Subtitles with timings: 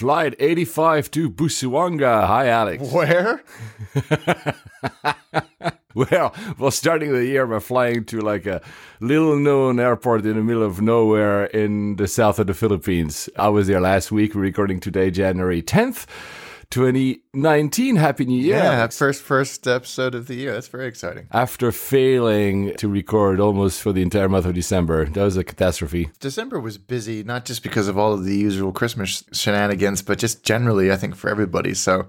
[0.00, 2.26] Flight 85 to Busuanga.
[2.26, 2.90] Hi, Alex.
[2.90, 3.42] Where?
[5.92, 8.62] Well, well, starting the year by flying to like a
[9.00, 13.28] little known airport in the middle of nowhere in the south of the Philippines.
[13.36, 16.06] I was there last week, recording today, January 10th.
[16.70, 17.96] 2019.
[17.96, 18.56] Happy New Year.
[18.56, 20.52] Yeah, first first episode of the year.
[20.52, 21.26] That's very exciting.
[21.32, 26.10] After failing to record almost for the entire month of December, that was a catastrophe.
[26.20, 30.44] December was busy, not just because of all of the usual Christmas shenanigans, but just
[30.44, 31.74] generally, I think, for everybody.
[31.74, 32.06] So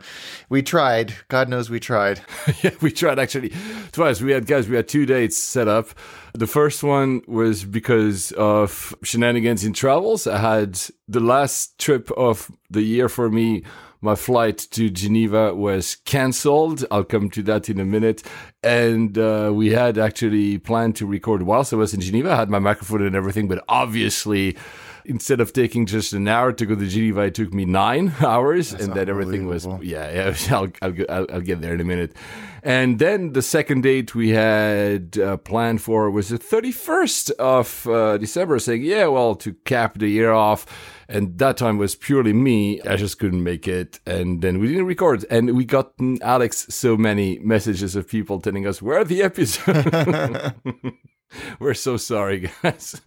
[0.50, 1.16] we tried.
[1.28, 2.22] God knows we tried.
[2.62, 3.52] yeah, we tried actually
[3.92, 4.22] twice.
[4.22, 5.90] We had guys, we had two dates set up.
[6.34, 10.28] The first one was because of shenanigans in travels.
[10.28, 13.64] I had the last trip of the year for me.
[14.04, 16.84] My flight to Geneva was cancelled.
[16.90, 18.24] I'll come to that in a minute.
[18.64, 22.32] And uh, we had actually planned to record whilst I was in Geneva.
[22.32, 24.58] I had my microphone and everything, but obviously,
[25.06, 28.74] instead of taking just an hour to go to Geneva, it took me nine hours,
[28.74, 30.36] and then everything was yeah, yeah.
[30.56, 32.16] I'll, I'll, I'll, I'll get there in a minute.
[32.64, 38.18] And then the second date we had uh, planned for was the 31st of uh,
[38.18, 40.66] December, saying, yeah, well, to cap the year off.
[41.12, 42.82] And that time was purely me.
[42.82, 44.00] I just couldn't make it.
[44.06, 45.26] And then we didn't record.
[45.30, 50.56] And we got Alex so many messages of people telling us, where are the episodes?
[51.60, 53.02] We're so sorry, guys.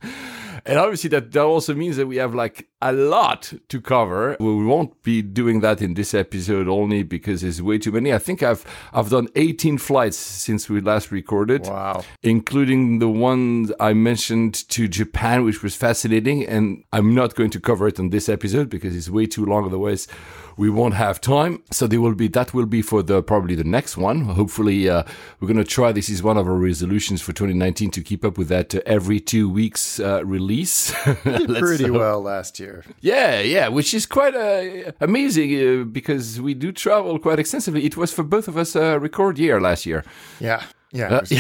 [0.67, 4.37] And obviously, that, that also means that we have like a lot to cover.
[4.41, 8.13] We won't be doing that in this episode only because there's way too many.
[8.15, 12.03] I think I've I've done 18 flights since we last recorded, Wow.
[12.23, 16.47] including the ones I mentioned to Japan, which was fascinating.
[16.47, 19.67] And I'm not going to cover it on this episode because it's way too long.
[19.67, 20.09] Otherwise,
[20.57, 21.63] we won't have time.
[21.71, 24.23] So there will be that will be for the probably the next one.
[24.23, 25.03] Hopefully, uh,
[25.41, 25.93] we're going to try.
[25.93, 29.21] This is one of our resolutions for 2019 to keep up with that uh, every
[29.21, 30.93] two weeks uh, release.
[31.25, 32.85] Did pretty hope- well last year.
[33.01, 35.51] yeah, yeah, which is quite uh, amazing
[35.81, 37.85] uh, because we do travel quite extensively.
[37.85, 40.05] It was for both of us a record year last year.
[40.41, 40.63] Yeah.
[40.93, 41.09] Yeah.
[41.17, 41.37] Uh, a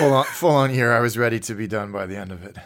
[0.00, 0.92] Full on, full on year.
[0.92, 2.56] I was ready to be done by the end of it.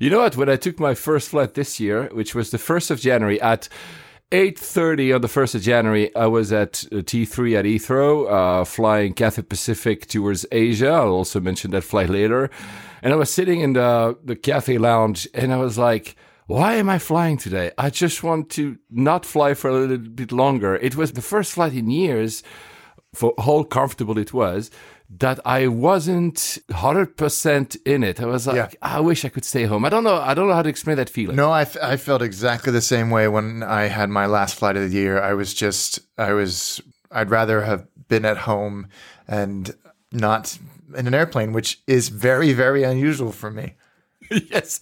[0.00, 0.36] You know what?
[0.36, 3.68] When I took my first flight this year, which was the first of January at
[4.32, 9.12] 8.30 on the 1st of January, I was at uh, T3 at Heathrow, uh, flying
[9.12, 10.88] Cathay Pacific towards Asia.
[10.88, 12.48] I'll also mention that flight later.
[13.02, 16.16] And I was sitting in the, the Cathay lounge and I was like,
[16.46, 17.72] why am I flying today?
[17.76, 20.76] I just want to not fly for a little bit longer.
[20.76, 22.42] It was the first flight in years
[23.12, 24.70] for how comfortable it was
[25.18, 28.20] that I wasn't 100% in it.
[28.20, 28.68] I was like, Yeah.
[28.80, 29.84] I wish I could stay home.
[29.84, 30.16] I don't know.
[30.16, 31.36] I don't know how to explain that feeling.
[31.36, 34.76] No, I, f- I felt exactly the same way when I had my last flight
[34.76, 35.20] of the year.
[35.20, 36.80] I was just, I was,
[37.10, 38.88] I'd rather have been at home
[39.28, 39.74] and
[40.12, 40.58] not
[40.96, 43.74] in an airplane, which is very, very unusual for me.
[44.30, 44.80] yes,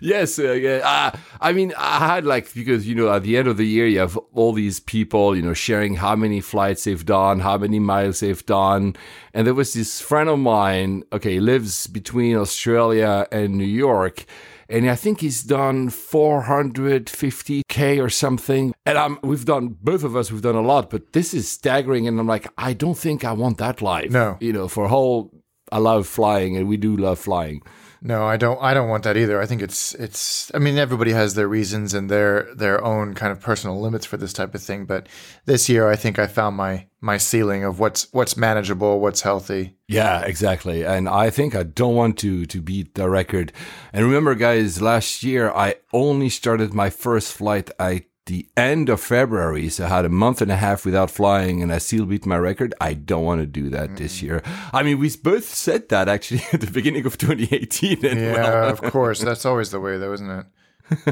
[0.00, 0.38] yes.
[0.38, 0.80] Uh, yeah.
[0.84, 3.86] Uh, I mean, I had like because you know at the end of the year
[3.86, 7.78] you have all these people you know sharing how many flights they've done, how many
[7.78, 8.96] miles they've done,
[9.34, 11.04] and there was this friend of mine.
[11.12, 14.24] Okay, he lives between Australia and New York.
[14.70, 18.74] And I think he's done 450k or something.
[18.84, 20.30] And I'm, we've done both of us.
[20.30, 22.06] We've done a lot, but this is staggering.
[22.06, 24.10] And I'm like, I don't think I want that life.
[24.10, 24.36] No.
[24.40, 25.32] you know, for a whole.
[25.70, 27.60] I love flying, and we do love flying.
[28.00, 28.58] No, I don't.
[28.62, 29.40] I don't want that either.
[29.40, 30.52] I think it's it's.
[30.54, 34.16] I mean, everybody has their reasons and their their own kind of personal limits for
[34.16, 34.84] this type of thing.
[34.84, 35.08] But
[35.46, 39.76] this year, I think I found my my ceiling of what's what's manageable, what's healthy.
[39.88, 40.84] Yeah, exactly.
[40.84, 43.52] And I think I don't want to to beat the record.
[43.92, 49.00] And remember, guys, last year I only started my first flight at the end of
[49.00, 52.24] February, so I had a month and a half without flying, and I still beat
[52.24, 52.72] my record.
[52.80, 54.42] I don't want to do that this year.
[54.72, 58.06] I mean, we both said that actually at the beginning of 2018.
[58.06, 59.20] And Yeah, well, of course.
[59.20, 60.46] That's always the way, though, isn't it?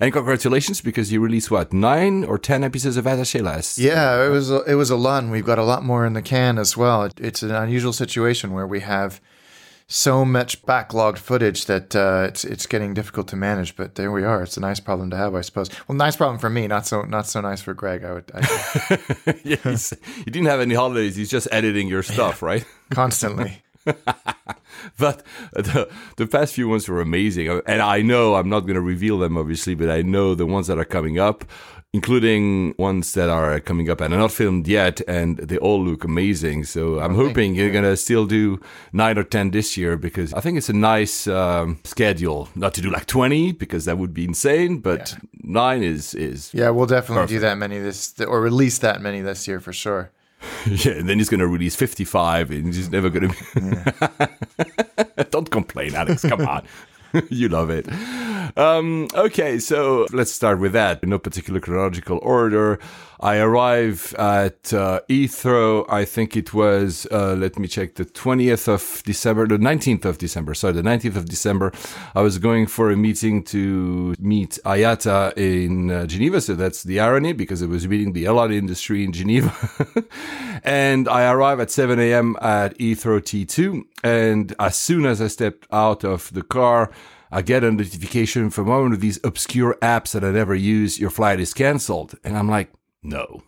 [0.00, 3.78] and congratulations because you released what nine or ten episodes of Attaché last.
[3.78, 6.12] Yeah, it was a, it was a lot, and we've got a lot more in
[6.12, 7.04] the can as well.
[7.04, 9.20] It- It's an unusual situation where we have
[9.90, 13.76] so much backlogged footage that uh, it's it's getting difficult to manage.
[13.76, 14.42] But there we are.
[14.42, 15.68] It's a nice problem to have, I suppose.
[15.88, 18.04] Well, nice problem for me, not so not so nice for Greg.
[18.04, 21.16] I would I, yeah, he didn't have any holidays.
[21.16, 22.64] He's just editing your stuff, right?
[22.90, 23.62] constantly.
[23.84, 27.48] but the, the past few ones were amazing.
[27.66, 30.66] And I know I'm not going to reveal them, obviously, but I know the ones
[30.66, 31.44] that are coming up,
[31.92, 36.04] including ones that are coming up and are not filmed yet, and they all look
[36.04, 36.64] amazing.
[36.64, 38.60] So I'm hoping you're going to still do
[38.92, 42.48] nine or 10 this year because I think it's a nice um, schedule.
[42.54, 46.14] Not to do like 20 because that would be insane, but nine is.
[46.14, 49.72] is Yeah, we'll definitely do that many this, or release that many this year for
[49.72, 50.10] sure.
[50.66, 54.28] Yeah, and then he's going to release 55 and he's never going to
[55.16, 55.24] be.
[55.30, 56.22] Don't complain, Alex.
[56.22, 56.66] Come on.
[57.28, 57.86] you love it.
[58.56, 61.02] Um, okay, so let's start with that.
[61.02, 62.78] In no particular chronological order,
[63.22, 65.84] I arrive at uh, Heathrow.
[65.90, 70.16] I think it was, uh, let me check, the 20th of December, the 19th of
[70.16, 70.54] December.
[70.54, 71.70] Sorry, the 19th of December.
[72.14, 76.40] I was going for a meeting to meet IATA in uh, Geneva.
[76.40, 79.54] So that's the irony because I was meeting the airline industry in Geneva.
[80.64, 82.36] and I arrive at 7 a.m.
[82.40, 83.82] at Heathrow T2.
[84.02, 86.90] And as soon as I stepped out of the car,
[87.30, 90.98] I get a notification from one of these obscure apps that I never use.
[90.98, 92.14] Your flight is canceled.
[92.24, 92.72] And I'm like,
[93.02, 93.42] no.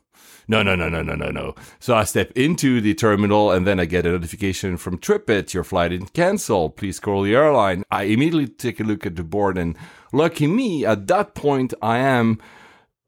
[0.49, 1.54] No, no, no, no, no, no, no.
[1.78, 5.54] So I step into the terminal and then I get a notification from TripIt.
[5.54, 6.76] Your flight is canceled.
[6.76, 7.84] Please call the airline.
[7.90, 9.76] I immediately take a look at the board and
[10.12, 12.40] lucky me, at that point, I am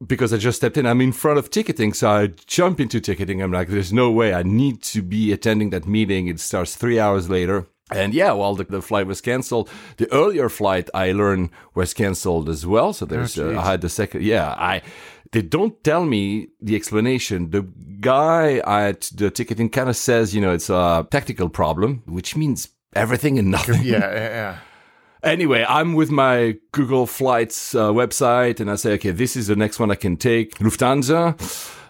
[0.05, 1.93] because I just stepped in, I'm in front of ticketing.
[1.93, 3.41] So I jump into ticketing.
[3.41, 6.27] I'm like, there's no way I need to be attending that meeting.
[6.27, 7.67] It starts three hours later.
[7.91, 9.69] And yeah, well, the, the flight was canceled.
[9.97, 12.93] The earlier flight I learned was canceled as well.
[12.93, 14.81] So there's, uh, I had the second, yeah, I,
[15.31, 17.51] they don't tell me the explanation.
[17.51, 17.67] The
[17.99, 22.69] guy at the ticketing kind of says, you know, it's a technical problem, which means
[22.95, 23.81] everything and nothing.
[23.83, 24.57] Yeah, yeah, yeah.
[25.23, 29.55] Anyway, I'm with my Google Flights uh, website and I say, okay, this is the
[29.55, 30.59] next one I can take.
[30.59, 31.35] Lufthansa.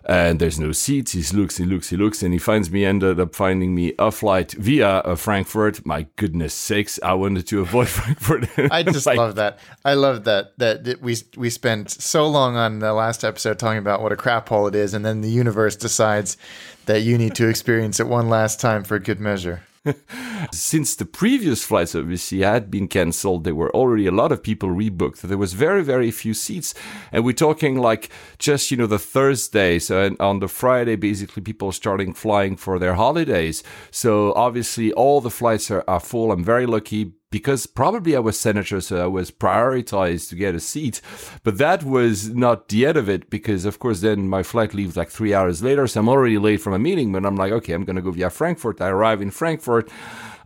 [0.08, 1.14] And there's no seats.
[1.14, 4.12] He looks, he looks, he looks, and he finds me, ended up finding me a
[4.12, 5.84] flight via uh, Frankfurt.
[5.86, 8.48] My goodness sakes, I wanted to avoid Frankfurt.
[8.72, 9.58] I just Like, love that.
[9.84, 13.80] I love that, that that we we spent so long on the last episode talking
[13.80, 16.38] about what a crap hole it is, and then the universe decides
[16.86, 19.64] that you need to experience it one last time for a good measure.
[20.52, 24.70] Since the previous flights obviously had been cancelled, there were already a lot of people
[24.70, 25.22] rebooked.
[25.22, 26.74] There was very, very few seats.
[27.12, 28.10] And we're talking like
[28.40, 29.80] just, you know, the Thursday.
[29.80, 33.64] So on the Friday, basically people are starting flying for their holidays.
[33.92, 36.32] So obviously all the flights are, are full.
[36.32, 40.60] I'm very lucky because probably I was senator, so I was prioritized to get a
[40.62, 41.02] seat.
[41.44, 44.96] But that was not the end of it because, of course, then my flight leaves
[44.96, 45.86] like three hours later.
[45.86, 48.12] So I'm already late from a meeting, but I'm like, okay, I'm going to go
[48.12, 48.80] via Frankfurt.
[48.80, 49.92] I arrive in Frankfurt.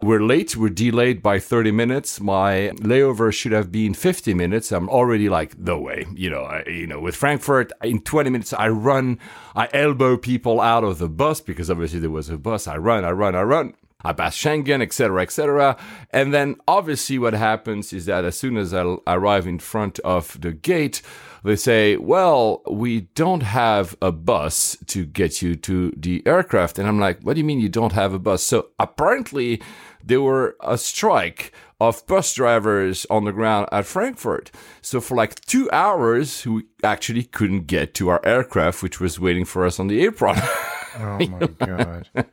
[0.02, 0.58] We're late.
[0.58, 2.20] We're delayed by 30 minutes.
[2.20, 4.72] My layover should have been 50 minutes.
[4.72, 6.08] I'm already like, no way.
[6.16, 9.20] You know, I, you know, with Frankfurt in 20 minutes, I run,
[9.56, 12.66] I elbow people out of the bus because obviously there was a bus.
[12.66, 13.76] I run, I run, I run.
[14.02, 15.78] I Schengen, etc., etc.
[16.12, 20.40] And then obviously what happens is that as soon as I arrive in front of
[20.40, 21.02] the gate,
[21.44, 26.80] they say, well, we don't have a bus to get you to the aircraft.
[26.80, 28.42] And I'm like, what do you mean you don't have a bus?
[28.42, 29.62] So apparently
[30.04, 34.50] there were a strike of bus drivers on the ground at Frankfurt.
[34.82, 39.46] So for like two hours, we actually couldn't get to our aircraft, which was waiting
[39.46, 40.38] for us on the apron.
[40.98, 42.10] Oh my god!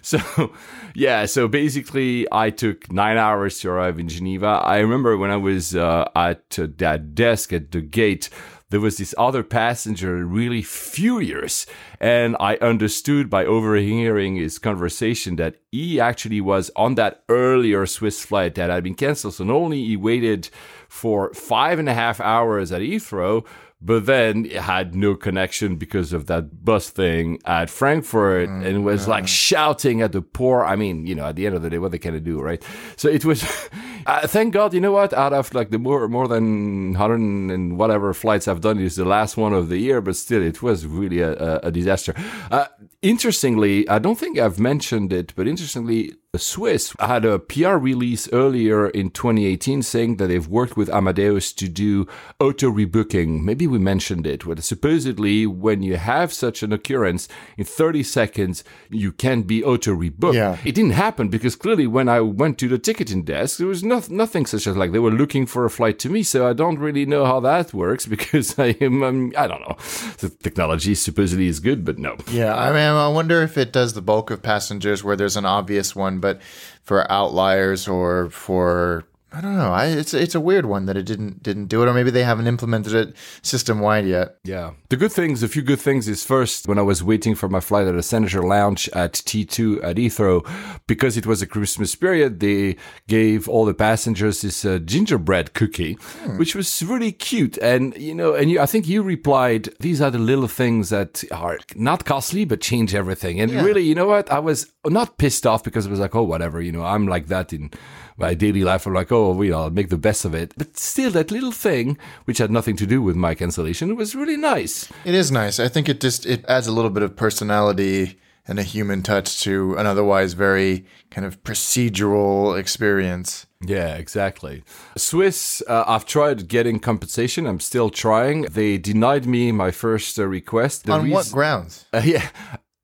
[0.00, 0.52] So,
[0.94, 4.46] yeah, so basically, I took nine hours to arrive in Geneva.
[4.46, 8.30] I remember when I was uh, at uh, that desk at the gate,
[8.70, 11.66] there was this other passenger really furious.
[12.00, 18.24] And I understood by overhearing his conversation that he actually was on that earlier Swiss
[18.24, 19.34] flight that had been canceled.
[19.34, 20.50] So not only he waited
[20.88, 23.44] for five and a half hours at Heathrow,
[23.80, 29.06] but then it had no connection because of that bus thing at Frankfurt and was
[29.06, 29.28] like mm.
[29.28, 30.64] shouting at the poor.
[30.64, 32.62] I mean, you know, at the end of the day, what they can do, right?
[32.96, 33.44] So it was,
[34.08, 35.12] uh, thank God, you know what?
[35.12, 37.14] Out of like the more, more than 100
[37.54, 40.62] and whatever flights I've done, is the last one of the year, but still, it
[40.62, 42.14] was really a, a, disaster.
[42.50, 42.66] Uh,
[43.02, 48.88] interestingly, I don't think I've mentioned it, but interestingly, Swiss had a PR release earlier
[48.88, 52.06] in 2018 saying that they've worked with Amadeus to do
[52.38, 53.42] auto rebooking.
[53.42, 54.44] Maybe we mentioned it.
[54.44, 59.94] Where supposedly, when you have such an occurrence in 30 seconds, you can be auto
[59.94, 60.34] rebooked.
[60.34, 60.58] Yeah.
[60.64, 64.16] It didn't happen because clearly, when I went to the ticketing desk, there was no,
[64.16, 66.22] nothing such as like they were looking for a flight to me.
[66.22, 69.76] So I don't really know how that works because I am, um, I don't know.
[70.18, 72.16] The technology supposedly is good, but no.
[72.30, 75.46] Yeah, I mean, I wonder if it does the bulk of passengers where there's an
[75.46, 76.40] obvious one, but
[76.82, 79.72] for outliers or for I don't know.
[79.72, 82.24] I it's it's a weird one that it didn't didn't do it, or maybe they
[82.24, 84.36] haven't implemented it system wide yet.
[84.42, 84.72] Yeah.
[84.88, 87.60] The good things, a few good things is first, when I was waiting for my
[87.60, 90.48] flight at the Senator Lounge at T2 at Heathrow,
[90.86, 95.94] because it was a Christmas period, they gave all the passengers this uh, gingerbread cookie,
[96.36, 97.58] which was really cute.
[97.58, 101.22] And, you know, and you, I think you replied, these are the little things that
[101.30, 103.40] are not costly, but change everything.
[103.40, 104.32] And really, you know what?
[104.32, 107.26] I was not pissed off because it was like, oh, whatever, you know, I'm like
[107.26, 107.70] that in
[108.18, 108.86] my daily life.
[108.86, 110.52] I'm like, oh, you know, I'll make the best of it.
[110.58, 114.36] But still, that little thing, which had nothing to do with my cancellation, was really
[114.36, 114.88] nice.
[115.04, 115.58] It is nice.
[115.60, 119.40] I think it just it adds a little bit of personality and a human touch
[119.42, 123.46] to an otherwise very kind of procedural experience.
[123.60, 124.62] Yeah, exactly.
[124.96, 127.46] Swiss, uh, I've tried getting compensation.
[127.46, 128.42] I'm still trying.
[128.42, 130.84] They denied me my first uh, request.
[130.86, 131.84] The On what reas- grounds?
[131.92, 132.28] Uh, yeah,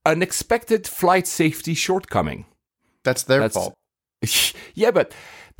[0.05, 2.45] unexpected flight safety shortcoming.
[3.03, 3.75] That's their That's- fault.
[4.75, 5.13] yeah, but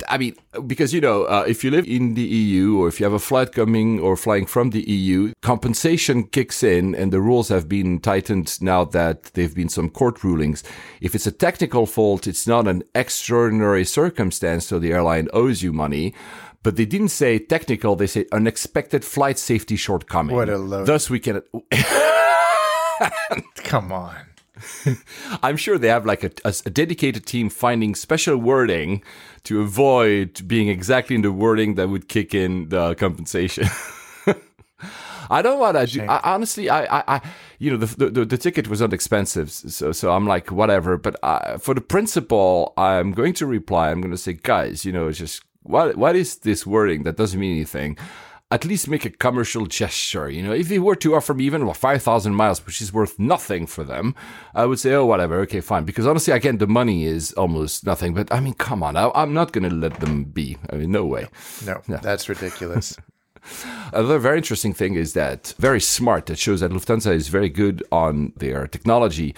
[0.09, 0.35] I mean,
[0.67, 3.19] because you know, uh, if you live in the EU or if you have a
[3.19, 7.99] flight coming or flying from the EU, compensation kicks in, and the rules have been
[7.99, 10.63] tightened now that there have been some court rulings.
[10.99, 15.71] If it's a technical fault, it's not an extraordinary circumstance, so the airline owes you
[15.71, 16.13] money.
[16.61, 20.35] But they didn't say technical; they say unexpected flight safety shortcoming.
[20.35, 20.87] What a load.
[20.87, 21.41] Thus, we can.
[23.63, 24.34] Come on.
[25.43, 29.03] I'm sure they have like a, a, dedicated team finding special wording
[29.43, 33.67] to avoid being exactly in the wording that would kick in the compensation.
[35.29, 35.85] I don't want to.
[35.87, 37.21] do- I, honestly, I, I, I,
[37.59, 40.97] you know, the, the the ticket was not expensive, so so I'm like whatever.
[40.97, 43.91] But I, for the principal, I'm going to reply.
[43.91, 47.17] I'm going to say, guys, you know, it's just what what is this wording that
[47.17, 47.97] doesn't mean anything?
[48.55, 50.29] At least make a commercial gesture.
[50.29, 53.19] You know, if they were to offer me even five thousand miles, which is worth
[53.19, 54.15] nothing for them,
[54.53, 55.83] I would say, oh, whatever, okay, fine.
[55.83, 58.13] Because honestly, again, the money is almost nothing.
[58.13, 60.55] But I mean, come on, I, I'm not going to let them be.
[60.71, 61.27] I mean, no way.
[61.65, 62.95] No, that's ridiculous.
[63.93, 67.83] Another very interesting thing is that very smart that shows that Lufthansa is very good
[67.91, 69.35] on their technology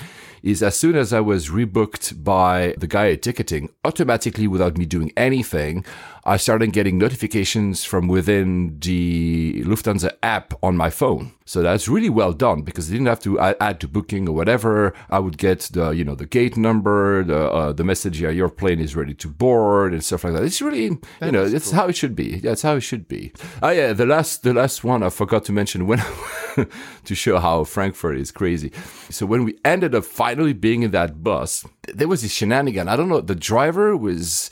[0.47, 4.85] is as soon as I was rebooked by the guy at ticketing, automatically without me
[4.85, 5.83] doing anything,
[6.23, 11.33] I started getting notifications from within the Lufthansa app on my phone.
[11.45, 14.93] So that's really well done because I didn't have to add- to booking or whatever.
[15.09, 18.49] I would get the you know the gate number, the uh, the message yeah your
[18.49, 20.43] plane is ready to board and stuff like that.
[20.43, 20.83] It's really
[21.21, 22.39] you know it's how it should be.
[22.39, 23.31] That's how it should be.
[23.61, 25.99] Oh yeah, the last the last one I forgot to mention when
[27.05, 28.71] to show how Frankfurt is crazy.
[29.09, 32.87] So when we ended up finally being in that bus, there was this shenanigan.
[32.89, 33.21] I don't know.
[33.21, 34.49] The driver was,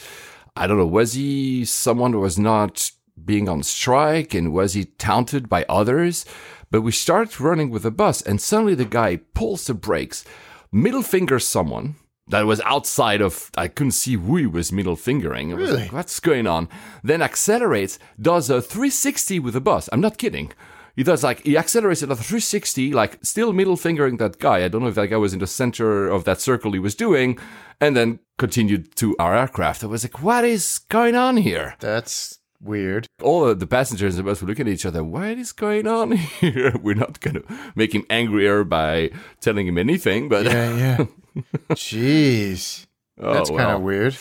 [0.56, 2.92] I don't know, was he someone who was not
[3.24, 6.26] being on strike and was he taunted by others?
[6.72, 10.26] But we start running with the bus and suddenly the guy pulls the brakes,
[10.72, 11.96] middle fingers someone
[12.28, 15.52] that was outside of, I couldn't see who he was middle fingering.
[15.52, 15.84] I was Really?
[15.84, 16.68] like, what's going on?
[17.04, 19.88] Then accelerates, does a 360 with the bus.
[19.94, 20.52] I'm not kidding.
[20.96, 24.64] He does like he accelerates at a 360, like still middle fingering that guy.
[24.64, 26.96] I don't know if that guy was in the center of that circle he was
[26.96, 27.38] doing,
[27.82, 29.84] and then continued to our aircraft.
[29.84, 31.76] I was like, what is going on here?
[31.80, 33.08] That's weird.
[33.22, 35.04] All the passengers in the bus were looking at each other.
[35.04, 36.12] What is going on
[36.42, 36.74] here?
[36.82, 37.44] We're not going to
[37.76, 39.12] make him angrier by
[39.42, 41.06] telling him anything, but Yeah, yeah.
[41.72, 42.86] Jeez.
[43.20, 44.18] Oh, That's kind of weird.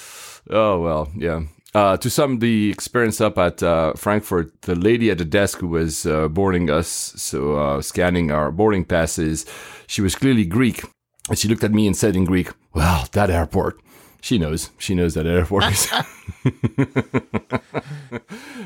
[0.51, 1.43] Oh well, yeah.
[1.75, 5.67] Uh, to sum the experience up at uh, Frankfurt, the lady at the desk who
[5.67, 9.45] was uh, boarding us, so uh, scanning our boarding passes,
[9.89, 10.85] she was clearly Greek,
[11.29, 13.81] and she looked at me and said in Greek, "Well, that airport."
[14.21, 14.71] She knows.
[14.79, 15.91] She knows that airport is.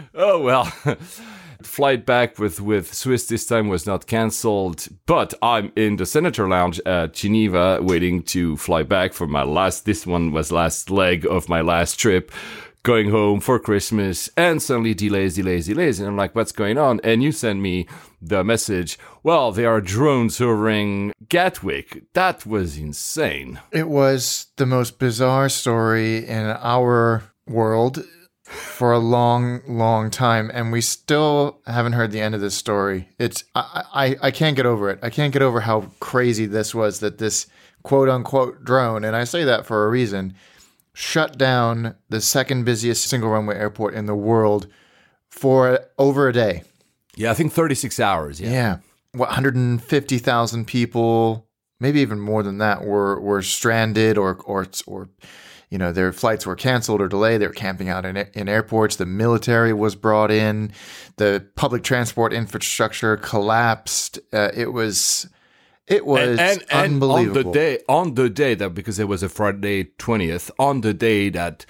[0.15, 0.65] oh well.
[1.63, 6.49] Flight back with, with Swiss this time was not cancelled, but I'm in the Senator
[6.49, 9.85] Lounge at Geneva waiting to fly back for my last.
[9.85, 12.31] This one was last leg of my last trip,
[12.89, 17.03] going home for Christmas, and suddenly delays, delays, delays, and I'm like, what's going on?
[17.05, 17.87] And you send me
[18.23, 18.99] the message.
[19.23, 22.05] Well, there are drones hovering Gatwick.
[22.15, 23.61] That was insane.
[23.73, 28.03] It was the most bizarre story in our world
[28.45, 33.11] for a long, long time, and we still haven't heard the end of this story.
[33.19, 34.99] It's I, I, I can't get over it.
[35.03, 37.49] I can't get over how crazy this was that this
[37.83, 40.35] quote unquote drone, and I say that for a reason,
[40.99, 44.67] shut down the second busiest single runway airport in the world
[45.31, 46.65] for over a day.
[47.15, 48.41] Yeah, I think 36 hours.
[48.41, 48.51] Yeah.
[48.51, 48.77] Yeah.
[49.13, 51.47] What 150,000 people,
[51.79, 55.09] maybe even more than that were were stranded or or or
[55.71, 57.43] you know, their flights were canceled or delayed.
[57.43, 58.97] They were camping out in in airports.
[58.97, 60.73] The military was brought in.
[61.17, 64.19] The public transport infrastructure collapsed.
[64.33, 65.29] Uh, it was
[65.89, 69.23] it was and, and, and on the day on the day that because it was
[69.23, 71.67] a Friday twentieth, on the day that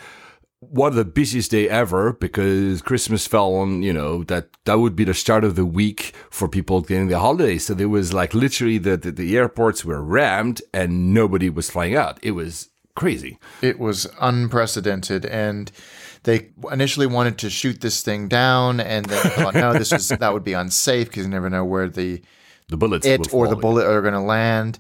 [0.61, 4.97] one of the busiest day ever because Christmas fell on, you know, that that would
[4.97, 7.67] be the start of the week for people getting the holidays.
[7.67, 11.95] So there was like literally the, the, the airports were rammed and nobody was flying
[11.95, 12.19] out.
[12.23, 13.39] It was crazy.
[13.63, 15.71] It was unprecedented and
[16.25, 20.33] they initially wanted to shoot this thing down and then thought no this was that
[20.33, 22.21] would be unsafe because you never know where the
[22.69, 24.79] the bullets it or the bullet are going to land.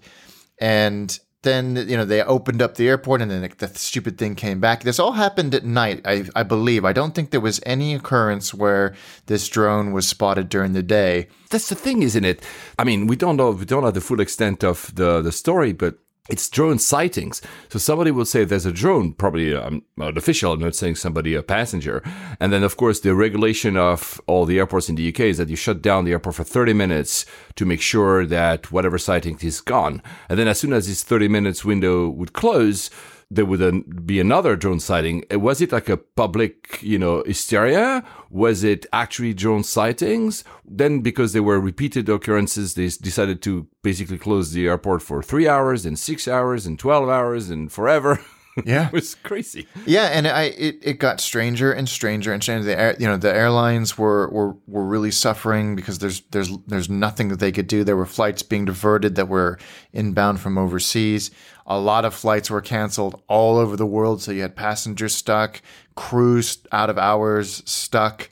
[0.61, 4.35] And then you know they opened up the airport and then the, the, stupid thing
[4.35, 4.83] came back.
[4.83, 6.85] This all happened at night I, I believe.
[6.85, 8.95] I don't think there was any occurrence where
[9.27, 11.29] this drone was spotted during the day.
[11.51, 12.43] That's the thing isn't it?
[12.79, 15.73] I mean we don't know we don't have the full extent of the the story
[15.73, 17.41] but it's drone sightings.
[17.69, 21.35] So somebody will say there's a drone, probably um, an official, I'm not saying somebody,
[21.35, 22.03] a passenger.
[22.39, 25.49] And then, of course, the regulation of all the airports in the UK is that
[25.49, 27.25] you shut down the airport for 30 minutes
[27.57, 30.03] to make sure that whatever sighting is gone.
[30.29, 32.91] And then as soon as this 30 minutes window would close,
[33.31, 35.25] there would be another drone sighting.
[35.33, 38.03] Uh, was it like a public, you know, hysteria?
[38.31, 40.45] Was it actually drone sightings?
[40.65, 45.47] Then, because there were repeated occurrences, they decided to basically close the airport for three
[45.47, 48.21] hours, and six hours, and 12 hours, and forever.
[48.65, 49.67] Yeah, it was crazy.
[49.87, 52.65] Yeah, and I it, it got stranger and stranger and stranger.
[52.65, 56.89] The air, you know the airlines were, were were really suffering because there's there's there's
[56.89, 57.85] nothing that they could do.
[57.85, 59.59] There were flights being diverted that were
[59.93, 61.31] inbound from overseas.
[61.67, 65.61] A lot of flights were canceled all over the world, so you had passengers stuck,
[65.95, 68.31] crews out of hours stuck,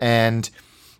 [0.00, 0.50] and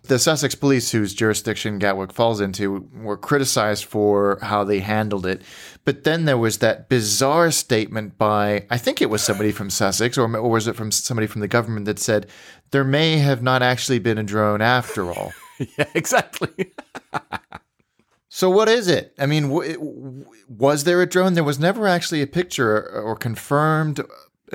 [0.03, 5.41] the Sussex police, whose jurisdiction Gatwick falls into, were criticized for how they handled it.
[5.85, 10.17] But then there was that bizarre statement by, I think it was somebody from Sussex,
[10.17, 12.27] or, or was it from somebody from the government that said,
[12.71, 15.31] there may have not actually been a drone after all.
[15.77, 16.73] yeah, exactly.
[18.29, 19.13] so what is it?
[19.17, 21.35] I mean, w- was there a drone?
[21.35, 24.01] There was never actually a picture or confirmed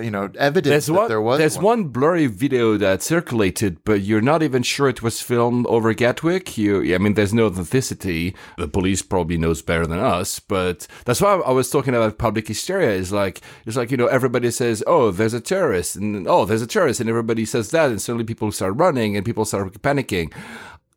[0.03, 1.65] you know evidence there's that one, there was there's one.
[1.65, 1.85] one.
[1.89, 6.95] blurry video that circulated but you're not even sure it was filmed over gatwick you
[6.95, 11.35] i mean there's no authenticity the police probably knows better than us but that's why
[11.35, 15.11] i was talking about public hysteria is like it's like you know everybody says oh
[15.11, 18.51] there's a terrorist and oh there's a terrorist and everybody says that and suddenly people
[18.53, 20.33] start running and people start panicking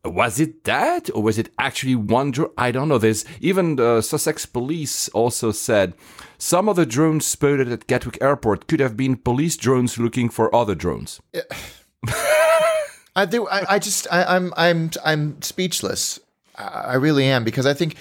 [0.04, 2.50] was it that or was it actually one drone?
[2.58, 2.98] I don't know.
[2.98, 5.94] There's even the Sussex police also said
[6.38, 10.52] some of the drones spotted at Gatwick Airport could have been police drones looking for
[10.54, 11.20] other drones.
[13.14, 13.46] I do.
[13.46, 14.08] I, I just.
[14.10, 14.52] I, I'm.
[14.56, 14.90] I'm.
[15.04, 16.18] I'm speechless.
[16.56, 17.96] I really am because I think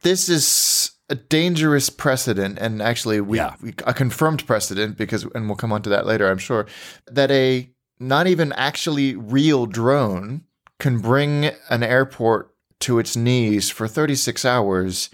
[0.00, 3.54] this is a dangerous precedent, and actually, we, yeah.
[3.60, 6.30] we a confirmed precedent because, and we'll come on to that later.
[6.30, 6.66] I'm sure
[7.08, 10.44] that a not even actually real drone
[10.82, 15.10] can bring an airport to its knees for 36 hours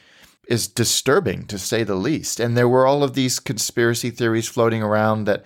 [0.49, 2.41] is disturbing to say the least.
[2.41, 5.45] And there were all of these conspiracy theories floating around that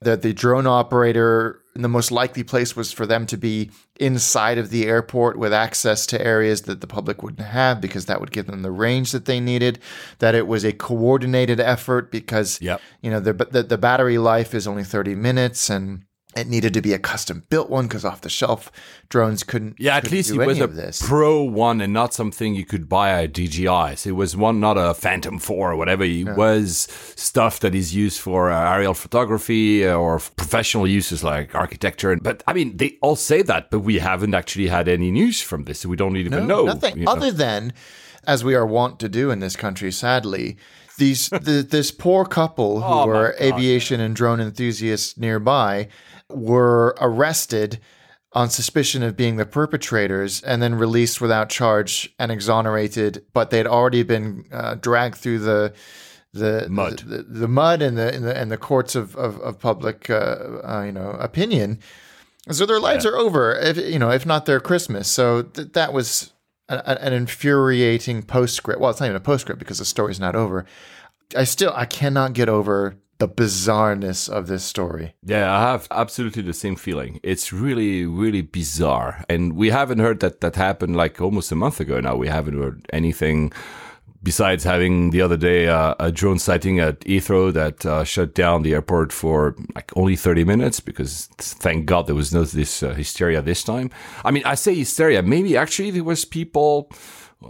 [0.00, 4.70] that the drone operator the most likely place was for them to be inside of
[4.70, 8.46] the airport with access to areas that the public wouldn't have because that would give
[8.46, 9.78] them the range that they needed
[10.18, 12.80] that it was a coordinated effort because yep.
[13.00, 16.04] you know the, the the battery life is only 30 minutes and
[16.36, 18.70] it needed to be a custom built one because off the shelf
[19.08, 19.76] drones couldn't.
[19.78, 23.10] Yeah, couldn't at least it was a pro one and not something you could buy
[23.22, 23.96] at DJI.
[23.96, 26.04] So it was one, not a Phantom Four or whatever.
[26.04, 31.54] It was stuff that is used for uh, aerial photography uh, or professional uses like
[31.54, 32.16] architecture.
[32.16, 35.64] But I mean, they all say that, but we haven't actually had any news from
[35.64, 36.64] this, so we don't even no, know.
[36.64, 37.12] Nothing you know.
[37.12, 37.72] other than,
[38.26, 40.56] as we are wont to do in this country, sadly
[40.96, 45.88] these the, this poor couple who oh were aviation and drone enthusiasts nearby
[46.36, 47.80] were arrested
[48.32, 53.66] on suspicion of being the perpetrators and then released without charge and exonerated, but they'd
[53.66, 55.72] already been uh, dragged through the
[56.32, 59.60] the mud, the, the, the mud and the, the and the courts of of, of
[59.60, 61.78] public uh, uh, you know opinion.
[62.50, 63.12] So their lives yeah.
[63.12, 65.08] are over, if you know, if not their Christmas.
[65.08, 66.32] So th- that was
[66.68, 68.80] a, an infuriating postscript.
[68.80, 70.66] Well, it's not even a postscript because the story's not over.
[71.36, 75.14] I still I cannot get over the bizarreness of this story.
[75.24, 77.20] Yeah, I have absolutely the same feeling.
[77.22, 79.24] It's really, really bizarre.
[79.28, 82.16] And we haven't heard that that happened like almost a month ago now.
[82.16, 83.52] We haven't heard anything
[84.24, 88.62] besides having the other day uh, a drone sighting at Heathrow that uh, shut down
[88.62, 92.94] the airport for like only 30 minutes because thank God there was no this uh,
[92.94, 93.90] hysteria this time.
[94.24, 96.90] I mean, I say hysteria, maybe actually there was people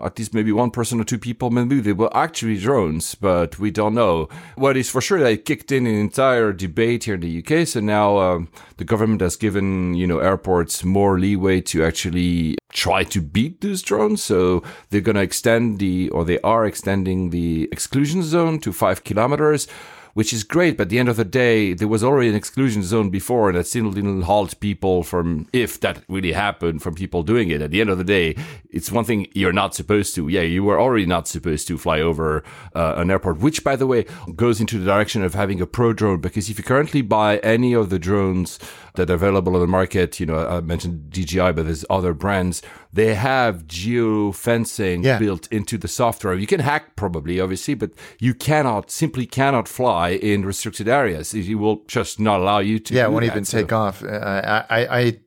[0.02, 3.70] at least maybe one person or two people, maybe they were actually drones, but we
[3.70, 4.28] don't know.
[4.56, 7.66] What is for sure, they kicked in an entire debate here in the UK.
[7.66, 13.04] So now um, the government has given you know airports more leeway to actually try
[13.04, 14.22] to beat these drones.
[14.22, 19.04] So they're going to extend the, or they are extending the exclusion zone to five
[19.04, 19.68] kilometers
[20.14, 20.76] which is great.
[20.76, 23.58] But at the end of the day, there was already an exclusion zone before and
[23.58, 27.60] that still didn't halt people from, if that really happened, from people doing it.
[27.60, 28.36] At the end of the day,
[28.70, 30.28] it's one thing you're not supposed to.
[30.28, 32.42] Yeah, you were already not supposed to fly over
[32.74, 35.92] uh, an airport, which, by the way, goes into the direction of having a pro
[35.92, 38.58] drone because if you currently buy any of the drones
[38.94, 42.62] that are available on the market, you know, I mentioned DJI, but there's other brands,
[42.92, 45.18] they have geo fencing Yeah.
[45.18, 46.34] built into the software.
[46.34, 51.34] You can hack probably, obviously, but you cannot, simply cannot fly in restricted areas.
[51.34, 52.94] It will just not allow you to.
[52.94, 53.32] yeah, it won't that.
[53.32, 54.04] even So- take off.
[54.04, 55.18] Uh, I, I,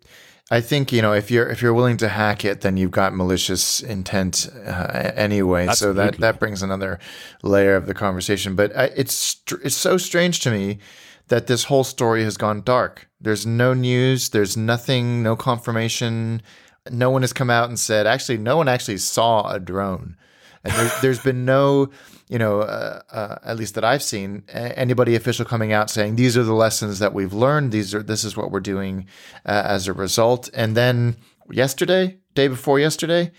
[0.49, 3.13] I, think you know if you're if you're willing to hack it, then you've got
[3.13, 5.67] malicious intent uh, anyway.
[5.73, 6.99] So that that brings another
[7.43, 8.56] layer of the conversation.
[8.56, 10.80] But I, it's it's so strange to me
[11.28, 13.10] that this whole story has gone dark.
[13.20, 14.30] There's no news.
[14.30, 15.24] There's nothing.
[15.24, 16.42] No confirmation.
[16.90, 18.08] No one has come out and said.
[18.08, 20.16] Actually, no one actually saw a drone.
[20.63, 21.90] And there's, there's been no,
[22.30, 26.38] you know, uh, uh, at least that I've seen, anybody official coming out saying these
[26.38, 27.72] are the lessons that we've learned.
[27.72, 29.08] These are this is what we're doing
[29.46, 30.50] uh, as a result.
[30.54, 31.18] And then
[31.52, 33.32] yesterday, day before yesterday,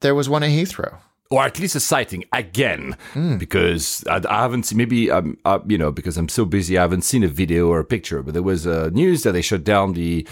[0.00, 0.98] there was one at Heathrow.
[1.30, 3.36] Or at least a sighting again, Hmm.
[3.38, 4.78] because I, I haven't seen.
[4.78, 7.78] Maybe um, uh, you know, because I'm so busy, I haven't seen a video or
[7.80, 8.22] a picture.
[8.22, 10.26] But there was uh, news that they shut down the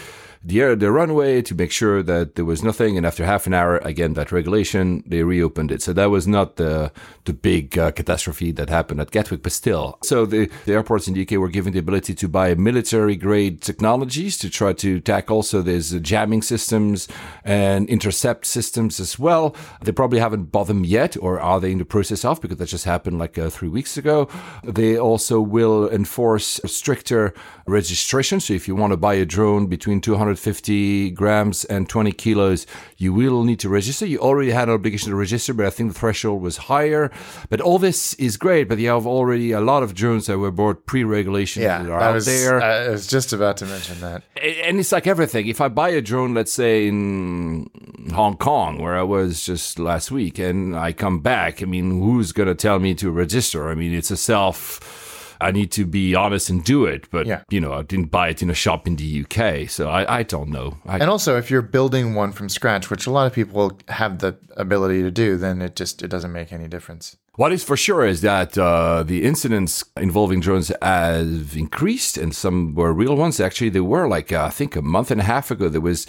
[0.49, 2.97] the air the runway to make sure that there was nothing.
[2.97, 5.83] And after half an hour, again that regulation, they reopened it.
[5.83, 6.91] So that was not the
[7.27, 9.99] the big uh, catastrophe that happened at Gatwick, but still.
[10.03, 13.61] So the, the airports in the UK were given the ability to buy military grade
[13.61, 15.43] technologies to try to tackle.
[15.43, 17.07] So there's uh, jamming systems
[17.45, 19.55] and intercept systems as well.
[19.83, 22.41] They probably haven't bought them yet, or are they in the process of?
[22.41, 24.29] Because that just happened like uh, three weeks ago.
[24.65, 27.35] They also will enforce stricter
[27.67, 28.41] registration.
[28.41, 30.01] So if you want to buy a drone between
[30.39, 34.07] 250 grams and 20 kilos, you will need to register.
[34.07, 37.11] You already had an obligation to register, but I think the threshold was higher.
[37.51, 40.51] But all this is great, but you have already a lot of drones that were
[40.51, 42.61] bought pre-regulation Yeah, that are I out was, there.
[42.61, 44.23] I was just about to mention that.
[44.43, 45.47] and it's like everything.
[45.49, 47.69] If I buy a drone, let's say in
[48.15, 52.33] Hong Kong, where I was just last week, and I come back, I mean, who's
[52.33, 53.69] going to tell me to register?
[53.69, 55.07] I mean, it's a self.
[55.41, 57.43] I need to be honest and do it, but Yeah.
[57.51, 60.23] you know, I didn't buy it in a shop in the UK, so I, I
[60.25, 60.79] don't know.
[60.87, 64.19] I, And also, if you're building one from scratch, which a lot of people have
[64.19, 67.17] the ability to do, then it just it doesn't make any difference.
[67.37, 72.75] What is for sure is that uh, the incidents involving drones have increased, and some
[72.75, 73.39] were real ones.
[73.39, 75.69] Actually, they were like uh, I think a month and a half ago.
[75.69, 76.07] There was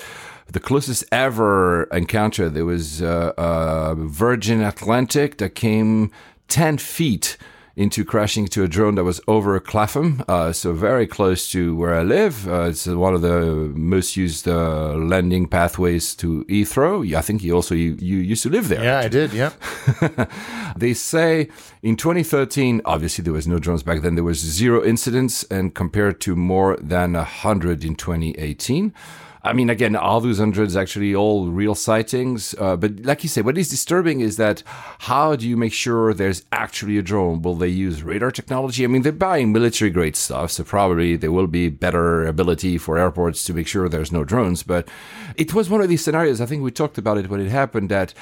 [0.51, 2.49] the closest ever encounter.
[2.49, 6.09] There was uh, uh, Virgin Atlantic that came
[6.47, 7.37] ten feet
[7.79, 11.95] into crashing into a drone that was over Clapham, uh, so very close to where
[11.95, 12.45] I live.
[12.45, 17.15] Uh, it's one of the most used uh, landing pathways to Heathrow.
[17.15, 18.83] I think you also you, you used to live there.
[18.83, 19.31] Yeah, I did.
[19.31, 19.53] Yep.
[20.75, 21.49] They say
[21.81, 26.21] in 2013, obviously there was no drones back then, there was zero incidents, and compared
[26.21, 28.93] to more than 100 in 2018.
[29.41, 32.53] I mean, again, all those hundreds actually all real sightings.
[32.57, 34.63] Uh, but like you say, what is disturbing is that
[34.99, 37.41] how do you make sure there's actually a drone?
[37.41, 38.83] Will they use radar technology?
[38.83, 42.97] I mean, they're buying military grade stuff, so probably there will be better ability for
[42.97, 44.63] airports to make sure there's no drones.
[44.63, 44.89] But
[45.37, 46.41] it was one of these scenarios.
[46.41, 48.13] I think we talked about it when it happened that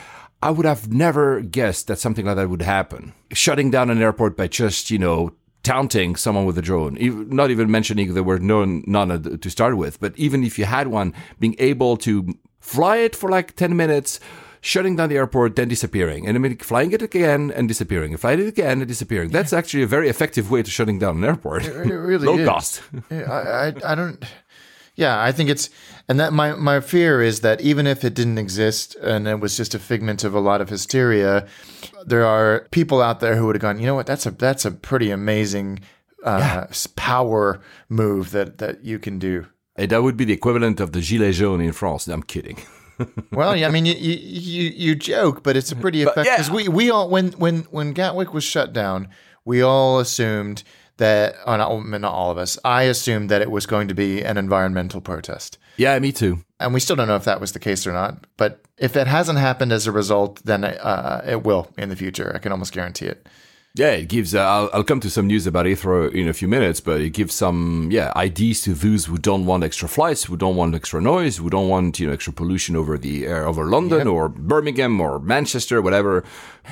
[0.44, 3.14] I would have never guessed that something like that would happen.
[3.32, 5.34] Shutting down an airport by just, you know,
[5.68, 6.94] taunting someone with a drone,
[7.30, 9.10] not even mentioning there were no, none
[9.44, 12.14] to start with, but even if you had one, being able to
[12.60, 14.20] fly it for like 10 minutes,
[14.62, 18.40] shutting down the airport, then disappearing, and I mean, flying it again and disappearing, flying
[18.40, 19.30] it again and disappearing.
[19.32, 21.66] That's actually a very effective way to shutting down an airport.
[21.66, 21.76] It
[22.12, 22.48] really Low is.
[22.48, 22.82] cost.
[23.12, 24.24] Yeah, I, I, I don't.
[24.96, 25.70] Yeah, I think it's,
[26.10, 29.56] and that my my fear is that even if it didn't exist and it was
[29.56, 31.46] just a figment of a lot of hysteria,
[32.08, 34.66] there are people out there who would have gone, you know what, that's a that's
[34.66, 35.80] a pretty amazing
[36.24, 39.46] uh, s- power move that that you can do.
[39.76, 42.08] And that would be the equivalent of the gilet jaune in France.
[42.08, 42.58] I'm kidding.
[43.32, 46.24] Well, yeah, I mean, you you, you, you joke, but it's a pretty effective.
[46.24, 46.56] Because yeah.
[46.56, 49.10] we we all when when when Gatwick was shut down,
[49.46, 50.64] we all assumed
[50.98, 52.58] that, oh, not, not all of us.
[52.66, 55.58] I assumed that it was going to be an environmental protest.
[55.78, 56.44] Yeah, me too.
[56.60, 58.26] and we still don't know if that was the case or not.
[58.36, 62.32] But if that hasn't happened as a result, then uh, it will in the future.
[62.34, 63.28] I can almost guarantee it.
[63.78, 64.34] Yeah, it gives.
[64.34, 67.12] Uh, I'll, I'll come to some news about Heathrow in a few minutes, but it
[67.12, 71.00] gives some yeah ideas to those who don't want extra flights, who don't want extra
[71.00, 75.00] noise, who don't want you know extra pollution over the air over London or Birmingham
[75.00, 76.24] or Manchester, whatever.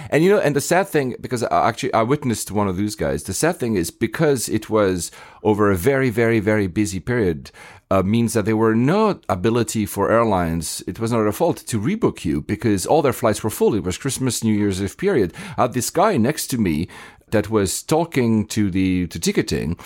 [0.10, 2.96] And you know, and the sad thing because I actually I witnessed one of those
[2.96, 3.24] guys.
[3.24, 5.12] The sad thing is because it was
[5.44, 7.52] over a very very very busy period.
[7.92, 10.82] Uh, means that there were no ability for airlines.
[10.88, 13.76] It was not their fault to rebook you because all their flights were full.
[13.76, 15.34] It was Christmas, New Year's Eve period.
[15.56, 16.88] I had this guy next to me
[17.30, 19.78] that was talking to the to ticketing.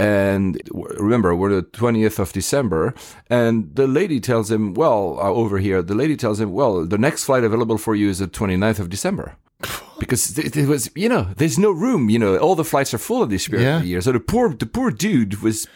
[0.00, 2.92] And remember, we're the 20th of December,
[3.30, 6.98] and the lady tells him, Well, uh, over here, the lady tells him, Well, the
[6.98, 9.36] next flight available for you is the 29th of December.
[10.00, 12.10] Because it was, you know, there's no room.
[12.10, 13.76] You know, all the flights are full of this period Yeah.
[13.76, 14.00] of the year.
[14.00, 15.68] So the poor, the poor dude was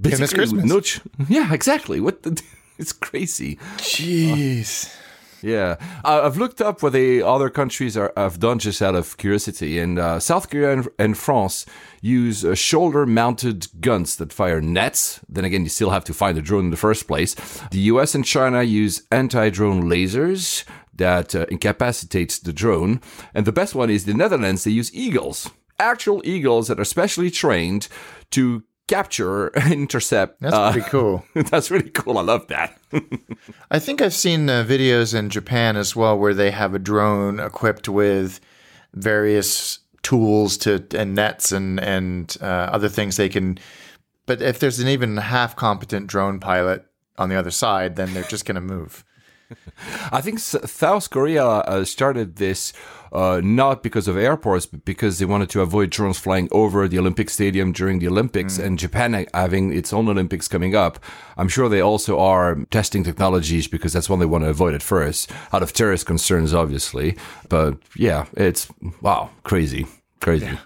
[0.00, 0.64] basically Christmas.
[0.64, 0.80] no.
[0.80, 2.00] Ch- yeah, exactly.
[2.00, 2.22] What?
[2.22, 2.42] The,
[2.78, 3.56] it's crazy.
[3.78, 4.94] Jeez.
[5.42, 9.16] Yeah, uh, I've looked up what the other countries are, have done just out of
[9.16, 11.64] curiosity, and uh, South Korea and, and France
[12.02, 15.20] use uh, shoulder-mounted guns that fire nets.
[15.28, 17.34] Then again, you still have to find the drone in the first place.
[17.70, 18.14] The U.S.
[18.14, 23.00] and China use anti-drone lasers that uh, incapacitates the drone,
[23.32, 24.64] and the best one is the Netherlands.
[24.64, 27.88] They use eagles, actual eagles that are specially trained
[28.32, 30.40] to capture and intercept.
[30.40, 31.24] That's uh, pretty cool.
[31.34, 32.18] that's really cool.
[32.18, 32.78] I love that.
[33.70, 37.38] I think I've seen uh, videos in Japan as well where they have a drone
[37.38, 38.40] equipped with
[38.92, 43.58] various tools to and nets and and uh, other things they can.
[44.26, 46.84] But if there's an even half competent drone pilot
[47.16, 49.04] on the other side, then they're just going to move.
[50.12, 52.72] I think South Korea uh, started this
[53.12, 56.98] uh, not because of airports, but because they wanted to avoid drones flying over the
[56.98, 58.58] Olympic Stadium during the Olympics.
[58.58, 60.98] And Japan having its own Olympics coming up,
[61.36, 64.82] I'm sure they also are testing technologies because that's what they want to avoid at
[64.82, 67.16] first, out of terrorist concerns, obviously.
[67.48, 68.68] But yeah, it's
[69.00, 69.86] wow, crazy,
[70.20, 70.58] crazy.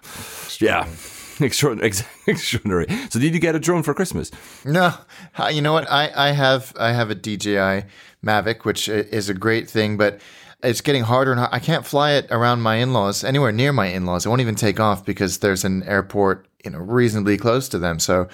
[0.60, 0.86] Yeah.
[1.40, 1.92] Extraordinary,
[2.28, 2.86] extraordinary.
[3.10, 4.30] So, did you get a drone for Christmas?
[4.64, 4.94] No,
[5.36, 5.90] Uh, you know what?
[5.90, 7.88] I, I have I have a DJI
[8.24, 10.20] Mavic, which is a great thing, but
[10.62, 14.24] it's getting harder and I can't fly it around my in-laws, anywhere near my in-laws.
[14.24, 17.98] It won't even take off because there's an airport, you know, reasonably close to them.
[17.98, 18.28] So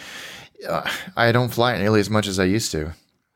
[0.68, 2.92] uh, I don't fly it nearly as much as I used to.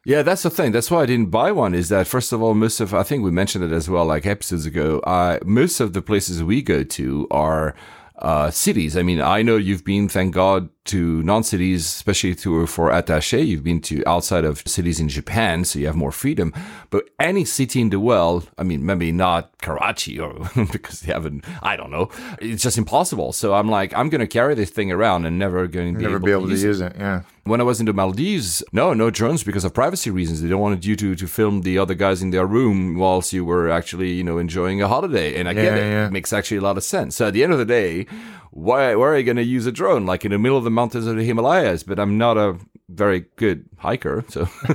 [0.06, 0.72] Yeah, that's the thing.
[0.72, 1.74] That's why I didn't buy one.
[1.74, 4.26] Is that first of all, most of I think we mentioned it as well, like
[4.26, 4.98] episodes ago.
[5.00, 7.74] Uh, most of the places we go to are
[8.18, 8.96] uh, cities.
[8.96, 13.44] I mean, I know you've been, thank God, to non-cities, especially to for attaché.
[13.46, 16.53] You've been to outside of cities in Japan, so you have more freedom.
[16.90, 21.44] But any city in the world, I mean, maybe not Karachi or because they haven't.
[21.62, 22.11] I don't know.
[22.40, 23.33] It's just impossible.
[23.33, 26.05] So I'm like, I'm going to carry this thing around and never going to be
[26.05, 26.66] Never able be able to to use it.
[26.68, 26.92] use it.
[26.98, 27.22] Yeah.
[27.44, 30.40] When I was in the Maldives, no, no drones because of privacy reasons.
[30.40, 33.44] They don't want you to, to film the other guys in their room whilst you
[33.44, 35.38] were actually, you know, enjoying a holiday.
[35.38, 35.80] And I get it.
[35.83, 36.07] yeah.
[36.07, 37.16] It makes actually a lot of sense.
[37.16, 38.07] So at the end of the day,
[38.50, 40.07] why, where are you going to use a drone?
[40.07, 41.83] Like in the middle of the mountains of the Himalayas?
[41.83, 42.57] But I'm not a
[42.88, 44.24] very good hiker.
[44.28, 44.48] So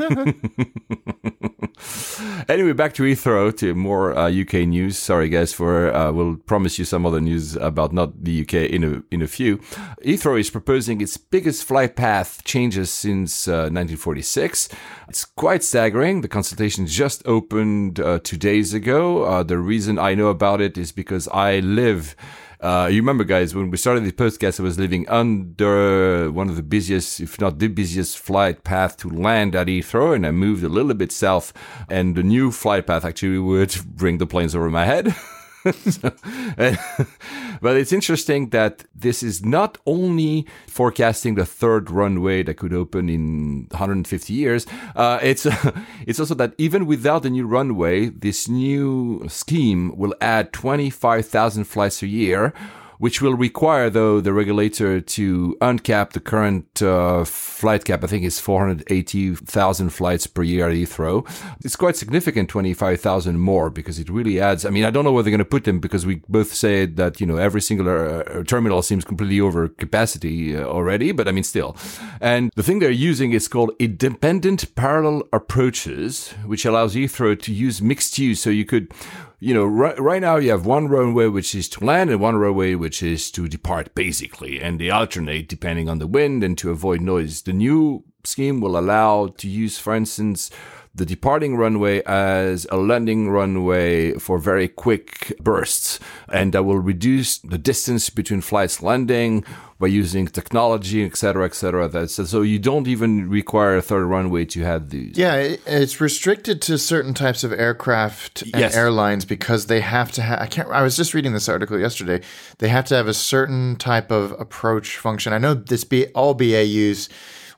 [2.49, 4.97] anyway, back to Heathrow to more uh, UK news.
[4.97, 8.83] Sorry, guys, for uh, we'll promise you some other news about not the UK in
[8.83, 9.57] a in a few.
[10.03, 14.69] Heathrow is proposing its biggest flight path changes since uh, 1946.
[15.07, 16.21] It's quite staggering.
[16.21, 19.23] The consultation just opened uh, two days ago.
[19.23, 22.15] Uh, the reason I know about it is because I live.
[22.61, 26.57] Uh, you remember, guys, when we started the podcast, I was living under one of
[26.57, 30.63] the busiest, if not the busiest, flight path to land at Heathrow, and I moved
[30.63, 31.53] a little bit south,
[31.89, 35.15] and the new flight path actually would bring the planes over my head.
[37.61, 43.09] But it's interesting that this is not only forecasting the third runway that could open
[43.09, 44.65] in 150 years.
[44.95, 45.45] Uh, it's
[46.07, 52.01] it's also that even without the new runway, this new scheme will add 25,000 flights
[52.01, 52.53] a year.
[52.99, 58.03] Which will require, though, the regulator to uncap the current uh, flight cap.
[58.03, 61.25] I think it's 480,000 flights per year at Heathrow.
[61.63, 64.65] It's quite significant, 25,000 more, because it really adds.
[64.65, 66.97] I mean, I don't know where they're going to put them because we both said
[66.97, 71.31] that, you know, every single uh, terminal seems completely over capacity uh, already, but I
[71.31, 71.75] mean, still.
[72.21, 77.81] And the thing they're using is called independent parallel approaches, which allows Heathrow to use
[77.81, 78.41] mixed use.
[78.41, 78.91] So you could
[79.39, 82.35] you know, right, right now you have one runway which is to land and one
[82.35, 86.71] runway which is to depart, basically, and they alternate depending on the wind and to
[86.71, 87.41] avoid noise.
[87.43, 90.51] The new scheme will allow to use, for instance,
[90.99, 95.97] the departing runway as a landing runway for very quick bursts,
[96.31, 99.43] and that will reduce the distance between flights landing
[99.79, 101.87] by using technology, etc., etc.
[101.87, 105.17] That's so you don't even require a third runway to have these.
[105.17, 105.35] Yeah,
[105.65, 108.75] it's restricted to certain types of aircraft and Yes.
[108.75, 110.39] airlines because they have to have.
[110.41, 110.67] I can't.
[110.69, 112.19] I was just reading this article yesterday.
[112.57, 115.31] They have to have a certain type of approach function.
[115.31, 117.07] I know this be all BAUs.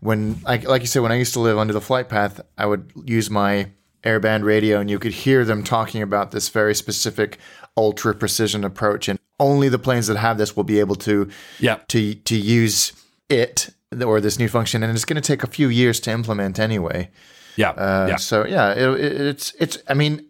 [0.02, 2.66] When, like, like you said, when I used to live under the flight path, I
[2.66, 3.72] would use my
[4.04, 7.38] airband radio, and you could hear them talking about this very specific
[7.78, 11.78] ultra precision approach, and only the planes that have this will be able to Yeah.
[11.90, 12.94] to to use
[13.30, 13.70] it
[14.06, 17.10] or this new function, and it's going to take a few years to implement anyway.
[17.56, 18.16] Yeah, Uh, yeah.
[18.18, 19.78] So yeah, it, it, it's it's.
[19.88, 20.26] I mean,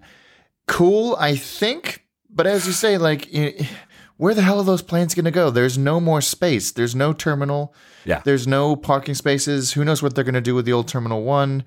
[0.68, 1.16] cool.
[1.20, 3.54] I think, but as you say, like, you,
[4.22, 5.50] where the hell are those planes going to go?
[5.50, 6.72] There's no more space.
[6.72, 7.74] There's no terminal.
[8.06, 8.22] Yeah.
[8.24, 9.74] There's no parking spaces.
[9.74, 11.64] Who knows what they're going to do with the old Terminal One?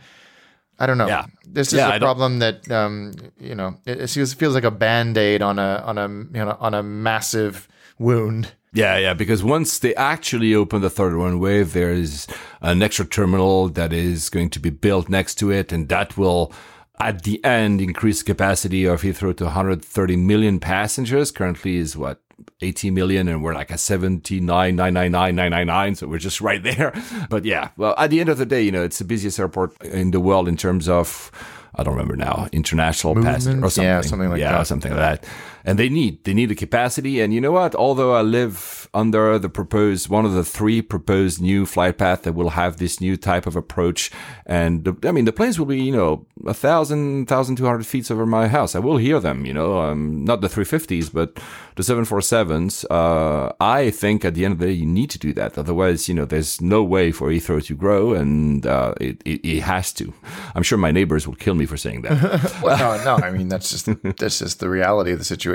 [0.79, 1.09] I don't know.
[1.09, 1.27] Yeah.
[1.45, 4.55] This is Yeah, I a don't- problem that um, you know it, it feels, feels
[4.55, 7.67] like a band aid on a on a you know on a massive
[7.99, 8.53] wound.
[8.73, 12.27] Yeah, yeah, because once they actually open the third runway, there's
[12.61, 16.53] an extra terminal that is going to be built next to it, and that will,
[16.99, 21.31] at the end, increase capacity of Heathrow to 130 million passengers.
[21.31, 22.21] Currently is what
[22.61, 26.93] 80 million, and we're like a 79,999,999, so we're just right there.
[27.31, 29.81] But yeah, well, at the end of the day, you know, it's the busiest airport
[29.83, 31.31] in the world in terms of.
[31.77, 33.89] I don't remember now, international passenger or something.
[33.89, 34.69] Yeah, something like yeah, that.
[34.69, 35.29] something like that.
[35.65, 37.21] And they need they need the capacity.
[37.21, 37.75] And you know what?
[37.75, 42.35] Although I live under the proposed one of the three proposed new flight path that
[42.35, 44.11] will have this new type of approach,
[44.47, 47.87] and the, I mean the planes will be you know a thousand thousand two hundred
[47.87, 48.75] feet over my house.
[48.75, 49.47] I will hear them.
[49.47, 51.41] You know, um, not the three fifties, but
[51.77, 52.85] the seven four sevens.
[52.91, 55.59] Uh, I think at the end of the day you need to do that.
[55.59, 59.61] Otherwise, you know, there's no way for Heathrow to grow, and uh, it, it it
[59.63, 60.13] has to.
[60.55, 62.15] I'm sure my neighbors will kill me for saying that.
[62.63, 63.25] Well, no, no.
[63.25, 65.54] I mean that's just that's just the reality of the situation.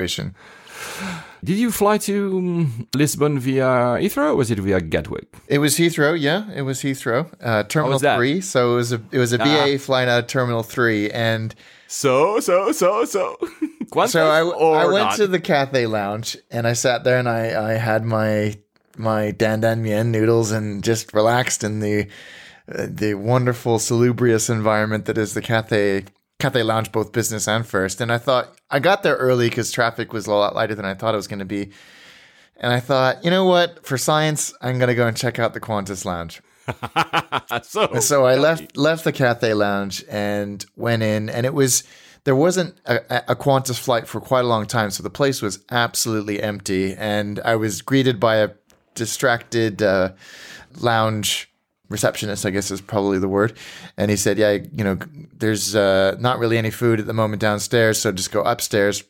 [1.42, 3.64] Did you fly to um, Lisbon via
[3.98, 5.34] Heathrow or was it via Gatwick?
[5.48, 6.50] It was Heathrow, yeah.
[6.54, 7.98] It was Heathrow, uh, Terminal?
[7.98, 8.40] Three.
[8.42, 11.54] So it was a it was a BA flying out of Terminal Three, and
[11.86, 13.36] So, so, so, so.
[14.06, 15.16] So I, I went not?
[15.16, 18.56] to the Cathay Lounge and I sat there and I I had my
[18.96, 22.06] my dan dan mien noodles and just relaxed in the
[22.72, 26.04] uh, the wonderful salubrious environment that is the Cathay
[26.40, 28.00] Cathay Lounge, both business and first.
[28.00, 30.94] And I thought I got there early because traffic was a lot lighter than I
[30.94, 31.70] thought it was going to be.
[32.56, 33.86] And I thought, you know what?
[33.86, 36.42] For science, I'm going to go and check out the Qantas Lounge.
[37.62, 41.84] so, So I left left the Cathay Lounge and went in, and it was
[42.24, 45.64] there wasn't a, a Qantas flight for quite a long time, so the place was
[45.70, 48.50] absolutely empty, and I was greeted by a
[48.94, 50.12] distracted uh,
[50.78, 51.49] lounge
[51.90, 53.58] receptionist, I guess is probably the word,
[53.98, 54.98] and he said, "Yeah, you know,
[55.36, 59.04] there's uh, not really any food at the moment downstairs, so just go upstairs."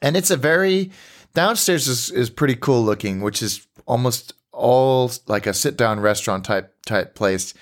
[0.00, 0.90] And it's a very
[1.34, 6.44] downstairs is, is pretty cool looking, which is almost all like a sit down restaurant
[6.44, 7.52] type type place.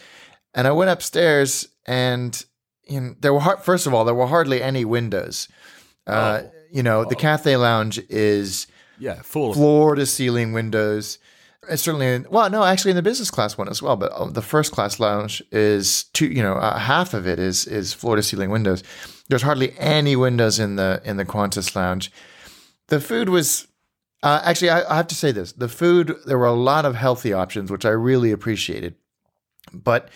[0.54, 2.40] And I went upstairs, and
[2.87, 5.48] you know, there were har- first of all there were hardly any windows.
[6.07, 8.66] Uh, you know, the Cathay Lounge is
[8.98, 9.52] yeah, full.
[9.52, 11.18] floor to ceiling windows.
[11.68, 13.97] It's certainly in, well, no, actually in the business class one as well.
[13.97, 16.27] But uh, the first class lounge is two.
[16.27, 18.83] You know, uh, half of it is is floor to ceiling windows.
[19.29, 22.11] There's hardly any windows in the in the Qantas lounge.
[22.87, 23.66] The food was
[24.23, 24.71] uh, actually.
[24.71, 26.14] I, I have to say this: the food.
[26.27, 28.94] There were a lot of healthy options, which I really appreciated,
[29.73, 30.09] but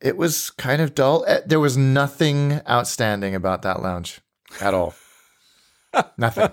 [0.00, 1.24] it was kind of dull.
[1.28, 4.20] Eh, There was nothing outstanding about that lounge
[4.60, 4.94] at all.
[6.18, 6.50] nothing.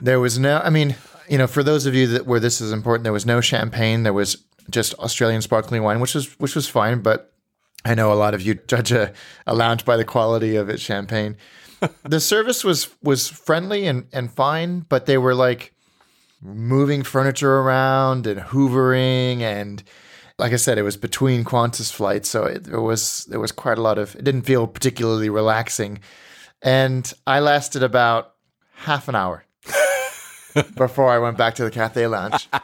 [0.00, 0.60] There was no.
[0.64, 0.94] I mean,
[1.28, 4.02] you know, for those of you that where this is important, there was no champagne.
[4.02, 7.00] There was just Australian sparkling wine, which was which was fine.
[7.00, 7.32] But
[7.84, 9.12] I know a lot of you judge a,
[9.46, 11.36] a lounge by the quality of its champagne.
[12.04, 15.74] the service was was friendly and and fine, but they were like
[16.42, 19.82] moving furniture around and hoovering and
[20.38, 23.78] like I said, it was between Qantas flights, so it, there was there was quite
[23.78, 24.16] a lot of.
[24.16, 26.00] It didn't feel particularly relaxing,
[26.60, 28.34] and I lasted about
[28.74, 29.43] half an hour
[30.76, 32.48] before I went back to the Cathay Lounge.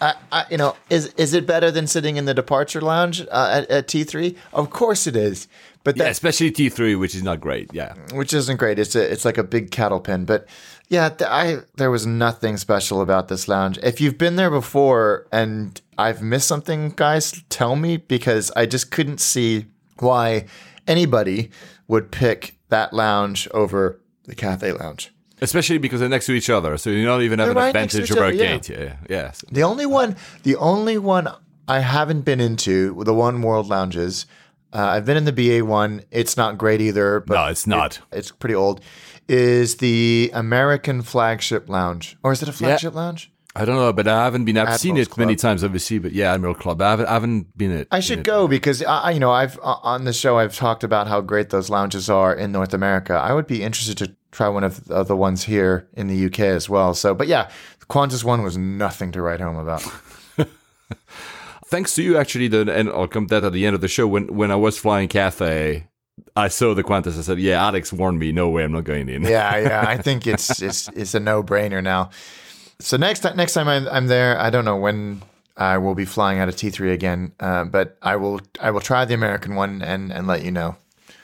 [0.00, 3.50] I, I, you know, is is it better than sitting in the departure lounge uh,
[3.62, 4.36] at, at T three?
[4.52, 5.48] Of course it is,
[5.82, 7.72] but yeah, especially T3, which is not great.
[7.72, 7.94] Yeah.
[8.12, 8.78] which isn't great.
[8.78, 10.24] It's a, it's like a big cattle pen.
[10.24, 10.46] But
[10.88, 13.78] yeah, th- I there was nothing special about this lounge.
[13.82, 18.90] If you've been there before and I've missed something, guys, tell me because I just
[18.90, 19.66] couldn't see
[19.98, 20.46] why
[20.86, 21.50] anybody
[21.88, 25.10] would pick that lounge over the Cathay Lounge.
[25.40, 27.68] Especially because they're next to each other, so you don't even have They're an right
[27.68, 28.56] advantage over a yeah.
[28.56, 28.68] gate.
[28.70, 29.30] Yeah, yeah.
[29.32, 31.28] So- The only one, the only one
[31.68, 34.26] I haven't been into, the One World lounges.
[34.72, 36.02] Uh, I've been in the BA one.
[36.10, 37.20] It's not great either.
[37.20, 38.00] But No, it's not.
[38.12, 38.80] it's pretty old.
[39.28, 43.30] Is the American flagship lounge, or is it a flagship lounge?
[43.58, 44.56] I don't know, but I haven't been.
[44.56, 45.98] I've seen Admiral's it many times, obviously.
[45.98, 46.80] But yeah, Admiral Club.
[46.80, 47.88] I haven't, I haven't been it.
[47.90, 50.84] I should go because I, I- you know, I've uh, on the show I've talked
[50.84, 53.14] about how great those lounges are in North America.
[53.14, 56.26] I would be interested to try one of the, of the ones here in the
[56.26, 56.94] UK as well.
[56.94, 59.82] So, but yeah, the Qantas one was nothing to write home about.
[61.66, 62.48] Thanks to you, actually.
[62.48, 64.06] The, and I'll come to that at the end of the show.
[64.06, 65.86] When when I was flying Cathay,
[66.34, 67.18] I saw the Qantas.
[67.18, 68.32] I said, "Yeah, Alex warned me.
[68.32, 69.84] No way, I'm not going in." yeah, yeah.
[69.86, 72.10] I think it's it's it's a no brainer now.
[72.80, 75.22] So next time next time I'm, I'm there, I don't know when
[75.56, 78.80] I will be flying out of T three again, uh, but I will I will
[78.80, 80.76] try the American one and and let you know.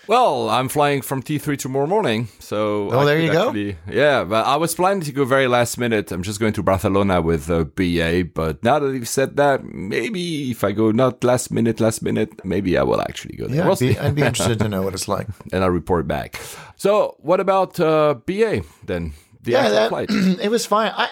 [0.07, 3.47] Well, I'm flying from T3 tomorrow morning, so Oh, I there you go.
[3.49, 6.13] actually- yeah, but I was planning to go very last minute.
[6.13, 10.51] I'm just going to Barcelona with uh, BA, but now that you've said that, maybe
[10.51, 13.57] if I go not last minute, last minute, maybe I will actually go there.
[13.57, 13.99] Yeah, We'll I'd be.
[13.99, 15.27] I'd be interested to know what it's like.
[15.55, 16.39] and I'll report back.
[16.77, 19.15] So, what about uh, BA then?
[19.43, 20.09] The actual that- flight.
[20.11, 20.93] it was fine.
[20.95, 21.09] I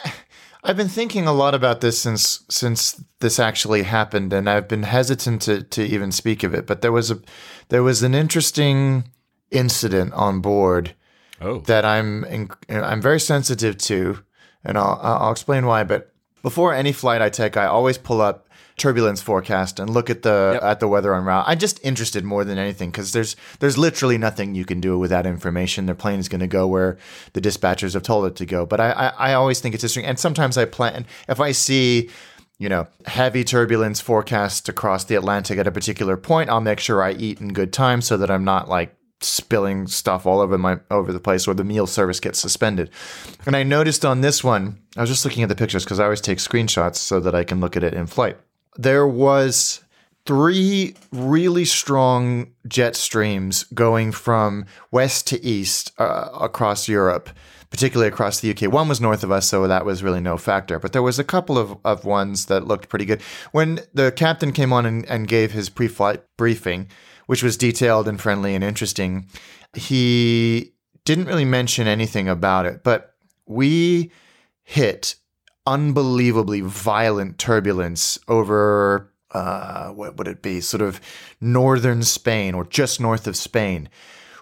[0.65, 4.85] I've been thinking a lot about this since since this actually happened, and I've been
[4.85, 6.67] hesitant to to even speak of it.
[6.67, 7.21] But there was a
[7.69, 9.11] there was an interesting
[9.51, 10.95] incident on board
[11.41, 14.21] Oh, that I'm in, I'm very sensitive to,
[14.65, 15.83] and I'll I'll explain why.
[15.83, 20.23] But before any flight I take, I always pull up turbulence forecast and look at
[20.23, 20.63] the Yep.
[20.63, 21.45] at the weather on route.
[21.47, 25.11] I'm just interested more than anything because there's there's literally nothing you can do with
[25.11, 25.87] that information.
[25.87, 26.97] The plane is going to go where
[27.33, 28.67] the dispatchers have told it to go.
[28.67, 32.11] But I I, I always think it's interesting, and sometimes I plan if I see.
[32.59, 36.49] You know, heavy turbulence forecast across the Atlantic at a particular point.
[36.49, 40.27] I'll make sure I eat in good time so that I'm not like spilling stuff
[40.27, 42.91] all over my over the place or the meal service gets suspended.
[43.47, 46.05] And I noticed on this one, I was just looking at the pictures because I
[46.05, 48.37] always take screenshots so that I can look at it in flight.
[48.77, 49.83] There was
[50.25, 57.31] three really strong jet streams going from west to east uh, across Europe,
[57.71, 58.73] particularly across the UK.
[58.73, 60.79] One was north of us, so that was really no factor.
[60.79, 63.21] But there was a couple of, of ones that looked pretty good.
[63.51, 66.89] When the captain came on and, and gave his pre flight briefing,
[67.27, 69.27] which was detailed and friendly and interesting,
[69.75, 70.73] he
[71.05, 72.85] didn't really mention anything about it.
[72.85, 73.15] But
[73.47, 74.13] we
[74.63, 75.17] hit
[75.67, 80.61] unbelievably violent turbulence over uh, what would it be?
[80.61, 81.01] Sort of
[81.41, 83.89] northern Spain or just north of Spain.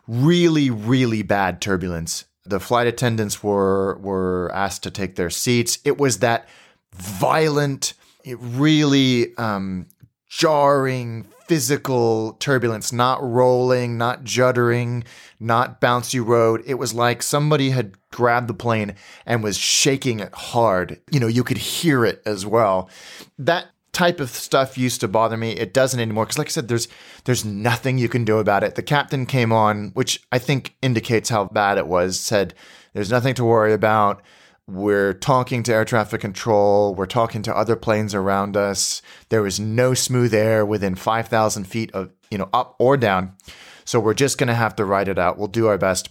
[0.07, 2.25] Really, really bad turbulence.
[2.45, 5.79] The flight attendants were were asked to take their seats.
[5.85, 6.49] It was that
[6.93, 7.95] violent,
[8.25, 9.87] it really um,
[10.29, 15.03] jarring, physical turbulence, not rolling, not juddering,
[15.41, 16.63] not bouncy road.
[16.65, 18.95] It was like somebody had grabbed the plane
[19.27, 21.01] and was shaking it hard.
[21.11, 22.89] You know, you could hear it as well.
[23.37, 25.51] That type of stuff used to bother me.
[25.51, 26.87] It doesn't anymore because, like I said, there's
[27.25, 28.77] there's nothing you can do about it.
[28.77, 32.21] The captain came on, which I think indicates how bad it was.
[32.21, 32.55] Said
[32.93, 34.23] there's nothing to worry about.
[34.71, 36.95] We're talking to air traffic control.
[36.95, 39.03] We're talking to other planes around us.
[39.29, 43.37] There was no smooth air within 5,000 feet of, you know, up or down.
[43.85, 45.39] So we're just going to have to ride it out.
[45.39, 46.11] We'll do our best.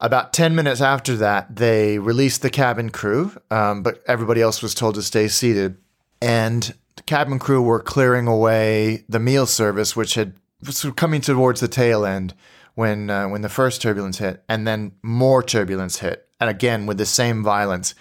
[0.00, 4.74] About 10 minutes after that, they released the cabin crew, um, but everybody else was
[4.74, 5.76] told to stay seated.
[6.22, 10.34] And the cabin crew were clearing away the meal service, which had
[10.64, 12.34] was coming towards the tail end
[12.74, 16.98] when uh, when the first turbulence hit, and then more turbulence hit, and again with
[16.98, 17.94] the same violence.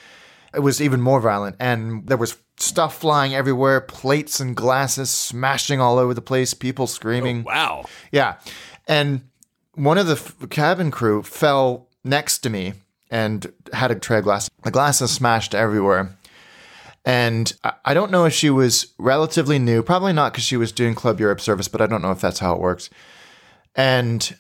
[0.54, 5.80] It was even more violent, and there was stuff flying everywhere, plates and glasses smashing
[5.80, 7.42] all over the place, people screaming.
[7.42, 7.86] Oh, wow.
[8.12, 8.36] Yeah.
[8.88, 9.22] And
[9.76, 12.74] one of the f- cabin crew fell next to me
[13.12, 14.50] and had a tray of glass.
[14.64, 16.18] The glasses smashed everywhere.
[17.06, 17.54] And
[17.86, 21.22] I don't know if she was relatively new, probably not because she was doing Club
[21.22, 22.90] Europe service, but I don't know if that's how it works.
[23.76, 24.36] And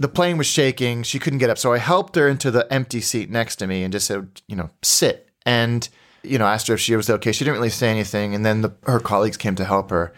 [0.00, 1.02] the plane was shaking.
[1.02, 1.58] She couldn't get up.
[1.58, 4.56] So I helped her into the empty seat next to me and just said, you
[4.56, 5.28] know, sit.
[5.44, 5.86] And,
[6.22, 7.32] you know, asked her if she was okay.
[7.32, 8.34] She didn't really say anything.
[8.34, 10.14] And then the, her colleagues came to help her.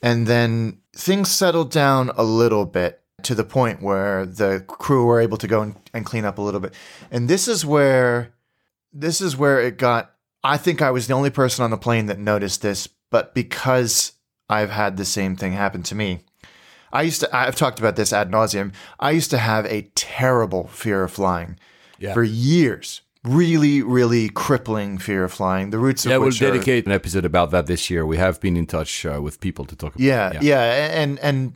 [0.00, 5.20] And then things settled down a little bit to the point where the crew were
[5.20, 6.72] able to go and, and clean up a little bit.
[7.10, 8.32] And this is where
[8.94, 12.06] this is where it got I think I was the only person on the plane
[12.06, 14.12] that noticed this, but because
[14.48, 16.24] I've had the same thing happen to me.
[16.92, 18.72] I used to I've talked about this ad nauseum.
[19.00, 21.58] I used to have a terrible fear of flying
[21.98, 22.14] Yeah.
[22.14, 23.00] for years.
[23.24, 25.70] Really, really crippling fear of flying.
[25.70, 28.04] The roots of Yeah, we'll are- dedicate an episode about that this year.
[28.04, 30.42] We have been in touch uh, with people to talk about Yeah, it.
[30.42, 31.52] yeah, and and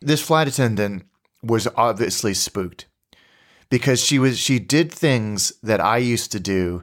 [0.00, 1.04] this flight attendant
[1.42, 2.86] was obviously spooked
[3.70, 6.82] because she was she did things that I used to do,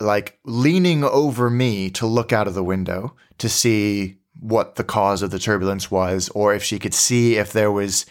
[0.00, 5.22] like leaning over me to look out of the window to see what the cause
[5.22, 8.06] of the turbulence was, or if she could see if there was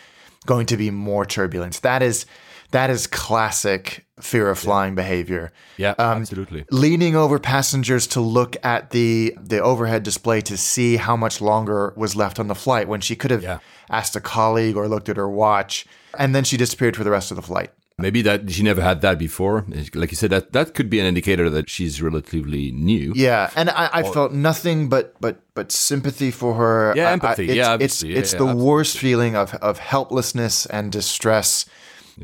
[0.45, 1.79] going to be more turbulence.
[1.79, 2.25] That is
[2.71, 6.65] that is classic fear of flying behavior Yeah, Um, absolutely.
[6.71, 11.93] leaning over passengers to look at the the overhead display to see how much longer
[11.95, 13.59] was left on the flight when she could have Yeah.
[13.89, 15.85] asked a colleague or looked at her watch
[16.17, 18.99] and then she disappeared for the rest of the flight Maybe that she never had
[19.01, 19.65] that before.
[19.93, 23.13] Like you said, that that could be an indicator that she's relatively new.
[23.15, 27.13] yeah and i, I felt nothing but but but sympathy for her Yeah, I- I-
[27.13, 27.45] empathy.
[27.45, 28.03] it's, Yeah, it's.
[28.03, 28.63] Yeah, it's yeah, the absolutely.
[28.63, 31.65] worst feeling of of helplessness and distress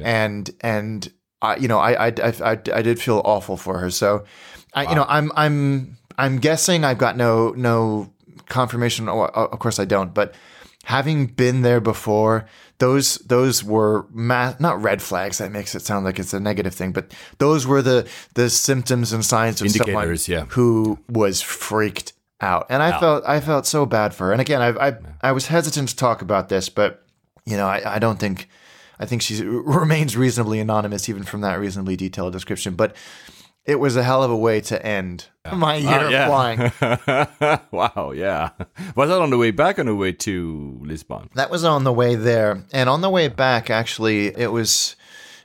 [0.03, 1.11] and and
[1.41, 4.25] I, you know I, I I I I did feel awful for her so
[4.73, 8.11] I you know I'm I'm I'm guessing I've got no no
[8.49, 9.07] confirmation.
[9.09, 10.13] Oh, Of course, I don't.
[10.13, 10.35] But
[10.83, 12.45] having been there before,
[12.81, 15.37] those those were ma- not red flags.
[15.37, 19.13] That makes it sound like it's a negative thing, but those were the the symptoms
[19.13, 20.53] and signs of Indicators, someone yeah.
[20.55, 22.65] who was freaked out.
[22.69, 24.31] And I felt I felt so bad for her.
[24.31, 27.05] And again, I I, I was hesitant to talk about this, but
[27.45, 28.49] you know, I, I don't think
[28.99, 32.73] I think she remains reasonably anonymous even from that reasonably detailed description.
[32.73, 32.95] But
[33.65, 36.27] it was a hell of a way to end my year Ah, of yeah.
[36.27, 37.59] flying.
[37.71, 38.49] wow, yeah.
[38.95, 41.29] Was that on the way back on the way to Lisbon?
[41.35, 44.95] That was on the way there, and on the way back, actually, it was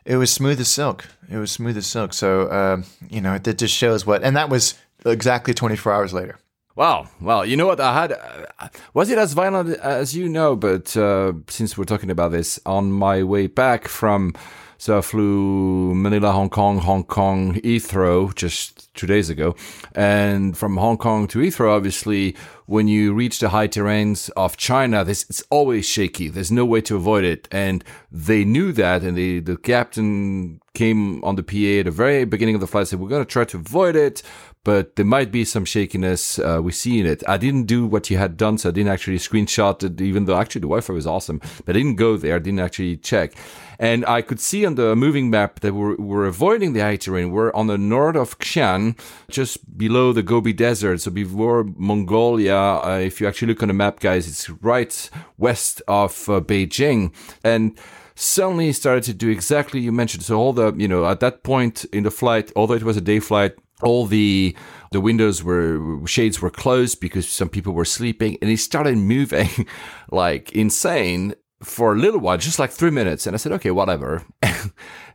[0.04, 1.06] it was smooth as silk.
[1.30, 2.12] It was smooth as silk.
[2.14, 6.38] So uh, you know, it just shows what, and that was exactly 24 hours later.
[6.74, 7.08] Wow.
[7.22, 7.80] Well, you know what?
[7.80, 8.12] I had.
[8.12, 10.56] Uh, was it as violent as you know?
[10.56, 14.34] But uh, since we're talking about this, on my way back from.
[14.78, 19.56] So I flew Manila, Hong Kong, Hong Kong, Heathrow just two days ago.
[19.94, 25.04] And from Hong Kong to Heathrow, obviously, when you reach the high terrains of China,
[25.04, 26.28] this, it's always shaky.
[26.28, 27.48] There's no way to avoid it.
[27.50, 29.02] And they knew that.
[29.02, 32.88] And the, the captain came on the PA at the very beginning of the flight,
[32.88, 34.22] said, we're going to try to avoid it
[34.66, 37.22] but there might be some shakiness uh, we see in it.
[37.28, 40.36] I didn't do what you had done, so I didn't actually screenshot it, even though
[40.36, 41.38] actually the Wi-Fi was awesome.
[41.64, 43.34] But I didn't go there, I didn't actually check.
[43.78, 47.30] And I could see on the moving map that we're, we're avoiding the high terrain.
[47.30, 48.98] We're on the north of Xi'an,
[49.30, 51.00] just below the Gobi Desert.
[51.00, 55.80] So before Mongolia, uh, if you actually look on the map, guys, it's right west
[55.86, 57.14] of uh, Beijing.
[57.44, 57.78] And
[58.16, 60.24] suddenly started to do exactly you mentioned.
[60.24, 63.00] So all the, you know, at that point in the flight, although it was a
[63.00, 64.56] day flight, all the
[64.92, 69.48] the windows were shades were closed because some people were sleeping and he started moving
[70.10, 73.26] like insane for a little while just like three minutes.
[73.26, 74.24] And i said okay whatever.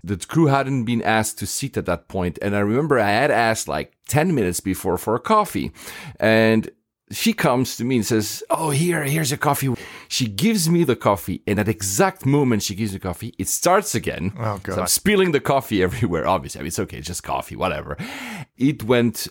[0.04, 3.30] The crew hadn't been asked to sit at that point and i remember i had
[3.30, 5.72] asked like 10 minutes before for a coffee.
[6.20, 6.70] And
[7.12, 9.74] she comes to me and says, Oh, here, here's your coffee.
[10.08, 11.42] She gives me the coffee.
[11.48, 14.34] And at exact moment she gives me coffee, it starts again.
[14.38, 14.76] Oh, God.
[14.76, 16.28] So I'm spilling the coffee everywhere.
[16.28, 16.98] Obviously, I mean, it's okay.
[16.98, 17.98] It's just coffee, whatever.
[18.58, 19.28] It went,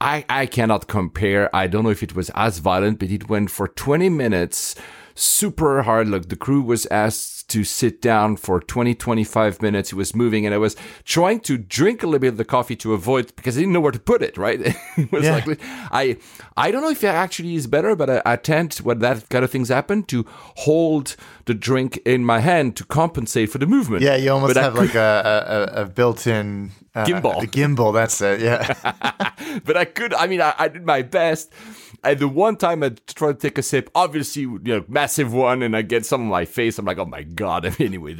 [0.00, 1.54] I, I cannot compare.
[1.54, 4.74] I don't know if it was as violent, but it went for 20 minutes
[5.14, 6.08] super hard.
[6.08, 9.92] Look, the crew was asked to sit down for 20, 25 minutes.
[9.92, 10.74] It was moving and I was
[11.04, 13.80] trying to drink a little bit of the coffee to avoid because I didn't know
[13.80, 14.60] where to put it, right?
[14.96, 15.42] it was Yeah.
[15.46, 16.16] like, I,
[16.56, 19.44] I don't know if it actually is better, but I, I tend when that kind
[19.44, 24.02] of things happen to hold the drink in my hand to compensate for the movement.
[24.02, 27.40] Yeah, you almost But have like a, a, a built-in uh, Gimbal.
[27.42, 28.40] The gimbal, that's it.
[28.40, 28.72] Yeah.
[29.64, 30.14] but I could.
[30.14, 31.52] I mean, I, I did my best.
[32.06, 35.62] And the one time I try to take a sip, obviously, you know, massive one,
[35.62, 36.78] and I get some on my face.
[36.78, 37.66] I'm like, oh my god.
[37.66, 38.14] I mean, anyway,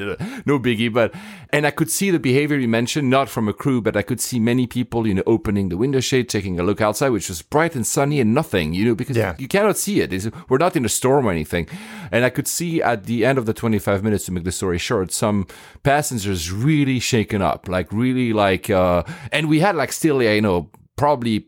[0.45, 0.93] no biggie.
[0.93, 1.15] But
[1.51, 4.21] and I could see the behavior you mentioned, not from a crew, but I could
[4.21, 7.43] see many people, you know, opening the window shade, taking a look outside, which was
[7.43, 9.35] bright and sunny and nothing, you know, because Yeah.
[9.39, 10.13] you cannot see it.
[10.13, 11.69] It's- we're not in a storm or anything.
[12.11, 14.79] And I could see at the end of the 25 minutes, to make the story
[14.79, 15.47] short, some
[15.83, 20.71] passengers really shaken up, like really like, uh, and we had like still, you know,
[20.97, 21.47] probably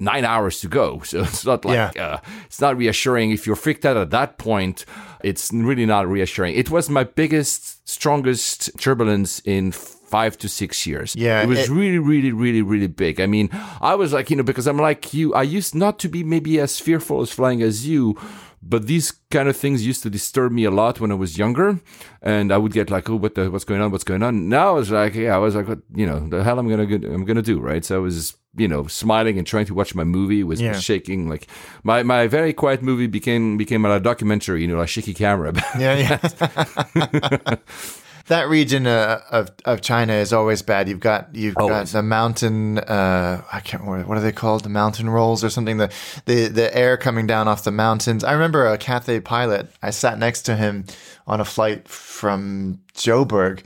[0.00, 1.00] nine hours to go.
[1.04, 2.04] So it's not like, Yeah.
[2.06, 3.30] uh, it's not reassuring.
[3.32, 4.84] If you're freaked out at that point,
[5.24, 6.54] it's really not reassuring.
[6.54, 11.14] It was my biggest, strongest turbulence in five to six years.
[11.16, 13.20] Yeah, It was it- really, really, really, really big.
[13.20, 16.08] I mean, I was like, you know, because I'm like you, I used not to
[16.08, 18.16] be maybe as fearful as flying as you,
[18.62, 21.78] but these kind of things used to disturb me a lot when I was younger,
[22.22, 23.90] and I would get like, oh, what the, what's going on?
[23.92, 24.48] What's going on?
[24.48, 26.84] Now I was like, yeah, I was like, what, you know, the hell I'm gonna
[27.14, 27.84] I'm gonna do, right?
[27.84, 30.72] So I was, you know, smiling and trying to watch my movie, was, Yeah.
[30.72, 31.28] was shaking.
[31.28, 31.46] Like
[31.82, 35.52] my my very quiet movie became became a documentary, you know, a shaky camera.
[35.78, 36.18] yeah,
[36.94, 37.56] yeah.
[38.26, 40.88] that region uh, of of China is always bad.
[40.88, 42.78] You've got you've got the mountain.
[42.78, 43.82] Uh, I can't.
[43.82, 44.64] remember what are they called?
[44.64, 45.78] The mountain rolls or something.
[45.78, 45.90] The
[46.26, 48.24] the the air coming down off the mountains.
[48.24, 49.70] I remember a Cathay pilot.
[49.82, 50.84] I sat next to him
[51.26, 53.62] on a flight from Joburg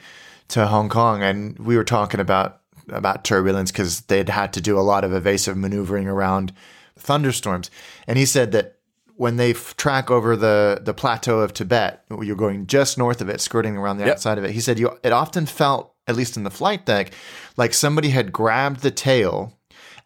[0.48, 2.60] to Hong Kong, and we were talking about
[2.92, 6.52] about turbulence because they'd had to do a lot of evasive maneuvering around
[6.96, 7.70] thunderstorms,
[8.06, 8.76] and he said that
[9.16, 13.28] when they f- track over the the plateau of Tibet, you're going just north of
[13.28, 14.12] it, skirting around the Yep.
[14.14, 14.50] outside of it.
[14.52, 17.12] He said you it often felt, at least in the flight deck,
[17.56, 19.58] like somebody had grabbed the tail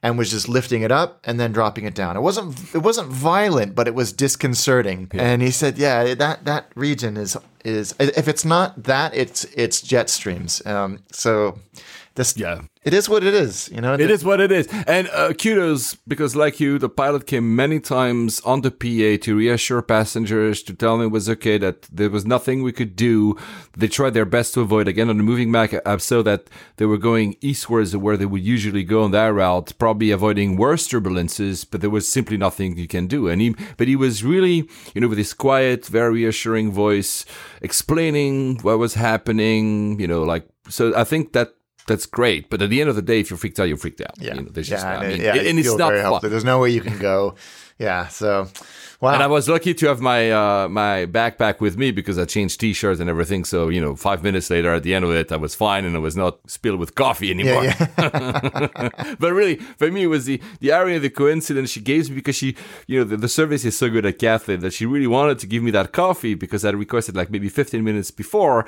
[0.03, 2.17] and was just lifting it up and then dropping it down.
[2.17, 5.09] It wasn't it wasn't violent, but it was disconcerting.
[5.13, 9.81] And he said, yeah, that that region is is if it's not that, it's it's
[9.81, 10.65] jet streams.
[10.67, 11.59] Um, so
[12.17, 12.63] This, Yeah.
[12.87, 13.69] It is what it is.
[13.75, 14.69] You know, It is what it is.
[14.87, 19.37] And uh, kudos, because like you, the pilot came many times on the PA to
[19.37, 23.37] reassure passengers, to tell them it was okay, that there was nothing we could do.
[23.77, 26.87] They tried their best to avoid, again, on the moving back up, so that they
[26.87, 31.67] were going eastwards where they would usually go on that route, probably avoiding worse turbulences,
[31.69, 33.27] but there was simply nothing you can do.
[33.27, 37.27] And he, but he was really, you know, with his quiet, very reassuring voice,
[37.63, 41.56] explaining what was happening, you know, like, so I think that
[41.87, 42.51] that's great.
[42.51, 44.15] But at the end of the day, if you're freaked out, you're freaked out.
[44.19, 46.03] yeah, You know, there's yeah, just, I and, mean, it- yeah, and it's not very
[46.03, 46.21] fun.
[46.31, 47.35] There's no way you can go.
[47.79, 48.49] Yeah, so
[49.03, 49.13] wow.
[49.13, 52.59] And I was lucky to have my uh, my backpack with me because I changed
[52.59, 53.45] t-shirts and everything.
[53.45, 55.95] So you know, five minutes later, at the end of it, I was fine and
[55.95, 57.65] I was not spilled with coffee anymore.
[57.65, 57.87] yeah,
[59.19, 62.37] but really, for me, it was the the area, the coincidence she gave me because
[62.37, 62.57] she,
[62.87, 65.47] you know, the, the service is so good at Cathay that she really wanted to
[65.47, 68.65] give me that coffee because I requested like maybe 15 minutes before.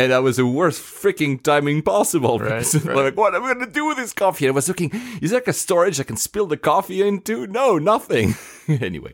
[0.00, 2.38] And that was the worst freaking timing possible.
[2.38, 2.96] Right, right.
[2.96, 4.46] Like, what am I going to do with this coffee?
[4.46, 4.90] And I was looking,
[5.20, 7.46] is there like a storage I can spill the coffee into?
[7.46, 8.34] No, nothing.
[8.80, 9.12] anyway.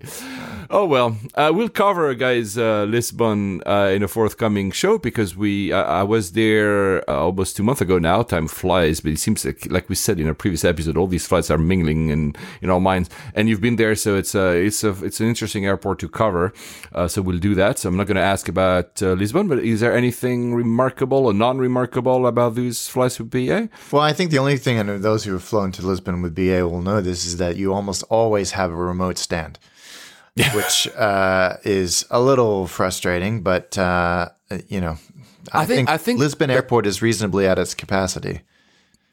[0.71, 1.17] Oh, well.
[1.35, 6.03] Uh, we'll cover, guys, uh, Lisbon uh, in a forthcoming show because we uh, I
[6.03, 8.23] was there uh, almost two months ago now.
[8.23, 11.27] Time flies, but it seems like, like we said in a previous episode, all these
[11.27, 13.11] flights are mingling in, in our minds.
[13.35, 16.53] And you've been there, so it's, uh, it's, a, it's an interesting airport to cover.
[16.93, 17.79] Uh, so we'll do that.
[17.81, 21.33] So I'm not going to ask about uh, Lisbon, but is there anything remarkable or
[21.33, 23.69] non remarkable about these flights with BA?
[23.91, 26.69] Well, I think the only thing, and those who have flown to Lisbon with BA
[26.69, 29.59] will know this, is that you almost always have a remote stand,
[30.55, 33.43] which uh, is a little frustrating.
[33.43, 34.29] But uh,
[34.69, 34.99] you know,
[35.53, 38.43] I, I think- think, I think Lisbon Airport is reasonably at its capacity.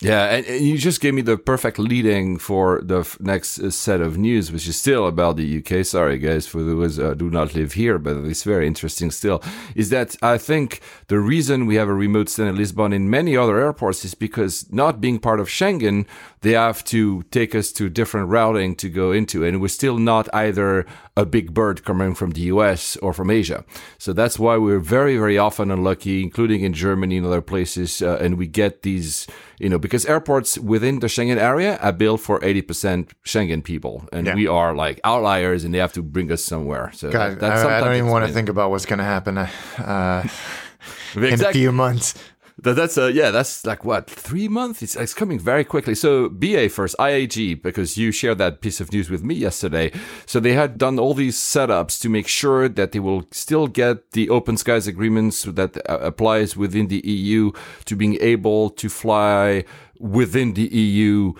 [0.02, 3.70] Yeah, and, and you just gave me the perfect leading for the f- next uh,
[3.72, 5.86] set of news, which is still about the UK.
[5.86, 9.42] Sorry, guys, for those uh, do not live here, but it's very interesting still.
[9.76, 13.38] Is that I think the reason we have a remote stand in Lisbon in many
[13.38, 16.06] other airports is because not being part of Schengen,
[16.42, 20.28] they have to take us to different routing to go into, and we're still not
[20.34, 20.86] either
[21.16, 23.64] a big bird coming from the US or from Asia.
[24.00, 28.18] So that's why we're very, very often unlucky, including in Germany and other places, uh,
[28.20, 29.28] and we get these
[29.60, 34.28] you know, because airports within the Schengen area are built for 80% Schengen people, and
[34.28, 34.36] Yeah.
[34.36, 36.92] we are like outliers, and they have to bring us somewhere.
[36.94, 39.38] So God, that- I, I don't even want to think about what's going to happen
[39.38, 39.48] uh,
[41.16, 42.14] in a few months.
[42.60, 44.84] That, that's uh, yeah, that's like what three months.
[44.84, 45.96] It's, it's coming very quickly.
[45.96, 49.92] So BA first, IAG, because you shared that piece of news with me yesterday.
[50.26, 54.12] So they had done all these setups to make sure that they will still get
[54.12, 57.52] the open skies agreements that uh, applies within the EU
[57.86, 59.66] to being able to fly
[60.00, 61.34] within the EU.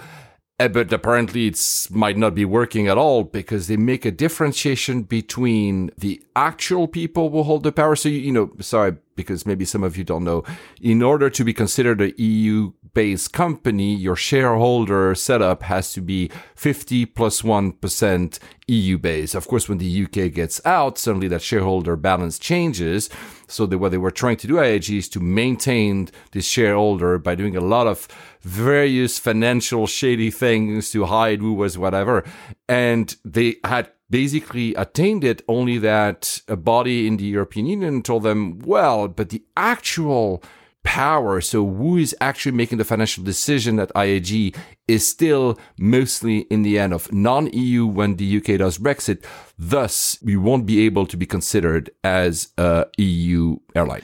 [0.60, 5.04] Uh, But apparently, it's might not be working at all because they make a differentiation
[5.04, 7.96] between the actual people who hold the power.
[7.96, 10.44] So you, you know, sorry, because maybe some of you don't know.
[10.82, 17.06] In order to be considered a EU-based company, your shareholder setup has to be 50
[17.08, 19.36] plus one percent EU-based.
[19.36, 23.10] Of course, when the UK gets out, suddenly that shareholder balance changes.
[23.48, 27.56] So what they were trying to do, IAG, is to maintain this shareholder by doing
[27.56, 28.08] a lot of
[28.42, 32.24] various financial shady things to hide who was whatever.
[32.68, 38.22] And they had basically attained it only that a body in the European Union told
[38.22, 40.44] them, well, but the actual
[40.84, 44.56] power, so who is actually making the financial decision at IAG
[44.88, 49.26] is still mostly in the end of non-EU when the UK does Brexit.
[49.58, 54.04] Thus, we won't be able to be considered as a EU airline.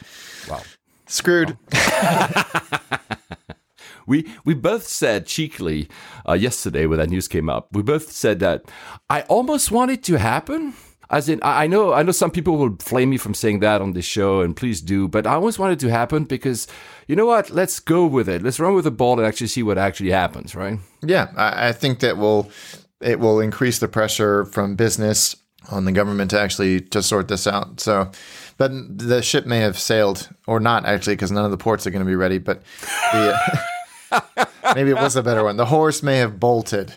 [0.50, 0.64] Wow.
[1.06, 1.56] Screwed.
[4.10, 5.88] We we both said cheekily
[6.28, 7.70] uh, yesterday when that news came up.
[7.72, 8.64] We both said that
[9.10, 10.74] I almost want it to happen.
[11.12, 13.94] As in, I know I know some people will flame me from saying that on
[13.94, 15.08] this show, and please do.
[15.08, 16.68] But I always want it to happen because
[17.08, 17.50] you know what?
[17.50, 18.44] Let's go with it.
[18.44, 20.78] Let's run with the ball and actually see what actually happens, right?
[21.02, 22.52] Yeah, I, I think that will
[23.02, 25.36] it will increase the pressure from business
[25.72, 27.80] on the government to actually to sort this out.
[27.80, 28.12] So,
[28.58, 31.92] but the ship may have sailed or not actually because none of the ports are
[31.92, 32.38] going to be ready.
[32.38, 32.62] But
[33.12, 33.60] the,
[34.76, 35.58] maybe it was a better one.
[35.58, 36.94] The horse may have bolted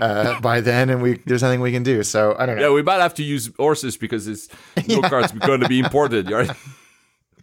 [0.00, 2.02] uh, by then, and we there's nothing we can do.
[2.02, 2.68] So I don't know.
[2.68, 4.48] Yeah, we might have to use horses because it's
[4.88, 6.50] no cars going to be imported, right?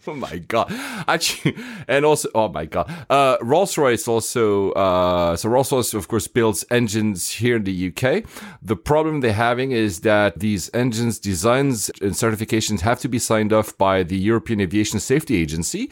[0.07, 0.71] Oh my god!
[1.07, 1.55] Actually,
[1.87, 4.71] and also, oh my god, uh, Rolls Royce also.
[4.71, 8.23] Uh, so Rolls Royce, of course, builds engines here in the UK.
[8.61, 13.51] The problem they're having is that these engines designs and certifications have to be signed
[13.53, 15.91] off by the European Aviation Safety Agency.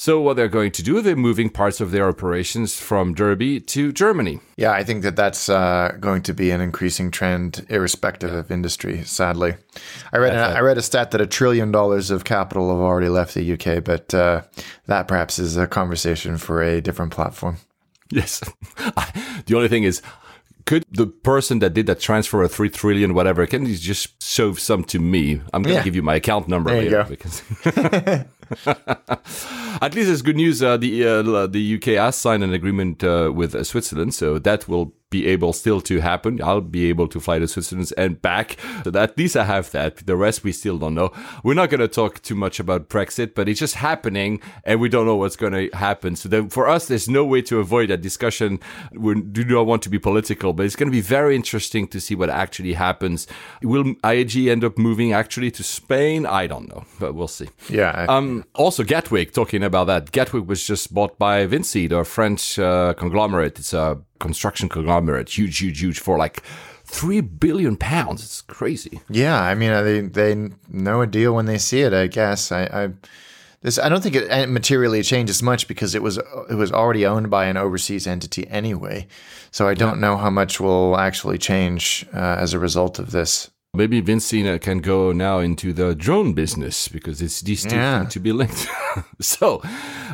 [0.00, 3.90] So what they're going to do, they're moving parts of their operations from Derby to
[3.90, 4.38] Germany.
[4.56, 9.02] Yeah, I think that that's uh, going to be an increasing trend, irrespective of industry.
[9.02, 9.56] Sadly,
[10.12, 13.08] I read a, I read a stat that a trillion dollars of capital have already
[13.08, 14.42] left the UK, but uh,
[14.86, 17.56] that perhaps is a conversation for a different platform.
[18.12, 18.38] Yes.
[19.46, 20.00] the only thing is,
[20.64, 24.52] could the person that did that transfer of three trillion, whatever, can you just show
[24.54, 25.40] some to me?
[25.52, 25.82] I'm going to Yeah.
[25.82, 28.26] give you my account number There you later.
[29.80, 30.62] At least it's good news.
[30.62, 34.94] Uh, the uh, the UK has signed an agreement uh, with Switzerland, so that will
[35.10, 36.40] be able still to happen.
[36.42, 38.56] I'll be able to fly to Switzerland and back.
[38.84, 39.96] So that, at least I have that.
[40.06, 41.12] The rest we still don't know.
[41.42, 44.88] We're not going to talk too much about Brexit, but it's just happening, and we
[44.88, 46.14] don't know what's going to happen.
[46.16, 48.60] So then for us, there's no way to avoid that discussion.
[48.92, 52.00] We do not want to be political, but it's going to be very interesting to
[52.00, 53.26] see what actually happens.
[53.62, 56.26] Will IAG end up moving actually to Spain?
[56.26, 57.48] I don't know, but we'll see.
[57.70, 62.04] Yeah, I- Um, also, Gatwick, talking about that, Gatwick was just bought by Vinci, the
[62.04, 63.58] French uh, conglomerate.
[63.58, 66.42] It's a construction conglomerate, huge, huge, huge, for like
[66.84, 68.22] three billion pounds.
[68.22, 69.00] It's crazy.
[69.08, 71.92] Yeah, I mean, uh, they they know a deal when they see it.
[71.92, 72.52] I guess.
[72.52, 72.90] I, I
[73.60, 77.30] this I don't think it materially changes much because it was it was already owned
[77.30, 79.06] by an overseas entity anyway.
[79.50, 83.50] So I don't know how much will actually change uh, as a result of this.
[83.78, 88.06] Maybe Vinci uh, can go now into the drone business because it's these two Yeah.
[88.10, 88.66] to be linked.
[89.20, 89.62] so,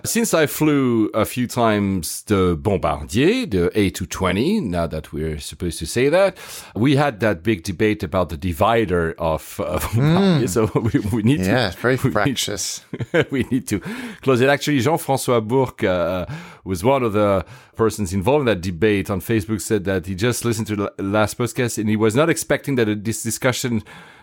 [0.04, 5.86] since I flew a few times the Bombardier, the A220, now that we're supposed to
[5.86, 6.36] say that,
[6.76, 10.46] we had that big debate about the divider of uh, Bombardier.
[10.48, 11.50] So we, we need to Hmm.
[11.56, 13.80] Yeah, it's very we need- we need to
[14.20, 14.48] close it.
[14.50, 16.26] Actually, Jean-François Bourque uh,
[16.64, 17.44] was one of the
[17.76, 19.60] persons involved in that debate on Facebook.
[19.60, 23.04] Said that he just listened to the last podcast and he was not expecting that
[23.04, 23.53] this discussion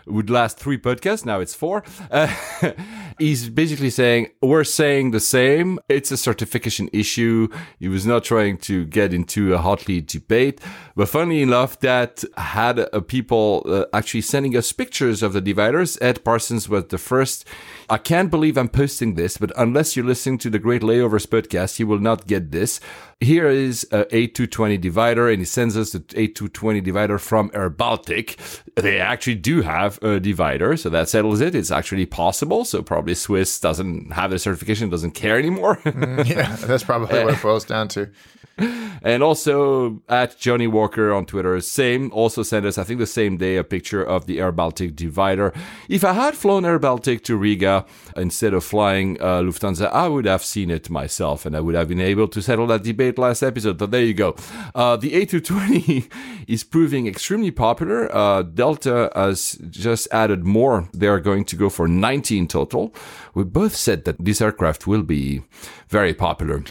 [0.06, 1.24] would last three podcasts.
[1.24, 1.84] Now it's four.
[2.10, 2.34] Uh,
[3.18, 5.78] he's basically saying we're saying the same.
[5.88, 7.48] It's a certification issue.
[7.78, 10.60] He was not trying to get into a hotly debate,
[10.96, 15.98] but funnily enough, that had uh, people uh, actually sending us pictures of the dividers.
[16.00, 17.46] Ed Parsons was the first.
[17.88, 21.78] I can't believe I'm posting this, but unless you're listening to the Great Layovers podcast,
[21.78, 22.80] you will not get this.
[23.22, 28.36] Here is a A220 divider, and he sends us the A220 divider from Air Baltic.
[28.74, 31.54] They actually do have a divider, so that settles it.
[31.54, 32.64] It's actually possible.
[32.64, 35.80] So probably Swiss doesn't have the certification, doesn't care anymore.
[35.84, 38.10] yeah, that's probably what it boils down to.
[39.04, 43.36] And also at Johnny Walker on Twitter, same, also sent us, I think the same
[43.36, 45.52] day, a picture of the Air Baltic divider.
[45.88, 47.84] If I had flown Air Baltic to Riga
[48.16, 51.88] instead of flying uh, Lufthansa, I would have seen it myself and I would have
[51.88, 53.78] been able to settle that debate last episode.
[53.78, 54.36] So there you go.
[54.74, 56.10] Uh, the A220
[56.48, 58.14] is proving extremely popular.
[58.14, 60.88] Uh, Delta has just added more.
[60.92, 62.94] They are going to go for 19 total.
[63.34, 65.42] We both said that this aircraft will be
[65.88, 66.64] very popular.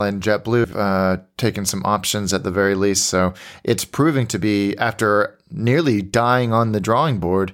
[0.00, 3.34] And JetBlue uh, taken some options at the very least, so
[3.64, 7.52] it's proving to be after nearly dying on the drawing board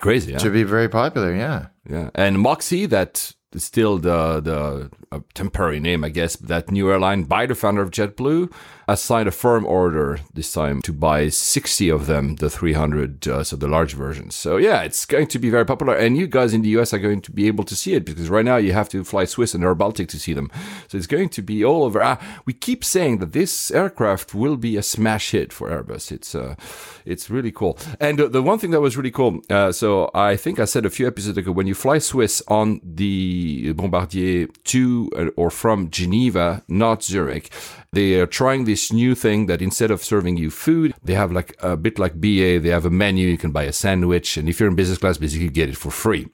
[0.00, 0.40] Crazy, huh?
[0.40, 1.32] to be very popular.
[1.32, 1.66] Yeah.
[1.88, 6.36] Yeah, and Moxy, that still the the uh, temporary name, I guess.
[6.36, 8.52] That new airline by the founder of JetBlue
[8.86, 13.26] has signed a firm order this time to buy sixty of them, the three hundred,
[13.26, 14.34] uh, so the large versions.
[14.34, 16.98] So yeah, it's going to be very popular, and you guys in the US are
[16.98, 19.54] going to be able to see it because right now you have to fly Swiss
[19.54, 20.50] and Air Baltic to see them.
[20.88, 22.02] So it's going to be all over.
[22.02, 26.12] Ah, we keep saying that this aircraft will be a smash hit for Airbus.
[26.12, 26.54] It's uh,
[27.04, 27.78] it's really cool.
[28.00, 30.86] And uh, the one thing that was really cool, uh, so I think I said
[30.86, 35.90] a few episodes ago, when you fly Swiss on the Bombardier to uh, or from
[35.90, 37.50] Geneva, not Zurich,
[37.96, 41.56] they are trying this new thing that instead of serving you food, they have like
[41.60, 44.60] a bit like BA, they have a menu, you can buy a sandwich, and if
[44.60, 46.28] you're in business class, basically you get it for free.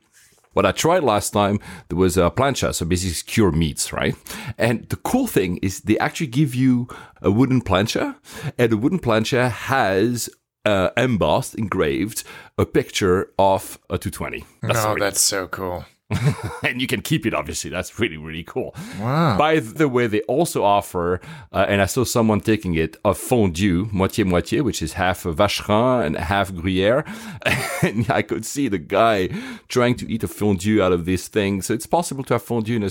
[0.55, 4.17] What I tried last time, there was a plancha, so basically cured meats, right?
[4.59, 6.89] And the cool thing is they actually give you
[7.23, 8.17] a wooden plancha,
[8.59, 10.29] and the wooden plancha has
[10.65, 12.25] uh, embossed, engraved,
[12.59, 14.45] a picture of a 220.
[14.63, 15.85] That's oh, that's so cool.
[16.63, 17.71] and you can keep it obviously.
[17.71, 18.75] That's really really cool.
[19.01, 19.37] Wow.
[19.39, 21.21] By the way they also offer
[21.53, 26.07] uh, and i saw someone taking it a fondue moitié moitié which is half vacherin
[26.07, 27.05] and half gruyere
[27.83, 29.29] and i could see the guy
[29.69, 31.63] trying to eat a fondue out of this thing.
[31.63, 32.91] So it's possible to have fondue in a,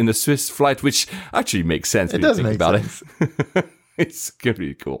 [0.00, 3.02] in a swiss flight which actually makes sense It when you think make about sense.
[3.20, 3.64] it
[4.02, 5.00] it's be cool.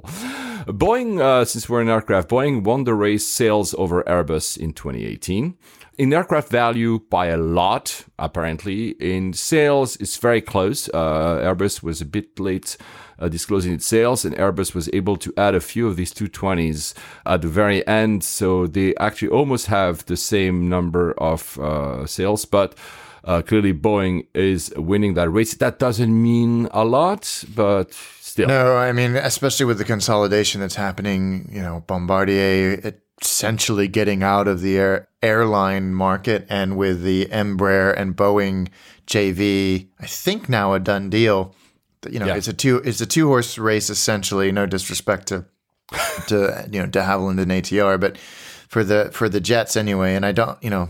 [0.66, 5.56] Boeing, uh, since we're in aircraft, Boeing won the race sales over Airbus in 2018.
[5.98, 8.90] In aircraft value, by a lot, apparently.
[9.00, 10.88] In sales, it's very close.
[10.88, 12.76] Uh, Airbus was a bit late
[13.18, 16.94] uh, disclosing its sales, and Airbus was able to add a few of these 220s
[17.26, 18.24] at the very end.
[18.24, 22.74] So they actually almost have the same number of uh, sales, but
[23.24, 25.54] uh, clearly Boeing is winning that race.
[25.54, 27.92] That doesn't mean a lot, but
[28.32, 28.48] still.
[28.48, 34.48] No, I mean, especially with the consolidation that's happening, you know, Bombardier essentially getting out
[34.48, 38.68] of the air, airline market and with the Embraer and Boeing
[39.06, 41.54] JV, I think now a done deal.
[42.10, 42.36] You know, Yeah.
[42.36, 44.50] it's a two it's a two horse race essentially.
[44.50, 45.44] No disrespect to
[46.28, 48.16] to you know de Havilland and ATR, but
[48.68, 50.14] for the for the Jets anyway.
[50.16, 50.88] And I don't, you know,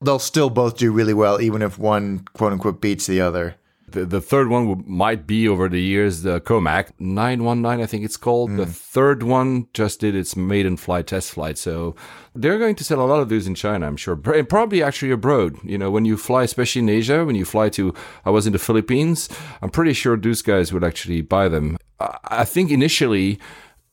[0.00, 3.56] they'll still both do really well, even if one quote unquote beats the other.
[3.92, 8.04] The, the third one would- might be over the years the Comac 919, I think
[8.04, 8.50] it's called.
[8.56, 8.70] The mm.
[8.70, 11.58] third one just did its maiden flight test flight.
[11.58, 11.94] So
[12.34, 14.20] they're going to sell a lot of those in China, I'm sure.
[14.34, 15.56] And probably actually abroad.
[15.64, 18.52] You know, when you fly, especially in Asia, when you fly to, I was in
[18.52, 19.28] the Philippines,
[19.62, 21.76] I'm pretty sure those guys would actually buy them.
[21.98, 23.38] I, I think initially,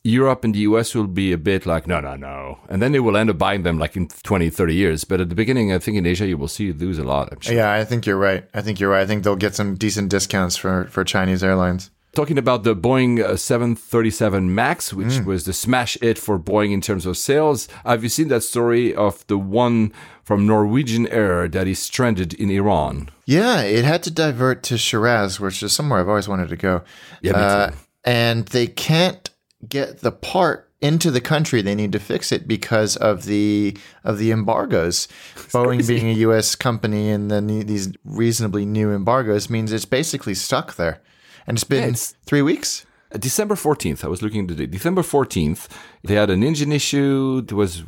[0.08, 2.60] Europe and the US will be a bit like, no, no, no.
[2.70, 5.04] And then they will end up buying them like in 20, 30 years.
[5.04, 7.30] But at the beginning, I think in Asia, you will see it lose a lot.
[7.32, 7.56] I'm sure.
[7.56, 8.44] Yeah, I think you're right.
[8.54, 9.02] I think you're right.
[9.02, 11.92] I think they'll get some decent discounts for for Chinese airlines.
[12.16, 16.82] Talking about the Boeing uh, 737 MAX, which was the smash hit for Boeing in
[16.82, 17.68] terms of sales.
[17.86, 19.94] Have you seen that story of the one
[20.24, 23.10] from Norwegian Air that is stranded in Iran?
[23.26, 26.82] Yeah, it had to divert to Shiraz, which is somewhere I've always wanted to go.
[27.22, 27.72] Yeah, Uh,
[28.04, 29.27] and they can't
[29.68, 31.62] get the part into the country.
[31.62, 35.08] They need to fix it because of the of the embargoes.
[35.36, 36.56] Boeing being a U.S.
[36.56, 41.02] company and then these reasonably new embargoes means it's basically stuck there,
[41.46, 42.86] and it's been it's- three weeks.
[43.18, 44.72] December 14th, I was looking at the date.
[44.72, 45.70] December 14th,
[46.04, 47.42] they had an engine issue.
[47.48, 47.86] It was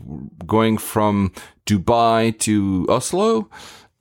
[0.47, 1.33] going from
[1.65, 3.49] Dubai to Oslo,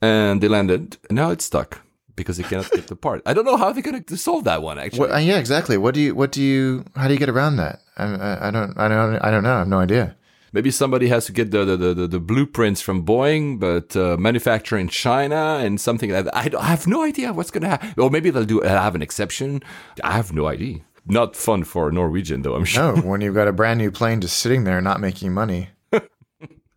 [0.01, 0.97] and they landed.
[1.11, 1.81] Now it's stuck
[2.23, 3.21] because they cannot get the part.
[3.25, 5.11] I don't know how they're going to solve that one, actually.
[5.11, 5.77] Uh, yeah, exactly.
[5.77, 6.15] What do you?
[6.15, 6.85] What do you?
[6.95, 7.81] How do you get around that?
[7.97, 8.77] I, I, I don't.
[8.77, 9.15] I don't.
[9.19, 9.55] I don't know.
[9.55, 10.15] I have no idea.
[10.51, 14.77] Maybe somebody has to get the the, the, the, blueprints from Boeing, but uh, manufacture
[14.77, 16.35] in China and something like that.
[16.35, 17.93] I, I have no idea what's going to happen.
[17.97, 19.61] Or maybe they'll do have an exception.
[20.03, 20.79] I have no idea.
[21.05, 22.95] Not fun for Norwegian, though, I'm sure.
[22.95, 25.69] No, when you've got a brand new plane just sitting there not making money.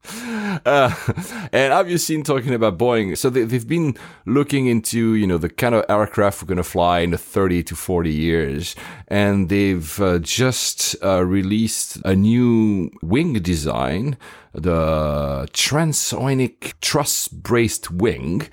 [0.65, 0.95] Uh,
[1.53, 3.17] and I've just seen talking about Boeing.
[3.17, 3.97] So they, they've been
[4.27, 7.63] looking into, you know, the kind of aircraft we're going to fly in the 30
[7.65, 8.77] to 40 years.
[9.09, 14.17] And they've uh, just uh, released a new wing design,
[14.53, 18.49] the transonic truss braced wing.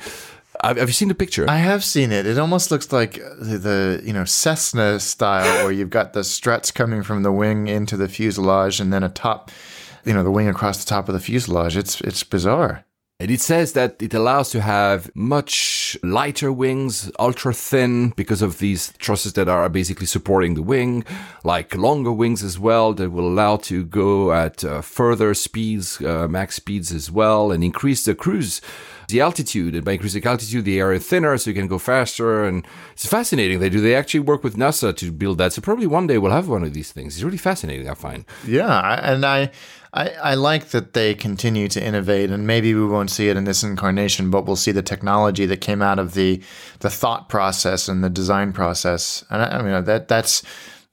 [0.64, 1.50] Have, have you seen the picture?
[1.50, 2.26] I have seen it.
[2.26, 6.72] It almost looks like the, the you know Cessna style, where you've got the struts
[6.72, 9.52] coming from the wing into the fuselage, and then a top,
[10.06, 11.78] you know, the wing across the top of the fuselage.
[11.78, 12.86] It's it's bizarre.
[13.22, 18.60] And it says that it allows to have much lighter wings, ultra thin, because of
[18.60, 21.04] these trusses that are basically supporting the wing,
[21.44, 26.30] like longer wings as well, that will allow to go at uh, further speeds, uh,
[26.30, 28.62] max speeds as well, and increase the cruise,
[29.10, 29.76] the altitude.
[29.76, 32.46] And by increasing altitude, the air is thinner, so you can go faster.
[32.46, 33.60] And it's fascinating.
[33.60, 33.82] They do.
[33.82, 35.52] They actually work with NASA to build that.
[35.52, 37.16] So probably one day we'll have one of these things.
[37.16, 37.90] It's really fascinating.
[37.90, 38.24] I find.
[38.48, 39.52] Yeah, and I,
[39.94, 43.46] I I like that they continue to innovate, and maybe we won't see it in
[43.46, 46.42] this incarnation, but we'll see the technology that came out of the
[46.80, 49.24] the thought process and the design process.
[49.30, 50.44] And I, I mean that that's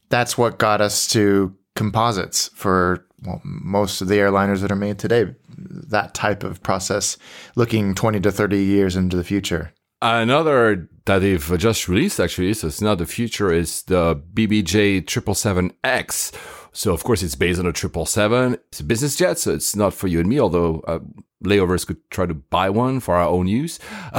[0.09, 4.99] that's what got us to composites for well, most of the airliners that are made
[4.99, 5.34] today.
[5.59, 7.16] That type of process,
[7.55, 9.72] looking twenty to thirty years into the future.
[10.03, 16.34] Another that they've just released actually, so it's not the future, is the BBJ 777X.
[16.76, 18.54] So of course it's based on a 777.
[18.68, 20.98] It's a business jet, so it's not for you and me, although uh,
[21.42, 23.78] layovers could try to buy one for our own use.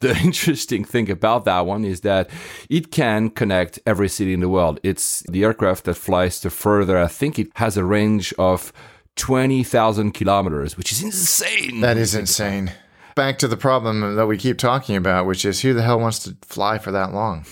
[0.00, 2.28] the interesting thing about that one is that
[2.68, 4.80] it can connect every city in the world.
[4.82, 6.98] It's the aircraft that flies the further.
[6.98, 8.70] I think it has a range of
[9.16, 11.80] 20,000 kilometers, which is insane.
[11.80, 12.72] That is insane.
[13.14, 16.18] Back to the problem that we keep talking about, which is who the hell wants
[16.24, 17.46] to fly for that long?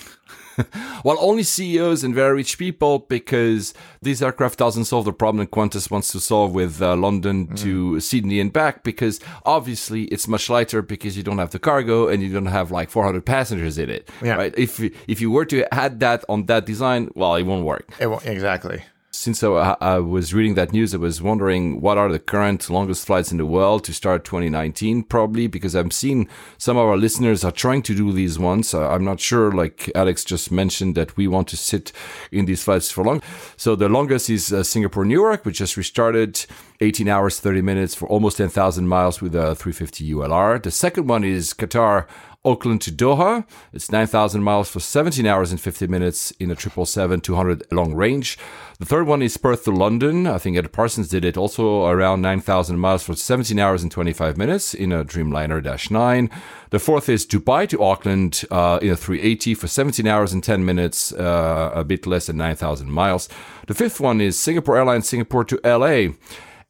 [1.05, 5.51] Well, only CEOs and very rich people, because this aircraft doesn't solve the problem that
[5.51, 8.85] Qantas wants to solve with uh, London to Sydney and back.
[8.85, 12.71] Because obviously it's much lighter because you don't have the cargo and you don't have
[12.71, 14.09] like 400 passengers in it.
[14.23, 14.35] Yeah.
[14.35, 14.55] Right?
[14.57, 14.79] If
[15.09, 17.93] if you were to add that on that design, well, it won't work.
[17.99, 18.85] It won't, exactly.
[19.23, 23.07] Since I, I was reading that news, I was wondering what are the current longest
[23.07, 26.27] flights in the world to start 2019, probably because I'm seeing
[26.59, 28.75] some of our listeners are trying to do these ones.
[28.75, 31.93] I'm not sure, like Alex just mentioned, that we want to sit
[32.33, 33.23] in these flights for long.
[33.57, 36.45] So the longest is uh, Singapore, New York, which just restarted
[36.81, 40.61] 18 hours, 30 minutes for almost 10,000 miles with a 350 ULR.
[40.61, 42.09] The second one is Qatar,
[42.45, 43.47] Auckland to Doha.
[43.73, 48.37] It's 9,000 miles for 17 hours and 50 minutes in a 777 200 long range.
[48.81, 50.27] The third one is Perth to London.
[50.27, 54.37] I think Ed Parsons did it also around 9,000 miles for 17 hours and 25
[54.37, 56.29] minutes in a Dreamliner Dash 9.
[56.71, 60.65] The fourth is Dubai to Auckland uh, in a 380 for 17 hours and 10
[60.65, 63.29] minutes, uh, a bit less than 9,000 miles.
[63.69, 66.15] The fifth one is Singapore Airlines Singapore to LA.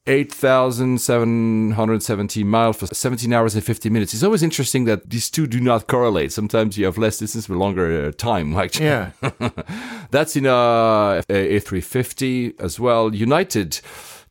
[0.07, 4.13] 8,770 miles for 17 hours and 50 minutes.
[4.13, 6.33] It's always interesting that these two do not correlate.
[6.33, 8.57] Sometimes you have less distance but longer uh, time.
[8.63, 8.87] Actually.
[8.87, 9.13] Yeah.
[10.11, 13.15] That's in a A350 as well.
[13.15, 13.81] United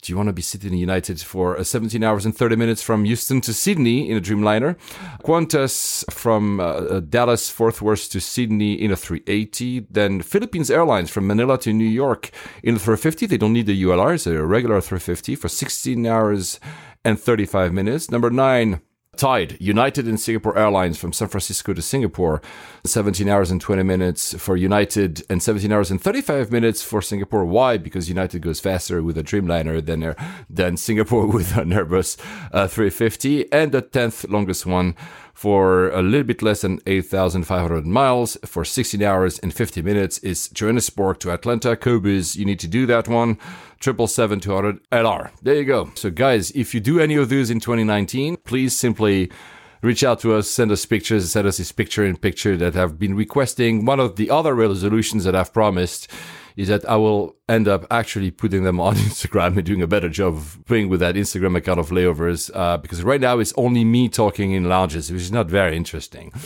[0.01, 2.81] do you want to be sitting in United for uh, 17 hours and 30 minutes
[2.81, 4.75] from Houston to Sydney in a Dreamliner?
[5.23, 9.85] Qantas from uh, uh Dallas Fort Worth to Sydney in a 380.
[9.91, 12.31] Then Philippines Airlines from Manila to New York
[12.63, 13.27] in a 350.
[13.27, 16.59] They don't need the ULR, it's a regular 350 for 16 hours
[17.05, 18.09] and 35 minutes.
[18.09, 18.81] Number nine,
[19.17, 22.41] Tied, United and Singapore Airlines from San Francisco to Singapore,
[22.85, 27.43] 17 hours and 20 minutes for United and 17 hours and 35 minutes for Singapore.
[27.43, 27.77] Why?
[27.77, 30.15] Because United goes faster with a Dreamliner than,
[30.49, 32.17] than Singapore with an Airbus
[32.53, 33.51] uh, 350.
[33.51, 34.95] And the 10th longest one
[35.41, 40.47] for a little bit less than 8,500 miles for 16 hours and 50 minutes is
[40.49, 41.75] Johannesburg to Atlanta.
[41.75, 43.39] Cobus, you need to do that one.
[43.79, 45.31] 777-200 LR.
[45.41, 45.89] There you go.
[45.95, 49.31] So guys, if you do any of those in 2019, please simply
[49.81, 52.99] reach out to us, send us pictures, send us this picture in picture that I've
[52.99, 53.83] been requesting.
[53.83, 56.07] One of the other resolutions that I've promised
[56.55, 60.09] is that I will end up actually putting them on Instagram and doing a better
[60.09, 62.51] job of playing with that Instagram account of layovers.
[62.53, 66.31] Uh, because right now it's only me talking in lounges, which is not very interesting.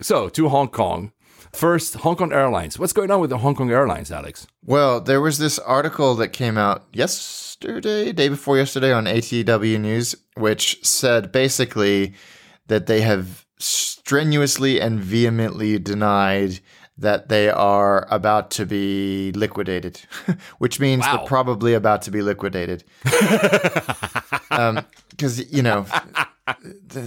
[0.00, 1.12] so to Hong Kong.
[1.52, 2.78] First, Hong Kong Airlines.
[2.78, 4.46] What's going on with the Hong Kong Airlines, Alex?
[4.64, 10.14] Well, there was this article that came out yesterday, day before yesterday on ATW News,
[10.38, 12.14] which said basically
[12.68, 16.60] that they have strenuously and vehemently denied
[16.98, 20.00] that they are about to be liquidated,
[20.58, 21.16] which means wow.
[21.16, 22.84] they're probably about to be liquidated.
[23.02, 24.84] Because um,
[25.50, 25.86] you know,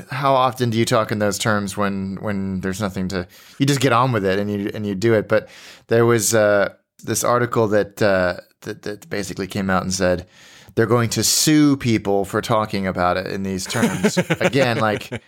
[0.10, 3.28] how often do you talk in those terms when when there's nothing to?
[3.60, 5.28] You just get on with it and you and you do it.
[5.28, 5.50] But
[5.88, 10.28] there was uh, this article that, uh, that that basically came out and said
[10.76, 14.78] they're going to sue people for talking about it in these terms again.
[14.78, 15.22] Like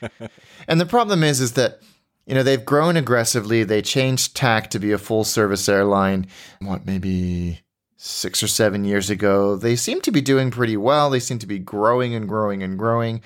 [0.67, 1.81] and the problem is, is that
[2.25, 3.63] you know they've grown aggressively.
[3.63, 6.27] They changed tack to be a full service airline.
[6.59, 7.61] What maybe
[7.97, 9.55] six or seven years ago.
[9.55, 11.09] They seem to be doing pretty well.
[11.09, 13.21] They seem to be growing and growing and growing,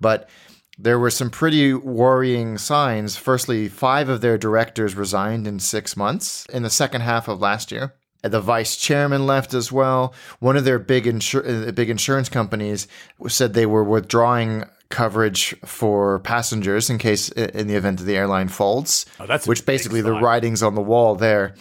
[0.00, 0.28] but
[0.78, 3.16] there were some pretty worrying signs.
[3.16, 7.72] Firstly, five of their directors resigned in six months in the second half of last
[7.72, 7.94] year.
[8.22, 10.12] The vice chairman left as well.
[10.40, 12.88] One of their big insur- uh, big insurance companies
[13.28, 18.48] said they were withdrawing coverage for passengers in case in the event of the airline
[18.48, 19.06] folds.
[19.20, 21.54] Oh, that's which basically the writings on the wall there.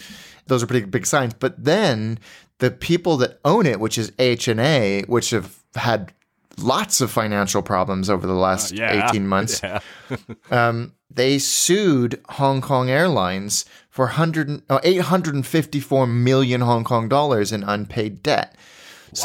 [0.47, 1.33] Those are pretty big signs.
[1.33, 2.19] But then
[2.59, 6.13] the people that own it, which is ANA, which have had
[6.57, 9.61] lots of financial problems over the last uh, yeah, 18 months.
[9.63, 9.79] Yeah.
[10.51, 18.21] um, they sued Hong Kong Airlines for 100, 854 million Hong Kong dollars in unpaid
[18.21, 18.55] debt.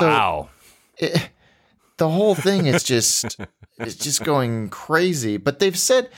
[0.01, 0.49] Wow.
[0.99, 1.31] So it,
[2.01, 3.37] the whole thing is just
[3.79, 5.37] it's just going crazy.
[5.37, 6.09] But they've said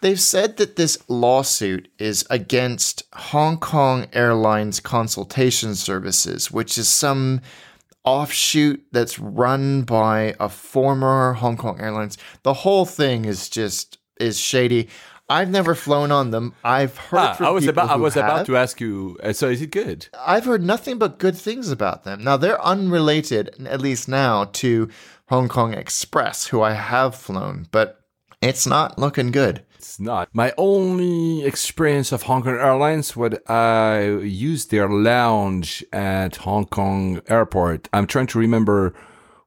[0.00, 7.42] they've said that this lawsuit is against Hong Kong Airlines Consultation Services, which is some
[8.02, 12.16] offshoot that's run by a former Hong Kong Airlines.
[12.42, 14.88] The whole thing is just is shady.
[15.30, 16.54] I've never flown on them.
[16.64, 17.18] I've heard.
[17.18, 17.88] Ah, I was about.
[17.88, 18.24] I was have.
[18.24, 19.16] about to ask you.
[19.22, 20.08] Uh, so, is it good?
[20.18, 22.24] I've heard nothing but good things about them.
[22.24, 24.88] Now they're unrelated, at least now, to
[25.30, 28.00] Hong Kong Express, who I have flown, but
[28.42, 29.64] it's not looking good.
[29.76, 30.28] It's not.
[30.32, 37.22] My only experience of Hong Kong Airlines was I used their lounge at Hong Kong
[37.28, 37.88] Airport.
[37.92, 38.92] I'm trying to remember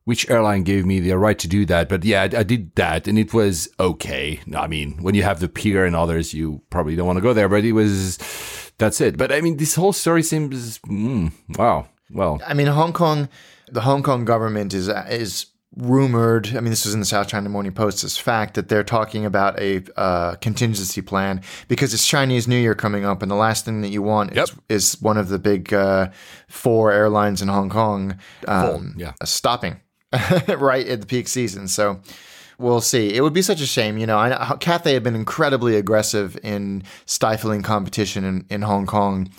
[0.05, 1.89] which airline gave me the right to do that.
[1.89, 4.39] But yeah, I, I, did that and it was okay.
[4.55, 7.33] I mean, when you have the pier and others, you probably don't want to go
[7.33, 8.19] there, but it was,
[8.77, 9.17] that's it.
[9.17, 11.89] But I mean, this whole story seems, mm, wow.
[12.09, 13.27] Well, I mean, Hong Kong,
[13.69, 17.49] the Hong Kong government is, is rumored, I mean, this was in the South China
[17.49, 22.47] Morning Post, this fact that they're talking about a uh, contingency plan because it's Chinese
[22.47, 24.49] New Year coming up, and the last thing that you want yep.
[24.69, 26.09] is, is, one of the big uh,
[26.47, 28.17] four airlines in Hong Kong
[28.47, 29.13] um, yeah.
[29.23, 29.79] stopping
[30.57, 31.67] right at the peak season.
[31.67, 32.01] So
[32.57, 33.13] we'll see.
[33.13, 33.97] It would be such a shame.
[33.97, 39.29] You know, I, Cathay had been incredibly aggressive in stifling competition in, in Hong Kong.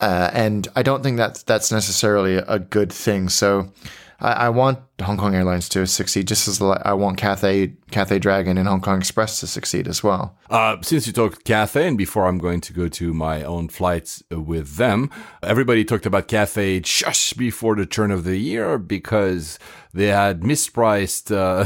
[0.00, 3.30] Uh, and I don't think that's that's necessarily a good thing.
[3.30, 3.72] So
[4.20, 8.56] I, I, want Hong Kong Airlines to succeed, just as I want Cathay Cathay Dragon
[8.56, 10.36] and Hong Kong Express to succeed as well.
[10.48, 14.22] Uh, since you talked Cathay, and before I'm going to go to my own flights
[14.30, 15.10] with them,
[15.42, 19.58] everybody talked about Cathay just before the turn of the year because
[19.96, 21.64] they had mispriced uh,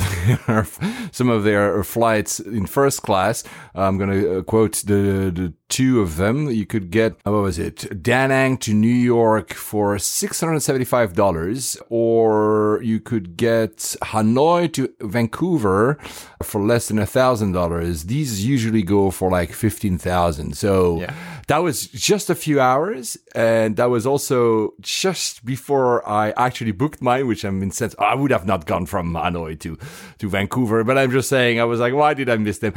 [1.12, 3.42] some of their flights in first class.
[3.74, 6.48] I'm going to quote the, the two of them.
[6.48, 13.00] You could get, what was it, Da Nang to New York for $675, or you
[13.00, 15.98] could get Hanoi to Vancouver
[16.42, 18.04] for less than a $1,000.
[18.04, 21.14] These usually go for like 15000 So yeah.
[21.48, 23.16] that was just a few hours.
[23.34, 27.96] And that was also just before I actually booked mine, which I'm incensed.
[27.98, 29.78] I would have not gone from Hanoi to,
[30.18, 32.74] to Vancouver, but I'm just saying, I was like, why did I miss them?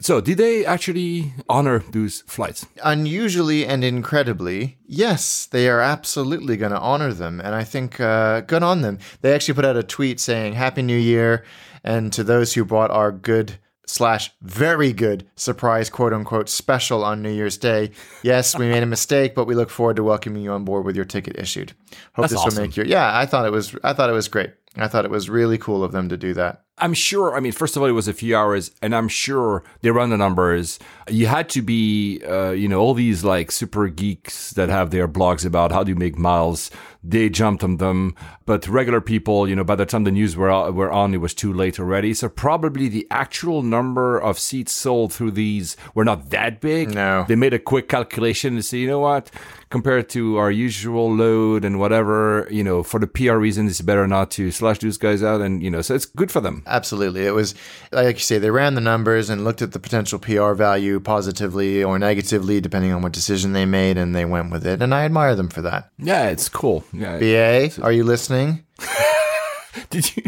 [0.00, 2.66] So, did they actually honor those flights?
[2.84, 7.40] Unusually and incredibly, yes, they are absolutely going to honor them.
[7.40, 9.00] And I think uh, good on them.
[9.22, 11.44] They actually put out a tweet saying, Happy New Year.
[11.82, 17.22] And to those who bought our good slash very good surprise quote unquote special on
[17.22, 17.90] New Year's Day.
[18.22, 20.94] Yes, we made a mistake, but we look forward to welcoming you on board with
[20.94, 21.72] your ticket issued.
[22.14, 22.56] Hope That's this awesome.
[22.56, 24.50] will make your yeah, I thought it was I thought it was great.
[24.76, 26.64] I thought it was really cool of them to do that.
[26.80, 27.36] I'm sure.
[27.36, 30.10] I mean, first of all, it was a few hours, and I'm sure they run
[30.10, 30.78] the numbers.
[31.08, 35.08] You had to be, uh, you know, all these like super geeks that have their
[35.08, 36.70] blogs about how do you make miles.
[37.02, 40.70] They jumped on them, but regular people, you know, by the time the news were
[40.72, 42.12] were on, it was too late already.
[42.12, 46.92] So probably the actual number of seats sold through these were not that big.
[46.94, 49.30] No, they made a quick calculation to say, you know what,
[49.70, 54.06] compared to our usual load and whatever, you know, for the PR reason, it's better
[54.08, 56.62] not to slash those guys out, and you know, so it's good for them.
[56.68, 57.26] Absolutely.
[57.26, 57.54] It was,
[57.92, 61.82] like you say, they ran the numbers and looked at the potential PR value positively
[61.82, 64.82] or negatively, depending on what decision they made, and they went with it.
[64.82, 65.90] And I admire them for that.
[65.98, 66.84] Yeah, it's cool.
[66.92, 67.18] Yeah.
[67.18, 68.64] BA, are you listening?
[69.90, 70.22] Did you?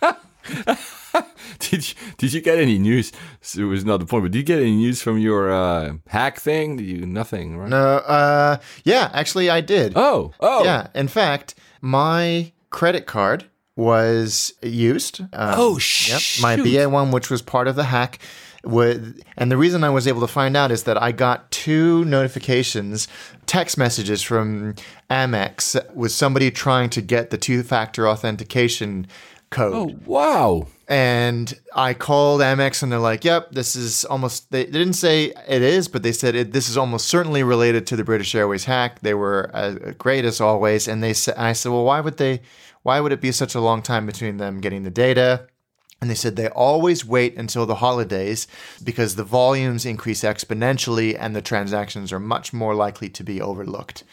[1.58, 3.12] did you did you get any news?
[3.56, 6.40] It was not the point, but did you get any news from your uh, hack
[6.40, 6.76] thing?
[6.76, 7.56] Did you nothing?
[7.56, 7.68] Right?
[7.68, 7.96] No.
[7.98, 9.92] Uh, yeah, actually, I did.
[9.96, 10.88] Oh, oh, yeah.
[10.94, 13.44] In fact, my credit card
[13.76, 15.20] was used.
[15.20, 16.38] Um, oh, shoot.
[16.38, 18.18] Yep, my BA one, which was part of the hack.
[18.62, 22.04] With, and the reason I was able to find out is that I got two
[22.06, 23.08] notifications,
[23.44, 24.76] text messages from
[25.10, 29.06] Amex with somebody trying to get the two factor authentication
[29.50, 29.74] code.
[29.74, 30.66] Oh, wow.
[30.88, 35.32] And I called Amex and they're like, yep, this is almost, they, they didn't say
[35.46, 38.64] it is, but they said it, this is almost certainly related to the British Airways
[38.64, 39.00] hack.
[39.00, 40.88] They were uh, great as always.
[40.88, 42.40] And they said, I said, well, why would they,
[42.84, 45.48] why would it be such a long time between them getting the data?
[46.00, 48.46] And they said they always wait until the holidays
[48.82, 54.04] because the volumes increase exponentially and the transactions are much more likely to be overlooked.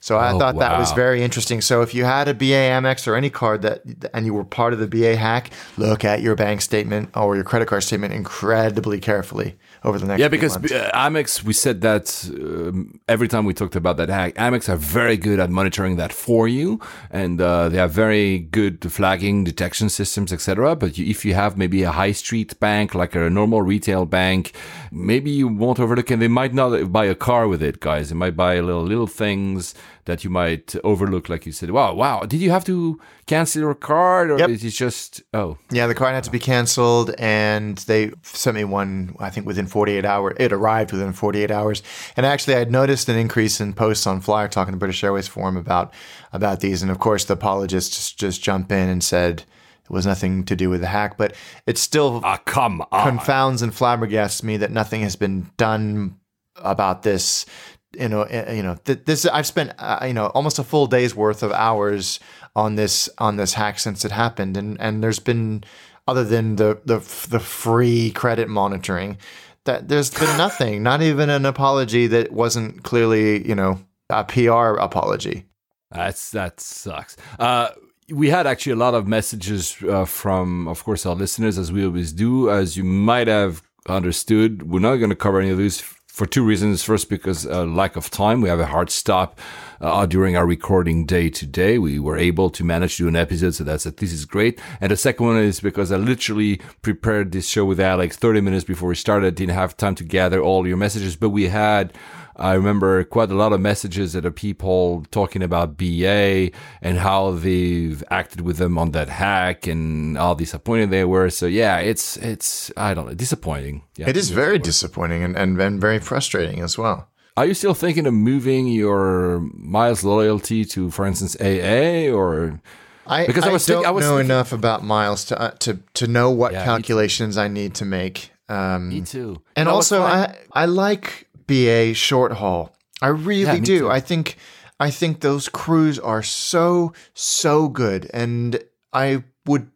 [0.00, 0.60] So I oh, thought wow.
[0.60, 1.62] that was very interesting.
[1.62, 4.74] So if you had a BA Amex or any card that and you were part
[4.74, 9.00] of the BA hack, look at your bank statement or your credit card statement incredibly
[9.00, 13.54] carefully over the next yeah because uh, Amex we said that um, every time we
[13.54, 17.68] talked about that hack Amex are very good at monitoring that for you and uh,
[17.68, 21.90] they have very good flagging detection systems etc but you, if you have maybe a
[21.90, 24.52] high street bank like a normal retail bank
[24.90, 28.08] maybe you won't overlook and they might not buy a car with it guys.
[28.08, 29.74] They might buy little little things
[30.04, 31.70] that you might overlook, like you said.
[31.70, 32.20] Wow, wow!
[32.20, 34.50] Did you have to cancel your card, or yep.
[34.50, 35.58] is it just oh?
[35.70, 39.14] Yeah, the card had to be canceled, and they sent me one.
[39.18, 41.82] I think within 48 hours, it arrived within 48 hours.
[42.16, 45.28] And actually, I had noticed an increase in posts on Flyer talking to British Airways
[45.28, 45.92] forum about
[46.32, 49.44] about these, and of course, the apologists just, just jump in and said
[49.90, 51.34] it was nothing to do with the hack, but
[51.66, 53.08] it still ah, come on.
[53.08, 56.16] confounds and flabbergasts me that nothing has been done
[56.56, 57.44] about this
[57.92, 61.14] you know, you know, th- this I've spent uh, you know almost a full day's
[61.14, 62.20] worth of hours
[62.54, 65.64] on this on this hack since it happened, and and there's been
[66.06, 69.18] other than the the the free credit monitoring,
[69.64, 74.78] that there's been nothing, not even an apology that wasn't clearly you know a PR
[74.78, 75.46] apology.
[75.90, 77.16] That's that sucks.
[77.38, 77.70] Uh,
[78.12, 81.84] we had actually a lot of messages uh, from, of course, our listeners, as we
[81.84, 82.50] always do.
[82.50, 85.80] As you might have understood, we're not going to cover any of these
[86.12, 86.82] for two reasons.
[86.82, 88.40] First, because uh, lack of time.
[88.40, 89.38] We have a hard stop
[89.80, 91.78] uh, during our recording day today.
[91.78, 94.60] We were able to manage to do an episode, so that's this is great.
[94.80, 98.64] And the second one is because I literally prepared this show with Alex 30 minutes
[98.64, 99.34] before we started.
[99.34, 101.94] Didn't have time to gather all your messages, but we had.
[102.40, 106.50] I remember quite a lot of messages that are people talking about BA
[106.82, 111.28] and how they've acted with them on that hack and how disappointed they were.
[111.30, 113.82] So yeah, it's it's I don't know disappointing.
[113.96, 117.08] Yeah, it is very disappointing and, and, and very frustrating as well.
[117.36, 122.60] Are you still thinking of moving your Miles loyalty to, for instance, AA or?
[123.06, 125.40] I, Because I, I was don't think- I was know thinking- enough about miles to
[125.40, 128.30] uh, to to know what Yeah, calculations I need to make.
[128.48, 129.40] Um, Me too.
[129.56, 130.02] and No, also.
[130.02, 132.74] I I like BA short haul.
[133.02, 133.78] I really Yeah, do.
[133.80, 133.90] too.
[133.90, 134.36] I think
[134.78, 138.58] I think those crews are so so good, and
[138.92, 139.68] I would,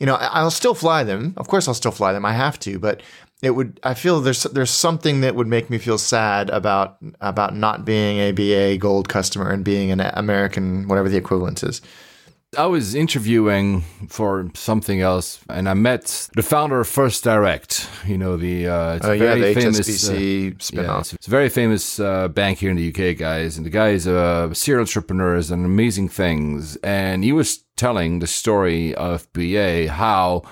[0.00, 1.34] you know, I'll still fly them.
[1.36, 2.24] Of course, I'll still fly them.
[2.24, 3.02] I have to, but
[3.42, 3.80] it would.
[3.82, 8.18] I feel there's there's something that would make me feel sad about about not being
[8.18, 11.82] a BA Gold customer and being an American, whatever the equivalent is.
[12.54, 17.88] I was interviewing for something else, and I met the founder of First Direct.
[18.06, 21.14] You know the uh, it's Oh a yeah, very the famous uh, HSBC yeah, it's,
[21.14, 23.56] it's a very famous uh, bank here in the UK, guys.
[23.56, 26.76] And the guy is a serial entrepreneur, has done amazing things.
[26.84, 30.42] And he was telling the story of BA, how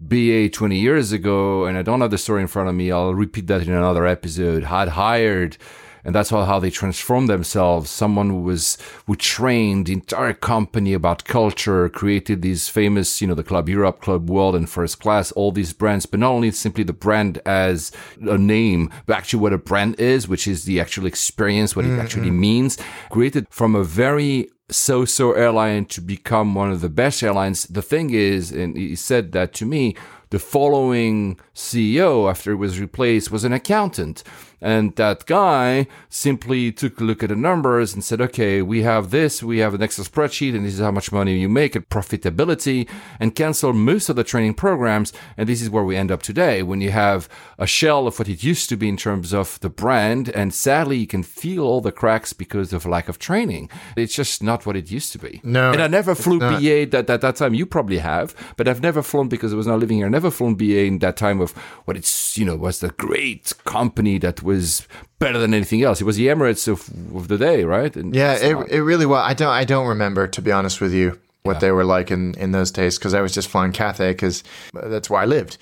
[0.00, 3.14] BA 20 years ago, and I don't have the story in front of me, I'll
[3.14, 5.58] repeat that in another episode, had hired
[6.04, 7.90] and that's how, how they transformed themselves.
[7.90, 13.34] Someone who was who trained the entire company about culture, created these famous, you know,
[13.34, 16.84] the Club Europe, Club World, and First Class, all these brands, but not only simply
[16.84, 17.92] the brand as
[18.28, 21.88] a name, but actually what a brand is, which is the actual experience, what it
[21.88, 22.00] mm-hmm.
[22.00, 22.78] actually means.
[23.10, 27.64] Created from a very so-so airline to become one of the best airlines.
[27.64, 29.96] The thing is, and he said that to me,
[30.30, 34.22] the following CEO after he was replaced was an accountant.
[34.60, 39.10] And that guy simply took a look at the numbers and said, okay, we have
[39.10, 41.88] this, we have an Excel spreadsheet, and this is how much money you make at
[41.88, 42.88] profitability,
[43.18, 45.12] and cancel most of the training programs.
[45.36, 47.28] And this is where we end up today when you have
[47.58, 50.28] a shell of what it used to be in terms of the brand.
[50.30, 53.70] And sadly, you can feel all the cracks because of lack of training.
[53.96, 55.40] It's just not what it used to be.
[55.42, 56.60] No, And I never flew not.
[56.60, 57.54] BA that, that that time.
[57.54, 60.06] You probably have, but I've never flown because I was not living here.
[60.06, 61.52] I never flown BA in that time of
[61.84, 64.86] what it's, you know, was the great company that was
[65.18, 66.00] better than anything else.
[66.00, 66.78] It was the Emirates of,
[67.16, 67.94] of the day, right?
[67.96, 68.70] And Yeah, it, not.
[68.70, 69.22] it really was.
[69.30, 72.34] I don't I don't remember to be honest with you what they were like in
[72.34, 75.56] in those days because I was just flying Cathay because that's where I lived.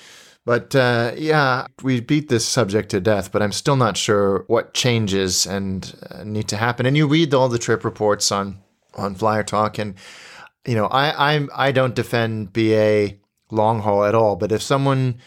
[0.44, 4.73] But uh, yeah, we beat this subject to death, but I'm still not sure what
[4.73, 6.86] changes and uh, need to happen.
[6.86, 8.59] And you read all the trip reports on
[8.94, 9.94] on Flyer Talk, and
[10.66, 13.19] you know I I'm I don't defend BA
[13.51, 14.36] long haul at all.
[14.36, 15.19] But if someone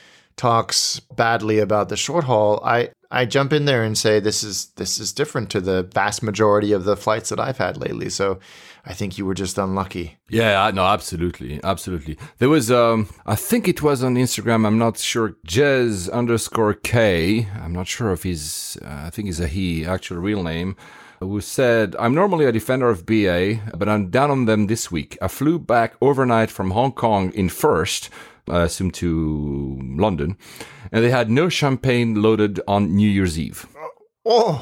[0.42, 4.72] talks badly about the short haul, I I jump in there and say this is
[4.76, 8.10] this is different to the vast majority of the flights that I've had lately.
[8.10, 8.40] So
[8.84, 10.18] I think you were just unlucky.
[10.30, 12.18] Yeah, no, absolutely, absolutely.
[12.40, 14.66] There was, um, I think it was on Instagram.
[14.66, 15.36] I'm not sure.
[15.48, 17.48] Jez underscore K.
[17.62, 18.80] I'm not sure if he's.
[18.84, 20.76] Uh, I think he's a he, actual real name.
[21.20, 25.20] Who said, I'm normally a defender of BA, but I'm down on them this week.
[25.22, 28.10] I flew back overnight from Hong Kong in first,
[28.48, 30.38] I assume to London,
[30.92, 33.66] and they had no champagne loaded on New Year's Eve.
[33.76, 33.90] Oh.
[34.26, 34.62] oh,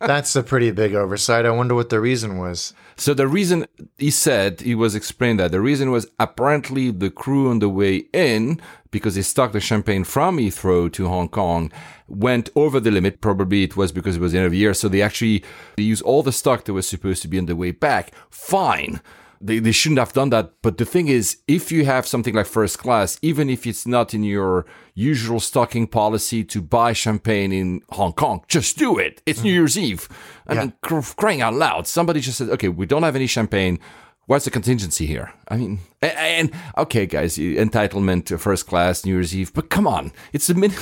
[0.00, 1.46] that's a pretty big oversight.
[1.46, 2.74] I wonder what the reason was.
[2.96, 3.66] So the reason
[3.98, 8.04] he said he was explained that the reason was apparently the crew on the way
[8.12, 8.60] in
[8.90, 11.72] because they stuck the champagne from Heathrow to Hong Kong
[12.06, 13.20] went over the limit.
[13.20, 15.42] Probably it was because it was the end of the year, so they actually
[15.76, 18.12] they used all the stock that was supposed to be on the way back.
[18.30, 19.00] Fine.
[19.44, 20.52] They, they shouldn't have done that.
[20.62, 24.14] But the thing is, if you have something like first class, even if it's not
[24.14, 24.64] in your
[24.94, 29.20] usual stocking policy to buy champagne in Hong Kong, just do it.
[29.26, 29.54] It's New mm.
[29.54, 30.08] Year's Eve.
[30.46, 31.86] I mean, cr- crying out loud.
[31.86, 33.78] Somebody just said, okay, we don't have any champagne.
[34.26, 35.34] What's the contingency here?
[35.48, 39.86] I mean, a- and, okay, guys, entitlement to first class New Year's Eve, but come
[39.86, 40.78] on, it's a minute.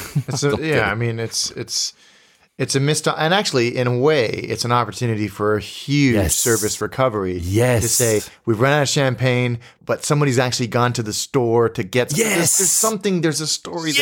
[0.60, 1.94] Yeah, I mean it's it's
[2.62, 6.34] it's a missed and actually in a way it's an opportunity for a huge Yes.
[6.34, 7.38] service recovery.
[7.62, 7.82] Yes.
[7.82, 8.12] to say
[8.46, 12.10] we've run out of champagne, but somebody's actually gone to the store to get.
[12.10, 12.18] Some.
[12.20, 12.58] There's, Yes.
[12.58, 13.14] there's something.
[13.22, 13.98] There's a story Yes.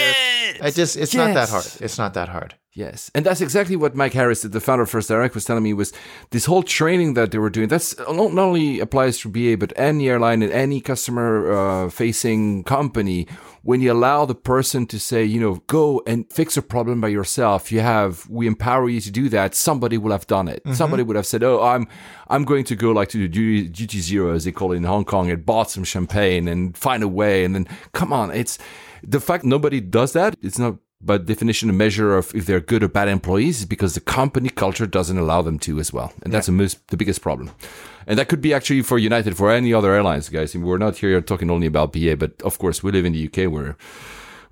[0.59, 0.66] there.
[0.66, 1.66] I just it's not that hard.
[1.81, 2.55] It's not that hard.
[2.73, 5.73] Yes, and that's exactly what Mike Harris, the founder of First Direct, was telling me
[5.74, 5.93] was
[6.31, 7.69] this whole training that they were doing.
[7.69, 12.62] That's not not only applies to BA, but any airline and any customer uh, facing
[12.65, 13.27] company.
[13.62, 17.09] When you allow the person to say, you know, go and fix a problem by
[17.09, 19.55] yourself, you have we empower you to do that.
[19.55, 20.65] Somebody will have done it.
[20.65, 20.74] Mm-hmm.
[20.74, 21.87] Somebody would have said, oh, I'm
[22.28, 24.85] I'm going to go like to the duty, duty zero as they call it in
[24.85, 27.45] Hong Kong and bought some champagne and find a way.
[27.45, 28.59] And then come on, it's
[29.03, 30.37] the fact nobody does that.
[30.43, 33.95] It's not by definition a measure of if they're good or bad employees is because
[33.95, 37.23] the company culture doesn't allow them to as well and that's the most the biggest
[37.23, 37.51] problem
[38.11, 40.51] and that could be actually for united for any other airlines guys.
[40.69, 43.39] We're not here talking only about ba but of course we live in the uk
[43.55, 43.73] where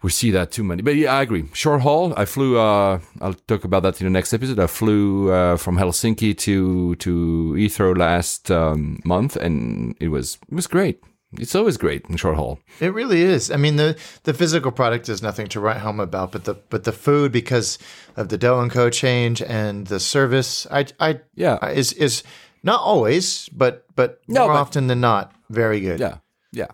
[0.05, 0.80] we see that too many.
[0.82, 1.44] But yeah i agree.
[1.62, 4.59] Short haul i flew uh i'll talk about that in the next episode.
[4.66, 5.05] I flew
[5.39, 7.12] uh, from helsinki to to
[7.60, 9.56] heathrow last um, month and
[10.05, 10.98] it was it was great.
[11.44, 12.59] It's always great in short haul.
[12.80, 13.51] It really is.
[13.51, 13.90] I mean, the
[14.22, 17.78] the physical product is nothing to write home about, but the but the food because
[18.16, 21.59] of the Do & Co change and the service, I I Yeah.
[21.82, 22.22] is is
[22.62, 26.01] Not always, but but No, more but- often than not, very good.
[26.01, 26.18] Yeah.
[26.51, 26.68] Yeah.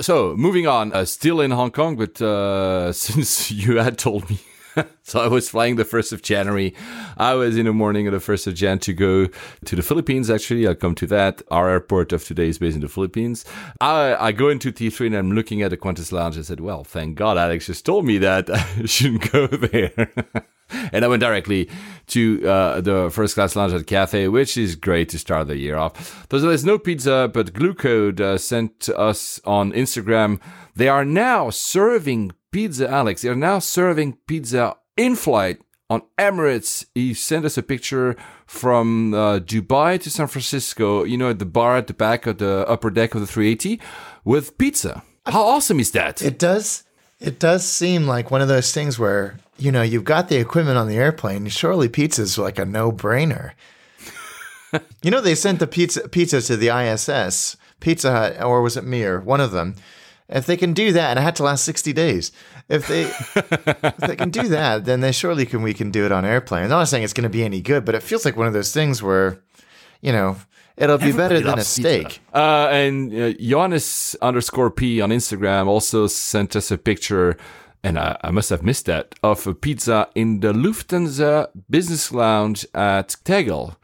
[0.00, 4.38] So moving on, uh, still in Hong Kong, but uh, since you had told me,
[5.02, 6.72] so I was flying the 1st of January.
[7.16, 9.26] I was in the morning of the 1st of Jan to go
[9.64, 10.68] to the Philippines, actually.
[10.68, 11.42] I'll come to that.
[11.50, 13.44] Our airport of today is based in the Philippines.
[13.80, 16.38] I, I go into T3 and I'm looking at the Qantas Lounge.
[16.38, 20.12] I said, well, thank God Alex just told me that I shouldn't go there.
[20.92, 21.68] and I went directly
[22.08, 25.76] to uh, the first class lounge at Cathay, which is great to start the year
[25.76, 26.26] off.
[26.28, 30.40] There's, there's no pizza, but Glucode uh, sent us on Instagram.
[30.74, 33.22] They are now serving pizza, Alex.
[33.22, 36.84] They are now serving pizza in flight on Emirates.
[36.94, 38.16] He sent us a picture
[38.46, 42.38] from uh, Dubai to San Francisco, you know, at the bar at the back of
[42.38, 43.80] the upper deck of the 380
[44.24, 45.02] with pizza.
[45.26, 46.22] How awesome is that?
[46.22, 46.84] It does.
[47.20, 50.78] It does seem like one of those things where you know you've got the equipment
[50.78, 51.46] on the airplane.
[51.48, 53.52] Surely pizza's like a no-brainer.
[55.02, 58.84] you know they sent the pizza pizza to the ISS, Pizza Hut, or was it
[58.84, 59.20] Mir?
[59.20, 59.74] One of them.
[60.28, 62.32] If they can do that, and it had to last sixty days.
[62.68, 65.62] If they if they can do that, then they surely can.
[65.62, 66.70] We can do it on airplanes.
[66.70, 68.52] I'm not saying it's going to be any good, but it feels like one of
[68.52, 69.40] those things where,
[70.02, 70.36] you know,
[70.76, 72.20] it'll be better than a steak.
[72.34, 77.38] Uh, and uh, Johannes underscore P on Instagram also sent us a picture,
[77.82, 82.66] and I, I must have missed that, of a pizza in the Lufthansa Business Lounge
[82.74, 83.76] at Tegel.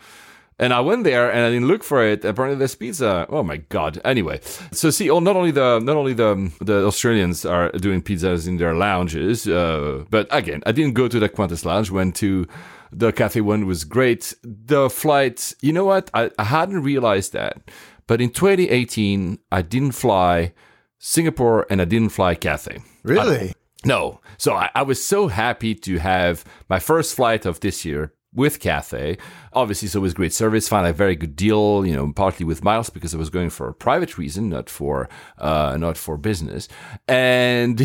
[0.58, 2.24] And I went there and I didn't look for it.
[2.24, 3.26] Apparently, there's pizza.
[3.28, 4.00] Oh my god!
[4.04, 4.40] Anyway,
[4.70, 8.56] so see, oh, not only the not only the the Australians are doing pizzas in
[8.58, 11.90] their lounges, uh, but again, I didn't go to the Qantas lounge.
[11.90, 12.46] Went to
[12.92, 14.32] the Cathay one was great.
[14.44, 16.08] The flight, you know what?
[16.14, 17.70] I, I hadn't realized that,
[18.06, 20.52] but in 2018, I didn't fly
[20.98, 22.78] Singapore and I didn't fly Cathay.
[23.02, 23.54] Really?
[23.84, 24.20] No.
[24.38, 28.60] So I, I was so happy to have my first flight of this year with
[28.60, 29.16] Cathay.
[29.52, 30.68] Obviously, so it was great service.
[30.68, 33.68] Found a very good deal, you know, partly with miles because I was going for
[33.68, 35.08] a private reason, not for
[35.38, 36.68] uh, not for business.
[37.06, 37.80] And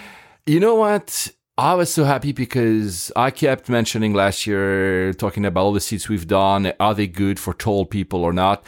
[0.46, 1.30] you know what?
[1.56, 6.08] I was so happy because I kept mentioning last year, talking about all the seats
[6.08, 6.72] we've done.
[6.80, 8.64] Are they good for tall people or not?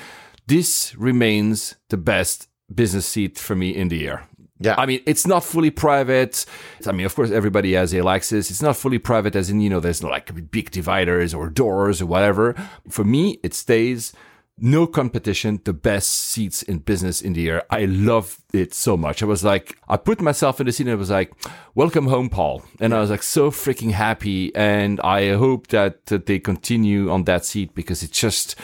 [0.47, 4.29] This remains the best business seat for me in the air.
[4.59, 4.75] Yeah.
[4.79, 6.47] I mean, it's not fully private.
[6.87, 8.51] I mean, of course, everybody has aisle access.
[8.51, 12.01] It's not fully private, as in, you know, there's no like big dividers or doors
[12.01, 12.55] or whatever.
[12.89, 14.13] For me, it stays
[14.59, 17.63] no competition, the best seats in business in the air.
[17.69, 19.23] I love it so much.
[19.23, 21.33] I was like, I put myself in the seat and it was like,
[21.75, 22.63] welcome home, Paul.
[22.81, 24.55] And I was like, so freaking happy.
[24.55, 28.59] And I hope that, that they continue on that seat because it's just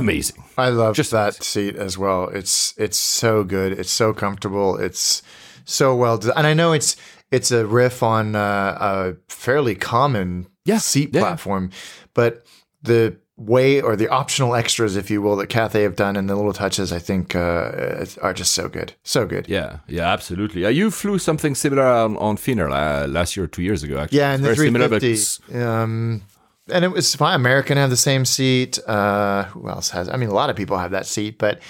[0.00, 0.42] amazing.
[0.58, 2.28] I love Just- that seat as well.
[2.28, 3.72] It's it's so good.
[3.78, 4.76] It's so comfortable.
[4.76, 5.22] It's
[5.64, 6.38] so well designed.
[6.38, 6.96] And I know it's
[7.30, 11.20] it's a riff on uh, a fairly common Yeah, seat yeah.
[11.20, 11.70] platform,
[12.14, 12.44] but
[12.82, 16.34] the way or the optional extras, if you will, that Cathay have done and the
[16.36, 18.92] little touches, I think, uh, are just so good.
[19.02, 19.48] So good.
[19.48, 20.66] Yeah, yeah, absolutely.
[20.66, 23.96] Uh, you flew something similar on, on Finnair uh, last year or two years ago,
[23.98, 24.18] actually.
[24.18, 25.58] Yeah, and the Very similar, but 350.
[25.62, 26.22] Um,
[26.70, 27.34] and it was fine.
[27.34, 28.78] American had the same seat.
[28.86, 30.08] Uh, who else has?
[30.08, 31.60] I mean, a lot of people have that seat, but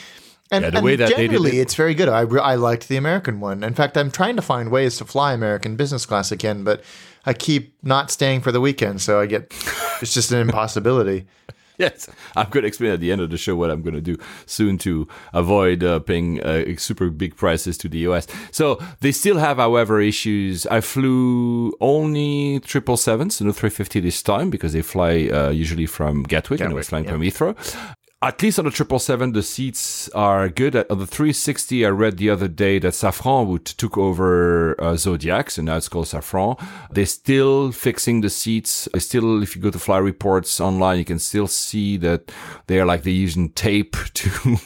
[0.52, 2.09] and, Yeah, the and way that generally it- it's very good.
[2.09, 3.62] I re- I liked the American one.
[3.62, 6.82] In fact, I'm trying to find ways to fly American business class again, but
[7.24, 9.52] I keep not staying for the weekend, so I get
[10.01, 11.27] it's just an impossibility.
[11.81, 14.02] Yes, I'm going to explain at the end of the show what I'm going to
[14.02, 18.27] do soon to avoid uh, paying uh, super big prices to the US.
[18.51, 20.66] So they still have, however, issues.
[20.66, 26.23] I flew only triple sevens, no 350 this time because they fly uh, usually from
[26.24, 27.57] Gatwick, and I was flying from Heathrow.
[28.22, 30.76] At least on the triple seven, the seats are good.
[30.76, 35.51] On the 360, I read the other day that Safran would took over uh, Zodiac,
[35.51, 36.62] so now it's called Safran.
[36.90, 38.90] They're still fixing the seats.
[38.92, 42.30] They Still, if you go to fly reports online, you can still see that
[42.66, 44.59] they're like they're using tape to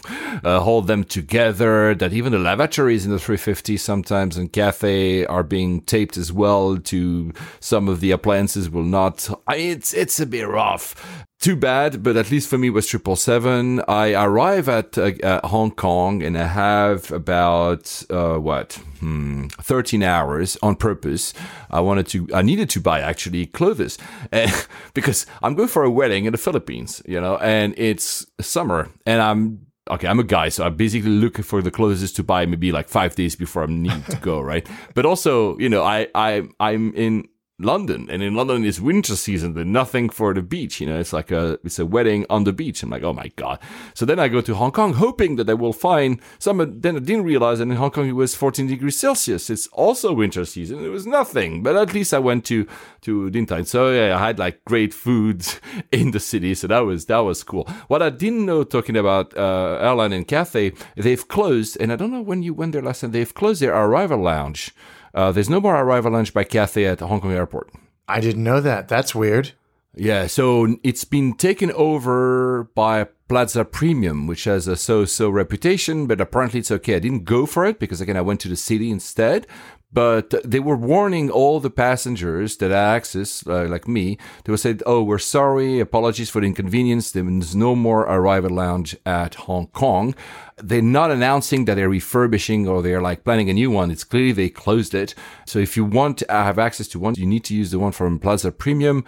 [0.43, 1.94] uh, hold them together.
[1.94, 6.76] That even the lavatories in the 350 sometimes and Cathay are being taped as well
[6.76, 9.31] to some of the appliances will not.
[9.47, 11.24] I, it's it's a bit rough.
[11.44, 13.82] Too bad, but at least for me was triple seven.
[13.86, 20.02] I arrive at uh, uh, Hong Kong and I have about uh, what hmm, thirteen
[20.02, 21.34] hours on purpose.
[21.70, 23.98] I wanted to, I needed to buy actually clothes
[24.32, 24.50] and,
[24.94, 29.20] because I'm going for a wedding in the Philippines, you know, and it's summer and
[29.20, 32.72] I'm okay, I'm a guy, so I'm basically looking for the clothes to buy maybe
[32.72, 34.66] like five days before I need to go, right?
[34.94, 37.28] But also, you know, I I I'm in
[37.60, 40.81] London, and in London it's winter season, but nothing for the beach.
[40.81, 42.82] You know, it's like a it's a wedding on the beach.
[42.82, 43.60] I'm like, oh my god.
[43.94, 46.59] So then I go to Hong Kong, hoping that I will find some.
[46.81, 49.51] Then I didn't realize that in Hong Kong it was 14 degrees Celsius.
[49.51, 50.85] It's also winter season.
[50.85, 52.66] It was nothing, but at least I went to
[53.02, 53.62] to Din Tai.
[53.62, 55.60] So yeah, I had like great foods
[55.93, 56.56] in the city.
[56.56, 57.68] So that was that was cool.
[57.86, 62.10] What I didn't know, talking about uh, airline and Cathay, they've closed, and I don't
[62.10, 63.12] know when you went there last time.
[63.12, 64.74] They've closed their arrival lounge.
[65.15, 67.70] Uh, there's no more arrival lunch by Cathay at Hong Kong Airport.
[68.09, 68.89] I didn't know that.
[68.89, 69.53] That's weird.
[69.97, 76.20] Yeah, so it's been taken over by Plaza Premium, which has a so-so reputation, but
[76.20, 76.97] apparently it's okay.
[76.97, 79.47] I didn't go for it because again I went to the city instead.
[79.94, 84.18] But they were warning all the passengers that access, uh, like me.
[84.42, 87.12] They were saying, "Oh, we're sorry, apologies for the inconvenience.
[87.12, 90.14] There's no more arrival lounge at Hong Kong."
[90.62, 93.90] They're not announcing that they're refurbishing or they're like planning a new one.
[93.92, 95.14] It's clearly they closed it.
[95.46, 97.92] So if you want to have access to one, you need to use the one
[97.92, 99.04] from Plaza Premium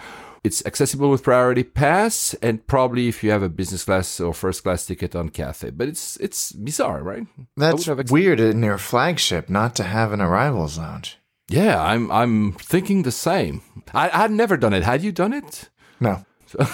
[0.47, 4.63] it's accessible with priority pass, and probably if you have a business class or first
[4.63, 5.71] class ticket on Cathay.
[5.71, 7.27] But it's it's bizarre, right?
[7.57, 11.19] That's weird in your flagship not to have an arrivals lounge.
[11.49, 13.61] Yeah, I'm I'm thinking the same.
[13.93, 14.83] I had never done it.
[14.85, 15.69] Had you done it?
[16.01, 16.25] No.
[16.49, 16.65] So,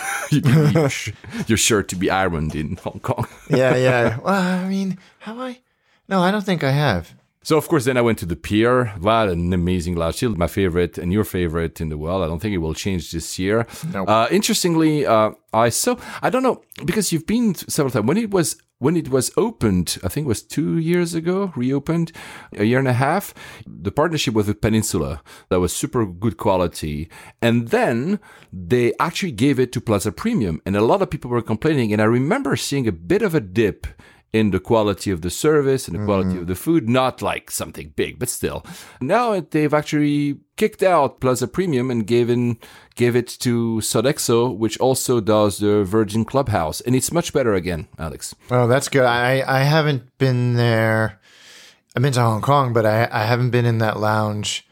[1.47, 3.27] you're sure to be ironed in Hong Kong.
[3.49, 4.19] yeah, yeah.
[4.23, 5.61] Well, I mean, have I?
[6.09, 7.15] No, I don't think I have.
[7.43, 8.87] So of course, then I went to the pier.
[9.01, 10.17] What an amazing lounge!
[10.17, 12.23] Still my favorite and your favorite in the world.
[12.23, 13.67] I don't think it will change this year.
[13.93, 14.09] Nope.
[14.09, 15.97] Uh, interestingly, uh, I saw.
[16.23, 19.99] I don't know because you've been several times when it was when it was opened.
[20.03, 21.53] I think it was two years ago.
[21.57, 22.13] Reopened
[22.57, 23.35] a year and a half.
[23.67, 27.09] The partnership with the Peninsula that was super good quality,
[27.41, 28.21] and then
[28.53, 31.93] they actually gave it to Plaza Premium, and a lot of people were complaining.
[31.93, 33.87] And I remember seeing a bit of a dip
[34.33, 36.39] in the quality of the service and the quality Mm-hmm.
[36.39, 38.65] of the food, not like something big, but still.
[39.01, 42.59] Now they've actually kicked out Plaza Premium and given
[42.95, 47.89] gave it to Sodexo, which also does the Virgin Clubhouse, and it's much better again,
[47.99, 48.35] Alex.
[48.51, 49.05] Oh, that's good.
[49.05, 51.21] I, I haven't been there.
[51.95, 54.67] I've been to Hong Kong, but I, I haven't been in that lounge.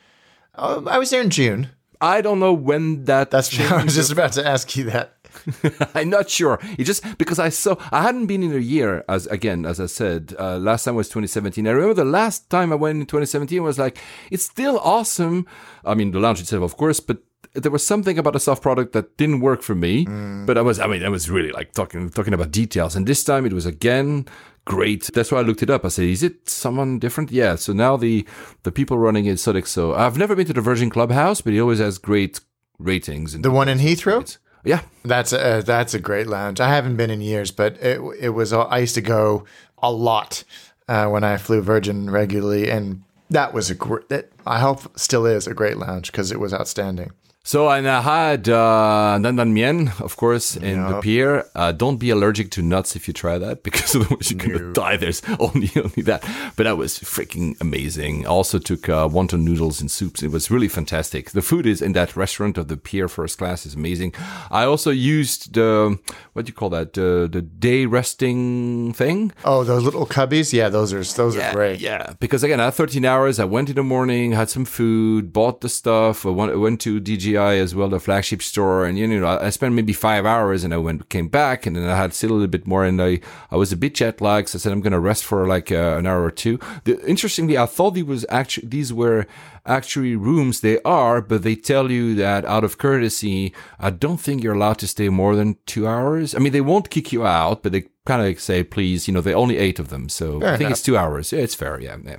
[0.55, 1.69] Oh, I was there in June.
[2.01, 3.59] I don't know when that That's.
[3.71, 5.17] I was just about to ask you that.
[5.95, 6.59] I'm not sure.
[6.79, 9.87] It just because I saw I hadn't been in a year as again as I
[9.87, 11.67] said uh, last time was 2017.
[11.67, 13.99] I remember the last time I went in 2017 was like
[14.31, 15.47] it's still awesome.
[15.85, 17.19] I mean the lounge itself, of course, but
[17.55, 20.05] there was something about the soft product that didn't work for me.
[20.47, 23.25] But I was I mean I was really like talking talking about details, and this
[23.25, 24.27] time it was again
[24.65, 25.11] great.
[25.15, 25.85] That's why I looked it up.
[25.85, 27.33] I said, is it someone different?
[27.33, 27.57] Yeah.
[27.57, 28.27] So now the
[28.63, 29.97] the people running it Sodexo.
[29.97, 32.41] I've never been to the Virgin Clubhouse, but he always has great
[32.79, 33.39] ratings.
[33.39, 34.39] The one in Heathrow?
[34.65, 34.83] Yeah.
[35.05, 36.61] That's a that's a great lounge.
[36.61, 38.53] I haven't been in years, but it it was.
[38.53, 39.45] I used to go
[39.83, 40.45] a lot
[40.89, 44.05] uh, when I flew Virgin regularly, and that was a great.
[44.47, 47.13] I hope still is a great lounge because it was outstanding.
[47.43, 51.47] So and I had uh, Dandan Mian, of course, in the pier.
[51.55, 54.99] Uh, don't be allergic to nuts if you try that, because otherwise you're gonna die.
[54.99, 56.23] There's only only that.
[56.55, 58.27] But that was freaking amazing.
[58.27, 60.23] I also took uh, wonton noodles and soups.
[60.23, 61.31] It was really fantastic.
[61.31, 64.15] The food is in that restaurant of the pier first class is amazing.
[64.51, 65.99] I also used the
[66.35, 66.97] what do you call that?
[66.97, 69.33] Uh, the day resting thing.
[69.47, 71.81] Oh, those little cubbies, yeah, those are those are great.
[71.81, 73.41] Yeah, because again, I had 13 hours.
[73.41, 76.27] I went in the morning, had some food, bought the stuff.
[76.27, 79.51] I went, I went to DGI as well, the flagship store, and you know, I
[79.51, 82.35] spent maybe five hours, and I went came back, and then I had still a
[82.35, 84.49] little bit more, and I I was a bit jet lagged.
[84.49, 86.59] So I said I'm going to rest for like uh, an hour or two.
[86.85, 89.27] The, interestingly, I thought these was actually these were
[89.67, 90.61] actually rooms.
[90.61, 94.79] They are, but they tell you that out of courtesy, I don't think you're allowed
[94.79, 96.35] to stay more than two hours.
[96.35, 99.21] I mean, they won't kick you out, but they kind of say, please, you know,
[99.21, 100.09] they only eight of them.
[100.09, 100.73] So I think enough.
[100.73, 101.33] it's two hours.
[101.33, 101.81] Yeah, it's fair.
[101.81, 101.97] Yeah.
[102.05, 102.17] yeah.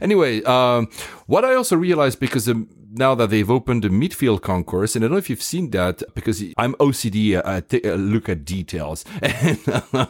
[0.00, 0.88] Anyway, um,
[1.26, 2.68] what I also realized because um,
[2.98, 6.02] now that they've opened the midfield concourse, and I don't know if you've seen that
[6.14, 9.04] because I'm OCD, I take a look at details.
[9.22, 10.08] And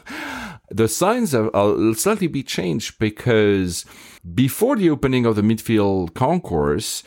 [0.70, 3.84] the signs are, will slightly be changed because
[4.34, 7.02] before the opening of the midfield concourse,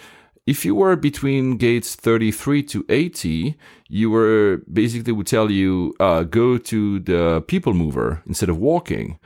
[0.47, 3.55] if you were between gates 33 to 80,
[3.87, 9.19] you were basically would tell you uh, go to the people mover instead of walking.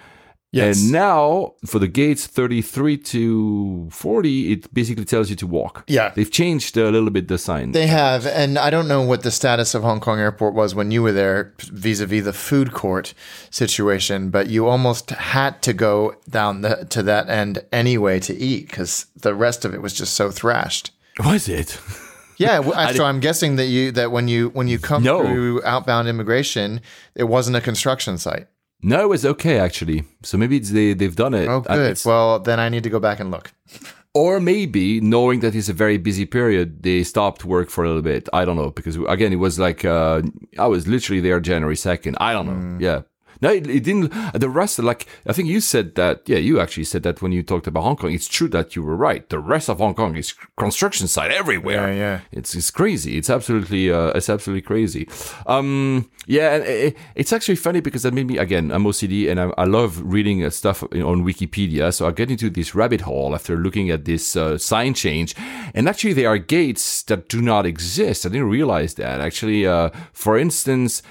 [0.56, 0.82] Yes.
[0.82, 5.84] And now for the gates 33 to 40, it basically tells you to walk.
[5.88, 6.14] Yeah.
[6.15, 7.73] They've changed a little bit the sign.
[7.73, 10.91] They have, and I don't know what the status of Hong Kong Airport was when
[10.91, 13.14] you were there vis-a-vis the food court
[13.52, 18.69] situation, but you almost had to go down the, to that end anyway to eat
[18.69, 20.91] because the rest of it was just so thrashed.
[21.26, 21.80] Was it?
[22.38, 22.61] Yeah,
[22.94, 25.22] so I'm guessing that you that when you when you come No.
[25.23, 26.82] through outbound immigration,
[27.15, 28.48] it wasn't a construction site.
[28.81, 30.03] No, it's okay actually.
[30.23, 31.47] So maybe it's they they've done it.
[31.47, 32.02] Oh, good.
[32.06, 33.52] Well, then I need to go back and look.
[34.15, 38.02] Or maybe knowing that it's a very busy period, they stopped work for a little
[38.02, 38.30] bit.
[38.31, 40.22] I don't know because again, it was like uh,
[40.57, 42.15] I was literally there January second.
[42.22, 42.77] I don't know.
[42.80, 43.02] Yeah,
[43.41, 44.14] no, it, it, didn't.
[44.34, 46.22] The rest, like I think you said that.
[46.26, 48.12] Yeah, you actually said that when you talked about Hong Kong.
[48.12, 49.28] It's true that you were right.
[49.30, 51.91] The rest of Hong Kong is construction site everywhere.
[51.91, 52.20] Yeah, yeah.
[52.32, 53.18] It's it's crazy.
[53.18, 55.07] It's absolutely uh, it's absolutely crazy.
[55.45, 58.72] Um, yeah, and it, it's actually funny because that made me again.
[58.72, 61.94] I'm OCD and I, I love reading uh, stuff on Wikipedia.
[61.94, 65.36] So I get into this rabbit hole after looking at this uh, sign change,
[65.74, 68.26] and actually there are gates that do not exist.
[68.26, 69.22] I didn't realize that.
[69.22, 71.02] Actually, uh, for instance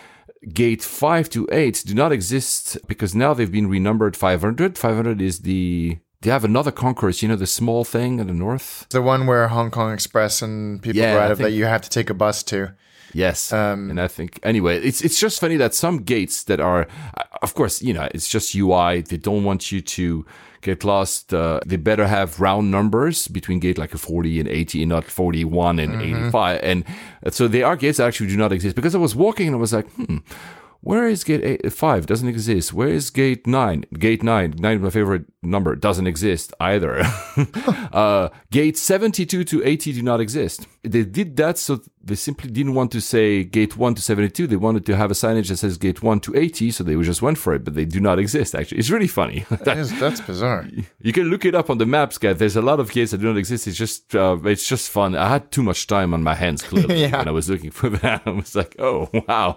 [0.52, 4.76] gate 5 to 8 do not exist because now they've been renumbered 500.
[4.78, 5.98] 500 is the.
[6.20, 8.86] They have another concourse, you know, the small thing in the north.
[8.88, 11.90] The one where Hong Kong Express and people Yeah, ride up that you have to
[11.90, 12.72] take a bus to.
[13.12, 16.88] Yes, Um, and I think anyway, it's it's just funny that some gates that are,
[17.42, 19.02] of course, you know, it's just UI.
[19.02, 20.26] They don't want you to
[20.64, 21.32] get lost.
[21.32, 25.04] Uh, they better have round numbers between gate like a forty and eighty, and not
[25.04, 26.58] forty one and eighty five.
[26.62, 26.84] And
[27.30, 29.58] so there are gates that actually do not exist because I was walking and I
[29.58, 30.18] was like, hmm.
[30.85, 32.05] Where is gate eight, five?
[32.05, 32.74] Doesn't exist.
[32.74, 33.86] Where is gate nine?
[33.98, 37.01] Gate nine, nine, my favorite number, doesn't exist either.
[37.93, 40.66] uh, gate seventy-two to eighty do not exist.
[40.82, 44.47] They did that so they simply didn't want to say gate one to seventy-two.
[44.47, 47.23] They wanted to have a signage that says gate one to eighty, so they just
[47.23, 47.65] went for it.
[47.65, 48.55] But they do not exist.
[48.55, 49.47] Actually, it's really funny.
[49.65, 50.69] That is, that's bizarre.
[51.01, 52.36] You can look it up on the maps, guys.
[52.39, 53.66] There's a lot of gates that do not exist.
[53.66, 55.16] It's just, uh, it's just fun.
[55.16, 57.16] I had too much time on my hands clearly Yeah.
[57.16, 58.20] when I was looking for that.
[58.27, 59.56] I was like, oh wow.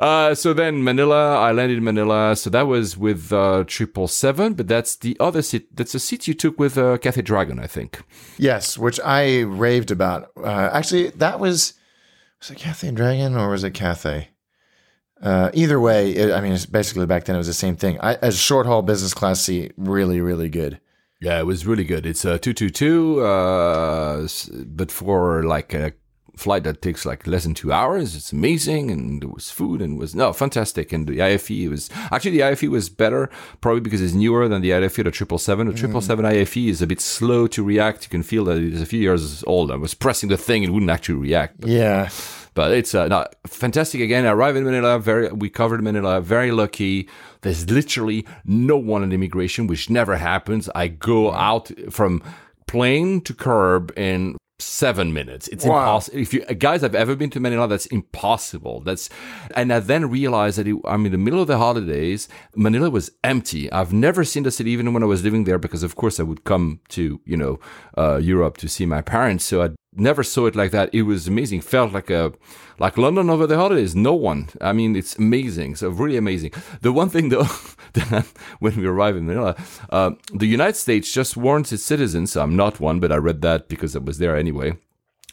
[0.00, 2.34] Uh, so then Manila, I landed in Manila.
[2.36, 5.74] So that was with uh triple seven, but that's the other seat.
[5.76, 8.02] That's a seat you took with uh, Cathay Dragon, I think.
[8.38, 10.30] Yes, which I raved about.
[10.36, 11.74] Uh, actually, that was
[12.40, 14.28] was it Cathay and Dragon or was it Cathay?
[15.22, 17.96] Uh, either way, it, I mean, it's basically back then it was the same thing.
[18.00, 20.80] I, as short haul business class seat, really, really good.
[21.20, 22.04] Yeah, it was really good.
[22.04, 24.26] It's a two two two, uh,
[24.66, 25.92] but for like a
[26.36, 28.90] flight that takes like less than two hours, it's amazing.
[28.90, 30.92] And there was food and was no fantastic.
[30.92, 33.30] And the IFE was actually the IFE was better,
[33.60, 35.66] probably because it's newer than the IFE, the triple seven.
[35.66, 38.04] The triple seven IFE is a bit slow to react.
[38.04, 39.70] You can feel that it is a few years old.
[39.70, 41.60] I was pressing the thing, it wouldn't actually react.
[41.60, 42.10] But Yeah,
[42.54, 44.26] but it's uh, not fantastic again.
[44.26, 44.98] I arrived in Manila.
[44.98, 46.20] Very, we covered Manila.
[46.20, 47.08] Very lucky.
[47.40, 50.68] There's literally no one in immigration, which never happens.
[50.74, 52.22] I go out from
[52.66, 55.48] plane to curb in seven minutes.
[55.48, 55.78] It's Wow.
[55.80, 56.18] impossible.
[56.18, 58.80] If you guys have ever been to Manila, that's impossible.
[58.80, 59.08] That's
[59.54, 62.28] and I then realized that it, I'm in the middle of the holidays.
[62.56, 63.70] Manila was empty.
[63.72, 66.22] I've never seen the city, even when I was living there, because of course I
[66.22, 67.58] would come to you know
[67.98, 69.44] uh, Europe to see my parents.
[69.44, 70.88] So I never saw it like that.
[70.94, 71.60] It was amazing.
[71.62, 72.32] Felt like a
[72.78, 73.94] like London over the holidays.
[73.94, 74.48] No one.
[74.60, 75.76] I mean, it's amazing.
[75.76, 76.52] So really amazing.
[76.80, 77.46] The one thing though,
[78.10, 78.26] that
[78.58, 79.56] when we arrive in Manila,
[79.90, 82.36] uh, the United States just warns its citizens.
[82.36, 84.76] I'm not one, but I read that because I was there anyway.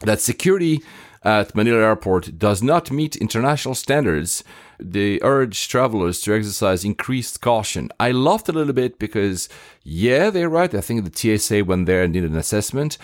[0.01, 0.81] That security
[1.23, 4.43] at Manila Airport does not meet international standards.
[4.79, 7.91] They urge travelers to exercise increased caution.
[7.99, 9.49] I laughed a little bit because,
[9.83, 10.73] yeah, they're right.
[10.73, 12.97] I think the TSA went there and did an assessment,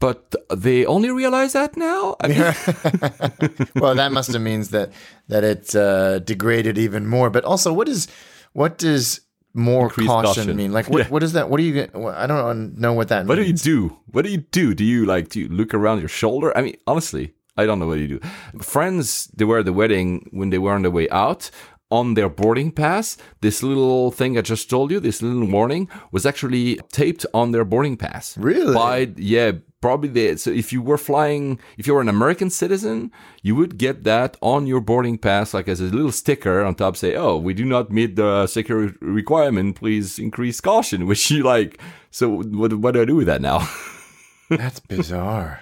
[0.00, 2.16] but they only realize that now.
[2.20, 4.90] I mean, well, that must have means that
[5.28, 7.30] that it uh, degraded even more.
[7.30, 8.08] But also, what is
[8.52, 9.20] what does
[9.54, 10.56] more caution, caution.
[10.56, 10.72] mean?
[10.72, 11.08] Like, what Yeah.
[11.08, 11.50] what is that?
[11.50, 11.94] What do you get?
[11.94, 13.98] I don't know what that What do you do?
[14.10, 14.74] What do you do?
[14.74, 16.56] Do you like do you look around your shoulder?
[16.56, 18.20] I mean, honestly, I don't know what you do.
[18.60, 21.50] Friends, they were at the wedding when they were on their way out.
[21.90, 26.24] On their boarding pass, this little thing I just told you, this little warning, was
[26.24, 28.34] actually taped on their boarding pass.
[28.38, 28.72] Really?
[28.72, 30.36] By yeah, probably they.
[30.36, 34.38] So if you were flying, if you were an American citizen, you would get that
[34.40, 37.66] on your boarding pass, like as a little sticker on top, say, "Oh, we do
[37.66, 39.76] not meet the security requirement.
[39.76, 41.78] Please increase caution." Which you like.
[42.10, 42.72] So what?
[42.72, 43.68] What do I do with that now?
[44.48, 45.60] That's bizarre.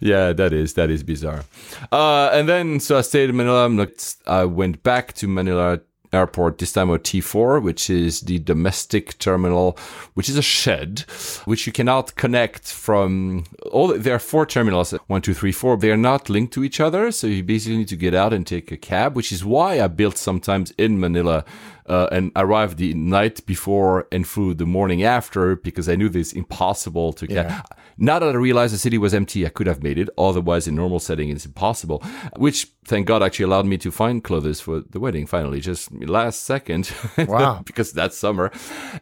[0.00, 1.44] Yeah, that is that is bizarre.
[1.90, 3.64] Uh, and then so I stayed in Manila.
[3.64, 5.80] I'm like, I went back to Manila
[6.12, 9.78] airport this time with T4, which is the domestic terminal,
[10.14, 11.00] which is a shed,
[11.44, 13.44] which you cannot connect from.
[13.72, 15.76] All there are four terminals, one, two, three, four.
[15.76, 18.46] They are not linked to each other, so you basically need to get out and
[18.46, 21.44] take a cab, which is why I built sometimes in Manila.
[21.86, 26.34] Uh, and arrived the night before and flew the morning after because I knew this
[26.34, 27.46] impossible to get.
[27.46, 27.62] Yeah.
[28.00, 30.08] Now that I realized the city was empty, I could have made it.
[30.16, 32.02] Otherwise, in normal setting, it's impossible.
[32.36, 35.26] Which, thank God, actually allowed me to find clothes for the wedding.
[35.26, 36.90] Finally, just last second.
[37.28, 37.62] Wow.
[37.64, 38.50] because that's summer.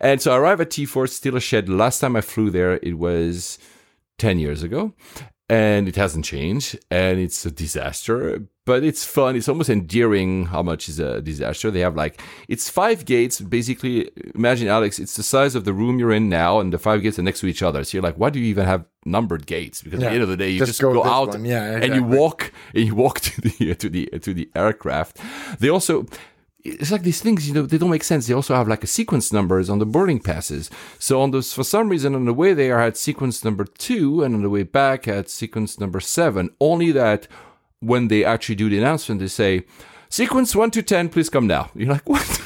[0.01, 1.68] And so I arrived at T4, still a shed.
[1.68, 3.59] Last time I flew there, it was
[4.18, 4.94] 10 years ago.
[5.48, 9.36] And it hasn't changed and it's a disaster but it's fun.
[9.36, 11.70] It's almost endearing how much is a disaster.
[11.70, 13.40] They have like it's five gates.
[13.40, 17.01] Basically imagine alex it's the size of the room you're in now and the five
[17.02, 17.85] gates are next to each other.
[17.85, 19.82] So you're like why do you even have numbered gates?
[19.82, 21.40] Because at the end of the day you Just just, go go, out.
[21.40, 25.20] Yeah, and you walk and you walk to the to the to the aircraft.
[25.60, 26.06] They also
[26.81, 28.27] it's like these things, you know, they don't make sense.
[28.27, 30.71] They also have like a sequence numbers on the boarding passes.
[30.99, 34.23] So on those, for some reason, on the way there, I had sequence number two,
[34.23, 36.51] and on the way back, I had sequence number seven.
[36.61, 37.29] Only that
[37.81, 39.65] when they actually do the announcement, they say,
[40.09, 41.71] sequence one to 10, please come now.
[41.75, 42.43] You're like, what?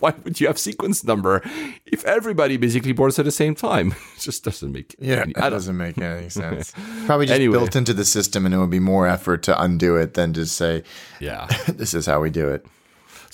[0.00, 1.40] Why would you have sequence number
[1.86, 3.94] if everybody basically boards at the same time?
[4.16, 6.72] It just doesn't make Yeah, any- that I don't- doesn't make any sense.
[7.06, 7.56] Probably just Anyway.
[7.56, 10.44] built into the system, and it would be more effort to undo it than to
[10.44, 10.82] say,
[11.18, 11.46] Yeah.
[11.66, 12.66] "This is how we do it."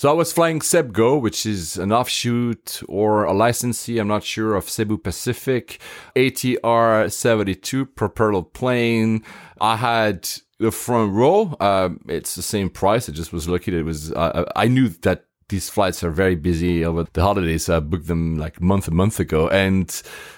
[0.03, 4.53] So I was flying CebGo, which is an offshoot or a licensee, I'm not sure,
[4.53, 5.79] of Cebu Pacific,
[6.13, 9.23] ATR 72 propeller plane.
[9.61, 11.55] I had the front row.
[11.61, 13.07] Um, it's the same price.
[13.07, 16.35] I just was lucky that it was, uh, I knew that these flights are very
[16.35, 17.69] busy over the holidays.
[17.69, 19.47] I booked them like a month, a month ago.
[19.47, 19.89] And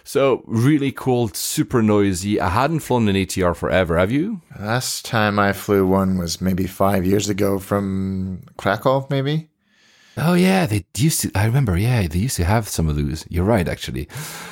[0.04, 2.40] so really cool, super noisy.
[2.40, 3.98] I hadn't flown an ATR forever.
[3.98, 4.42] Have you?
[4.60, 9.50] Last time I flew one was maybe five years ago from Krakow, maybe.
[10.18, 11.32] Oh yeah, they used to.
[11.36, 11.78] I remember.
[11.78, 13.26] Yeah, they used to have some of those.
[13.30, 14.08] You're right, actually.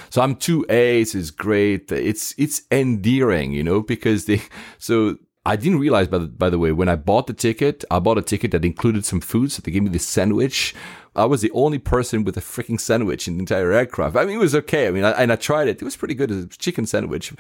[0.10, 1.92] So I'm two A's is great.
[1.92, 4.42] It's it's endearing, you know, because they.
[4.78, 8.00] So I didn't realize, by the, by the way, when I bought the ticket, I
[8.00, 9.52] bought a ticket that included some food.
[9.52, 10.74] So they gave me this sandwich.
[11.16, 14.16] I was the only person with a freaking sandwich in the entire aircraft.
[14.16, 14.88] I mean, it was okay.
[14.88, 15.82] I mean, I, and I tried it.
[15.82, 16.32] It was pretty good.
[16.32, 17.34] Was a chicken sandwich.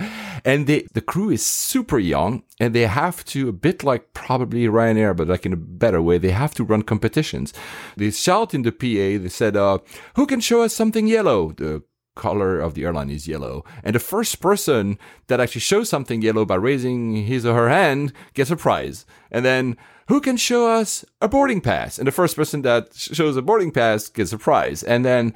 [0.45, 4.65] And they, the crew is super young and they have to, a bit like probably
[4.67, 7.53] Ryanair, but like in a better way, they have to run competitions.
[7.97, 9.79] They shout in the PA, they said, uh,
[10.15, 11.51] who can show us something yellow?
[11.51, 11.83] The
[12.15, 13.65] color of the airline is yellow.
[13.83, 14.97] And the first person
[15.27, 19.05] that actually shows something yellow by raising his or her hand gets a prize.
[19.31, 19.77] And then
[20.07, 21.97] who can show us a boarding pass?
[21.97, 24.83] And the first person that shows a boarding pass gets a prize.
[24.83, 25.33] And then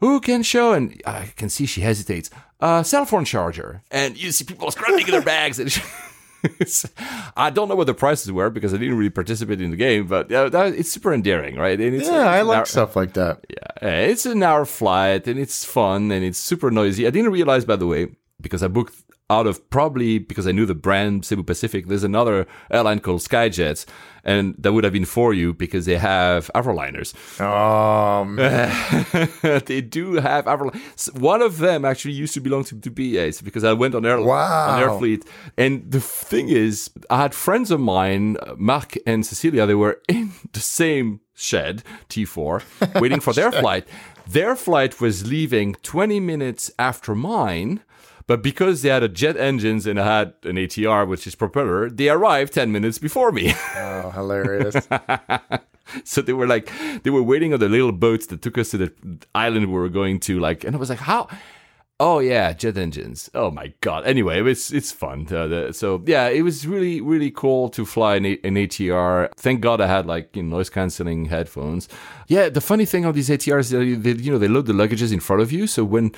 [0.00, 0.72] who can show?
[0.72, 2.30] And I can see she hesitates.
[2.60, 3.82] A cell phone charger.
[3.90, 5.58] And you see people scrubbing in their bags.
[5.58, 5.70] And
[7.36, 10.06] I don't know what the prices were because I didn't really participate in the game,
[10.06, 11.78] but uh, that, it's super endearing, right?
[11.78, 13.44] And it's, Yeah, I it's an like hour- stuff like that.
[13.48, 17.06] yeah, eh, it's an hour flight and it's fun and it's super noisy.
[17.06, 18.08] I didn't realize, by the way,
[18.40, 18.94] because I booked
[19.30, 21.86] out of probably because I knew the brand Cebu Pacific.
[21.86, 23.86] There's another airline called Skyjets,
[24.24, 27.14] and that would have been for you because they have Avroliners.
[27.40, 28.34] Oh, um.
[28.36, 29.62] man.
[29.66, 30.74] they do have Avrolin.
[31.18, 34.20] One of them actually used to belong to, to BAs because I went on air
[34.20, 34.68] Wow.
[34.68, 35.26] on Airfleet.
[35.56, 40.32] And the thing is, I had friends of mine, Mark and Cecilia, they were in
[40.52, 43.86] the same shed, T4, waiting for their flight.
[44.28, 47.80] Their flight was leaving 20 minutes after mine.
[48.26, 51.90] But because they had a jet engines and I had an ATR, which is propeller,
[51.90, 53.54] they arrived 10 minutes before me.
[53.76, 54.86] oh, hilarious.
[56.04, 56.70] so they were like
[57.02, 58.92] they were waiting on the little boats that took us to the
[59.34, 61.26] island we were going to like and i was like how?
[62.02, 63.28] Oh yeah jet engines.
[63.34, 64.06] Oh my god.
[64.06, 65.26] Anyway it's it's fun.
[65.30, 69.28] Uh, the, so yeah it was really really cool to fly an, A- an atr
[69.36, 71.88] thank god i had like you know, noise canceling headphones.
[72.28, 75.12] Yeah the funny thing on these atrs they, they, you know they load the luggages
[75.12, 76.12] in front of you so when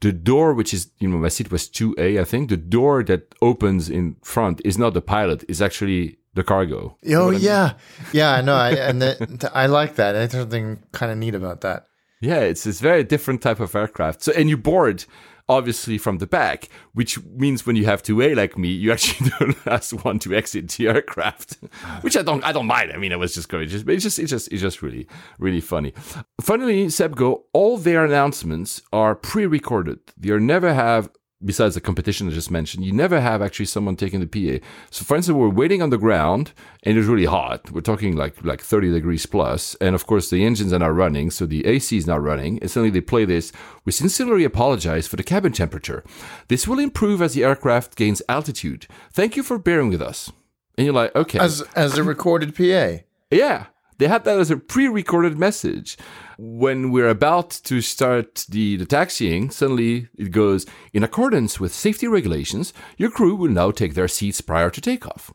[0.00, 3.34] the door, which is, you know, my seat was 2A, I think, the door that
[3.42, 6.96] opens in front is not the pilot, it's actually the cargo.
[7.14, 7.74] oh, yeah.
[8.12, 8.54] Yeah, I know.
[8.54, 10.12] I, and the, I like that.
[10.12, 11.86] There's something kind of neat about that.
[12.20, 14.22] Yeah, it's this very different type of aircraft.
[14.22, 15.04] So, and you board
[15.50, 19.52] obviously from the back, which means when you have 2A like me, you actually do
[19.52, 21.58] the last one to exit the aircraft,
[22.02, 22.92] which I don't, I don't mind.
[22.92, 25.08] I mean, I was just just, but it's just, it's just, it's just really,
[25.38, 25.92] really funny.
[26.40, 29.98] Funnily, CebGo, all their announcements are pre-recorded.
[30.16, 31.10] They never have
[31.44, 34.64] besides the competition I just mentioned, you never have actually someone taking the PA.
[34.90, 36.52] So, for instance, we're waiting on the ground
[36.82, 37.70] and it's really hot.
[37.70, 41.30] We're talking like like 30 degrees plus, and of course the engines are not running,
[41.30, 42.58] so the AC is not running.
[42.60, 43.52] And suddenly they play this.
[43.84, 46.04] We sincerely apologize for the cabin temperature.
[46.48, 48.86] This will improve as the aircraft gains altitude.
[49.12, 50.30] Thank you for bearing with us.
[50.76, 53.02] And you're like, okay, As as a recorded PA.
[53.30, 53.66] yeah,
[53.98, 55.98] they had that as a pre-recorded message.
[56.42, 60.64] When we're about to start the, the taxiing, suddenly it goes,
[60.94, 65.34] in accordance with safety regulations, your crew will now take their seats prior to takeoff.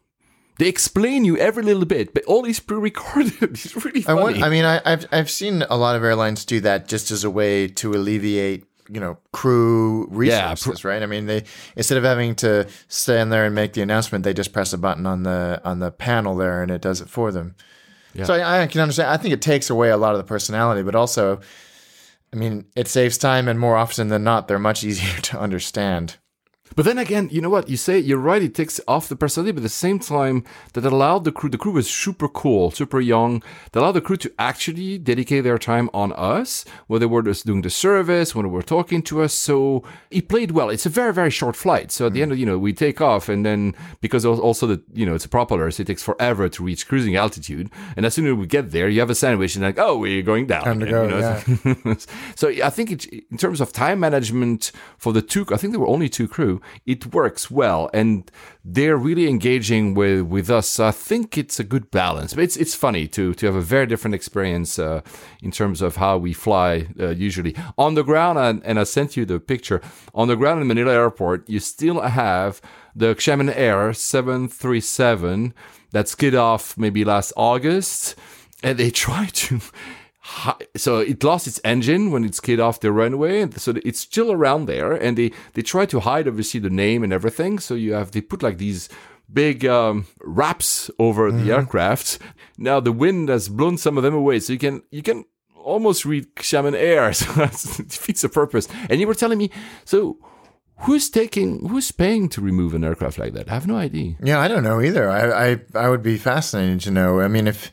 [0.58, 3.36] They explain you every little bit, but all is pre-recorded.
[3.42, 4.22] it's really I funny.
[4.22, 4.42] want.
[4.42, 7.30] I mean, I, I've I've seen a lot of airlines do that just as a
[7.30, 11.04] way to alleviate, you know, crew Yeah, resources, right?
[11.04, 11.44] I mean, they
[11.76, 15.06] instead of having to stand there and make the announcement, they just press a button
[15.06, 17.56] on the on the panel there, and it does it for them.
[18.24, 19.10] So I, I can understand.
[19.10, 21.42] I think it takes away a lot of the personality, but also,
[22.32, 26.16] I mean, it saves time, and more often than not, they're much easier to understand.
[26.76, 27.70] But then again, you know what?
[27.70, 28.42] You say you're right.
[28.42, 30.44] It takes off the personality, but at the same time,
[30.74, 31.50] that allowed the crew.
[31.50, 33.42] The crew was super cool, super young.
[33.72, 37.46] That allowed the crew to actually dedicate their time on us, when they were just
[37.46, 39.34] doing the service, when they were talking to us.
[39.34, 40.70] So it played well.
[40.70, 41.92] It's a very very short flight.
[41.92, 42.24] So at the mm.
[42.24, 45.26] end of you know we take off, and then because also the you know it's
[45.26, 47.70] a propeller, so it takes forever to reach cruising altitude.
[47.96, 50.22] And as soon as we get there, you have a sandwich, and like oh we're
[50.22, 50.66] going down.
[50.66, 51.96] Time to again, go, you know?
[52.36, 55.80] so I think it, in terms of time management for the two, I think there
[55.80, 56.62] were only two crew.
[56.86, 58.30] It works well, and
[58.64, 60.80] they're really engaging with with us.
[60.80, 62.34] I think it's a good balance.
[62.34, 65.02] But it's it's funny to to have a very different experience uh,
[65.42, 68.40] in terms of how we fly uh, usually on the ground.
[68.40, 69.82] And, and I sent you the picture
[70.14, 71.50] on the ground in Manila Airport.
[71.50, 72.62] You still have
[72.96, 75.54] the Xiamen Air 737
[75.92, 78.16] that skid off maybe last August,
[78.64, 79.62] and they try to
[80.76, 83.42] so it lost its engine when it skid off the runway.
[83.42, 87.04] And so it's still around there and they they try to hide obviously the name
[87.04, 87.60] and everything.
[87.60, 88.90] So you have they put like these
[89.32, 92.20] big um, wraps over the aircraft.
[92.58, 95.26] Now the wind has blown some of them away so you can you can
[95.64, 97.14] almost read Xiamen Air.
[97.20, 98.68] So that's- it defeats the purpose.
[98.90, 99.50] And you were telling me
[99.84, 100.18] so
[100.80, 103.50] who's taking who's paying to remove an aircraft like that?
[103.50, 104.16] I have no idea.
[104.24, 105.10] Yeah, I don't know either.
[105.10, 107.20] I, I I would be fascinated to know.
[107.22, 107.72] I mean, if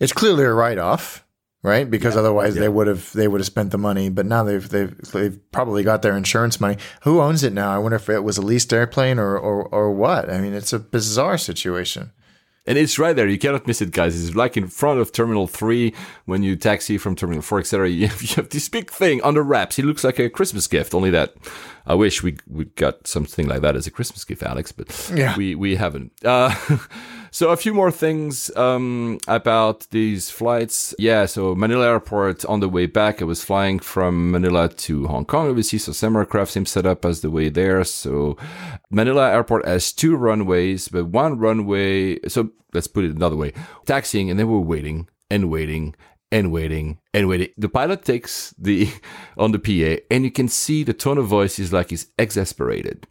[0.00, 1.24] it's clearly a write off,
[1.62, 1.90] right?
[1.90, 4.08] Because otherwise they would have they would have spent the money.
[4.08, 6.76] But now they've they've they've probably got their insurance money.
[7.02, 7.70] Who owns it now?
[7.74, 10.30] I wonder if it was a leased airplane or or, or what.
[10.30, 12.12] I mean, it's a bizarre situation.
[12.66, 13.26] And it's right there.
[13.26, 14.22] You cannot miss it, guys.
[14.22, 15.94] It's like in front of Terminal 3
[16.26, 17.88] when you taxi from Terminal 4, etc.
[17.88, 19.78] You have, you have this big thing under wraps.
[19.78, 21.34] It looks like a Christmas gift, only that
[21.86, 25.34] I wish we we got something like that as a Christmas gift, Alex, but Yeah.
[25.36, 26.12] we, we haven't.
[26.22, 26.54] Uh,
[27.30, 30.94] so a few more things um, about these flights.
[30.98, 35.24] Yeah, so Manila Airport on the way back, I was flying from Manila to Hong
[35.24, 35.78] Kong, obviously.
[35.78, 37.84] So same aircraft, same setup as the way there.
[37.84, 38.36] So
[38.90, 42.18] Manila Airport has two runways, but one runway.
[42.28, 43.52] So let's put it another way:
[43.86, 45.94] taxiing, and then we're waiting and waiting
[46.32, 47.48] and waiting and waiting.
[47.56, 48.92] The pilot takes the
[49.36, 53.06] on the PA, and you can see the tone of voice is like he's exasperated.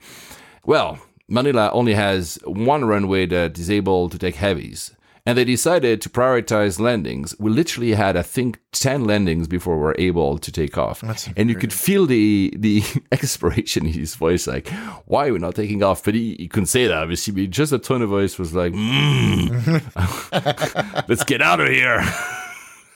[0.66, 1.00] Well,
[1.30, 4.92] Manila only has one runway that is able to take heavies.
[5.26, 7.36] And they decided to prioritize landings.
[7.40, 11.04] We literally had, I think, 10 landings before we were able to take off.
[11.38, 12.82] and you could feel the the
[13.12, 14.70] exasperation in his voice, like,
[15.06, 16.04] why are we not taking off?
[16.04, 17.34] But he, he couldn't say that, obviously.
[17.34, 19.50] But just the tone of voice was like, mm,
[21.10, 22.02] let's get out of here.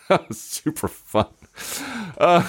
[0.10, 1.28] That was super fun.
[2.18, 2.42] Uh,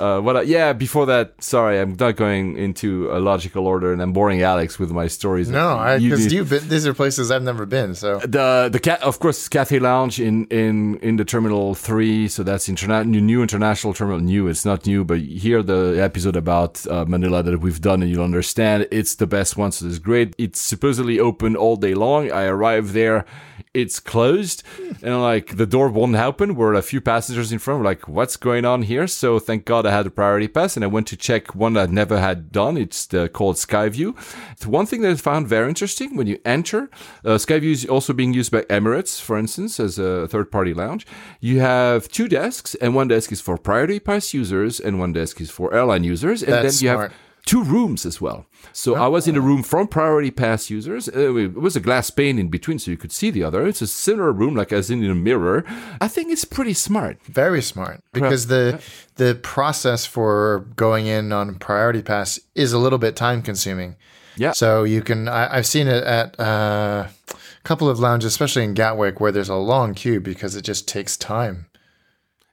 [0.00, 0.36] uh, what?
[0.36, 0.72] I, yeah.
[0.72, 4.90] Before that, sorry, I'm not going into a logical order, and I'm boring Alex with
[4.90, 5.48] my stories.
[5.48, 7.94] No, because you, have been these are places I've never been.
[7.94, 12.42] So the the cat of course Cathay Lounge in in in the Terminal Three, so
[12.42, 14.20] that's interna- new, new international terminal.
[14.20, 18.10] New, it's not new, but here the episode about uh, Manila that we've done, and
[18.10, 19.72] you'll understand it's the best one.
[19.72, 20.34] So it's great.
[20.38, 22.32] It's supposedly open all day long.
[22.32, 23.24] I arrived there.
[23.72, 24.64] It's closed,
[25.02, 26.56] and like the door won't open.
[26.56, 27.80] We're a few passengers in front.
[27.80, 29.06] We're like, what's going on here?
[29.06, 31.86] So thank God I had a priority pass, and I went to check one I
[31.86, 32.76] never had done.
[32.76, 34.14] It's the, called Skyview.
[34.52, 36.88] It's one thing that I found very interesting when you enter.
[37.24, 41.06] Uh, Skyview is also being used by Emirates, for instance, as a third-party lounge.
[41.40, 45.40] You have two desks, and one desk is for priority pass users, and one desk
[45.40, 47.10] is for airline users, and That's then you smart.
[47.10, 48.46] have two rooms as well.
[48.72, 51.08] So I was in a room from priority pass users.
[51.08, 53.66] Uh, It was a glass pane in between, so you could see the other.
[53.66, 55.64] It's a similar room, like as in a mirror.
[56.00, 57.16] I think it's pretty smart.
[57.24, 58.80] very smart because the
[59.16, 63.96] the process for going in on priority pass is a little bit time consuming.
[64.36, 64.52] Yeah.
[64.52, 68.74] So you can I, I've seen it at uh, a couple of lounges, especially in
[68.74, 71.66] Gatwick, where there's a long queue because it just takes time.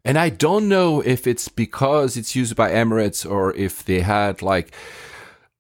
[0.08, 4.42] And I don't know if it's because it's used by Emirates or if they had
[4.42, 4.74] like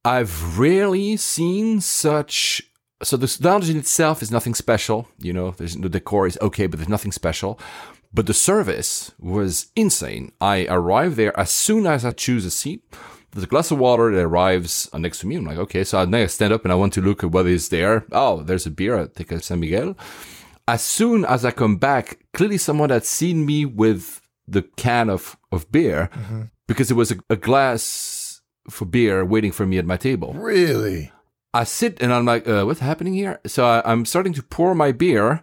[0.05, 2.63] I've rarely seen such
[3.03, 6.65] so the lounge in itself is nothing special, you know, there's the decor is okay,
[6.65, 7.59] but there's nothing special.
[8.13, 10.31] But the service was insane.
[10.39, 12.81] I arrived there as soon as I choose a seat.
[13.31, 15.35] There's a glass of water that arrives uh, next to me.
[15.35, 17.67] I'm like, okay, so I stand up and I want to look at what is
[17.67, 18.05] there.
[18.13, 18.97] Oh, there's a beer.
[18.97, 19.97] I take a San Miguel.
[20.69, 25.37] As soon as I come back, clearly someone had seen me with the can of,
[25.51, 26.09] of beer
[26.67, 30.33] because there was a, a glass for beer waiting for me at my table.
[30.33, 31.11] Really?
[31.53, 33.39] I sit and I'm like, uh, what's happening here?
[33.45, 35.41] So I, I'm starting to pour my beer,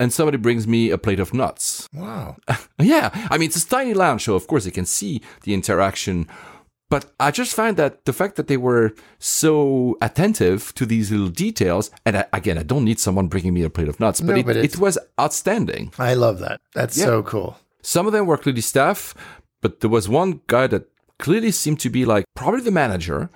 [0.00, 1.88] and somebody brings me a plate of nuts.
[1.92, 2.36] Wow.
[2.80, 6.26] Yeah, I mean, it's a tiny lounge, so of course they can see the interaction.
[6.90, 11.28] But I just find that the fact that they were so attentive to these little
[11.28, 14.32] details, and I, again, I don't need someone bringing me a plate of nuts, but,
[14.32, 15.92] No, it, but it was outstanding.
[15.98, 16.60] I love that.
[16.74, 17.56] That's so cool.
[17.84, 19.14] Some of them were clearly staff,
[19.60, 20.88] but there was one guy that
[21.18, 23.30] clearly seemed to be like probably the manager.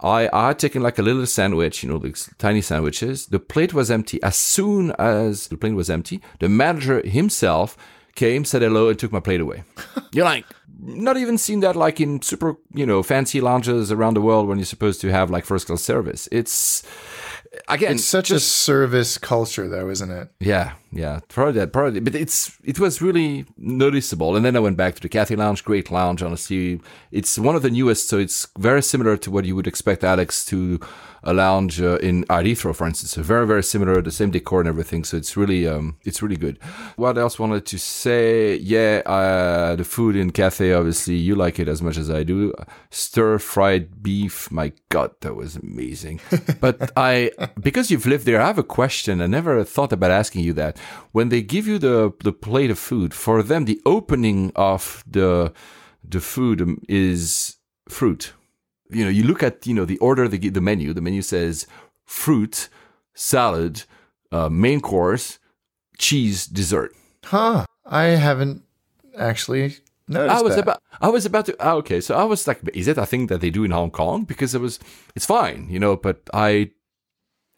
[0.00, 3.26] I, I had taken like a little sandwich, you know, these tiny sandwiches.
[3.26, 4.22] The plate was empty.
[4.22, 7.76] As soon as the plate was empty, the manager himself
[8.14, 9.64] came, said hello, and took my plate away.
[10.12, 10.44] You're like,
[10.80, 14.58] not even seen that like in super, you know, fancy lounges around the world when
[14.58, 16.28] you're supposed to have like first class service.
[16.30, 16.84] It's
[17.68, 20.28] again, It's such a service culture, though, isn't it?
[20.40, 22.00] yeah, yeah, probably that, probably.
[22.00, 24.36] But it's it was really noticeable.
[24.36, 26.22] And then I went back to the Cathay Lounge, great lounge.
[26.22, 26.80] Honestly,
[27.12, 30.44] it's one of the newest, so it's very similar to what you would expect Alex
[30.46, 30.78] to
[31.22, 33.12] a lounge uh, in at Heathrow, for instance.
[33.12, 35.04] So very very similar, the same decor and everything.
[35.04, 36.58] So it's really um it's really good.
[36.96, 38.56] What else wanted to say?
[38.56, 40.72] Yeah, uh, the food in Cathay.
[40.72, 42.52] Obviously, you like it as much as I do.
[42.90, 44.50] Stir fried beef.
[44.50, 46.20] My God, that was amazing.
[46.60, 47.30] but I
[47.60, 49.20] because you've lived there, I have a question.
[49.20, 50.78] I never thought about asking you that.
[51.12, 55.52] When they give you the the plate of food, for them, the opening of the
[56.02, 57.56] the food um, is
[57.88, 58.32] fruit.
[58.90, 60.92] You know, you look at you know the order give the menu.
[60.92, 61.66] The menu says
[62.06, 62.68] fruit,
[63.14, 63.84] salad,
[64.32, 65.38] uh, main course,
[65.98, 66.92] cheese, dessert.
[67.24, 67.66] Huh.
[67.84, 68.62] I haven't
[69.16, 70.62] actually noticed I was that.
[70.62, 73.26] about I was about to ah, okay, so I was like, is it a thing
[73.26, 74.24] that they do in Hong Kong?
[74.24, 74.78] Because it was
[75.14, 76.70] it's fine, you know, but I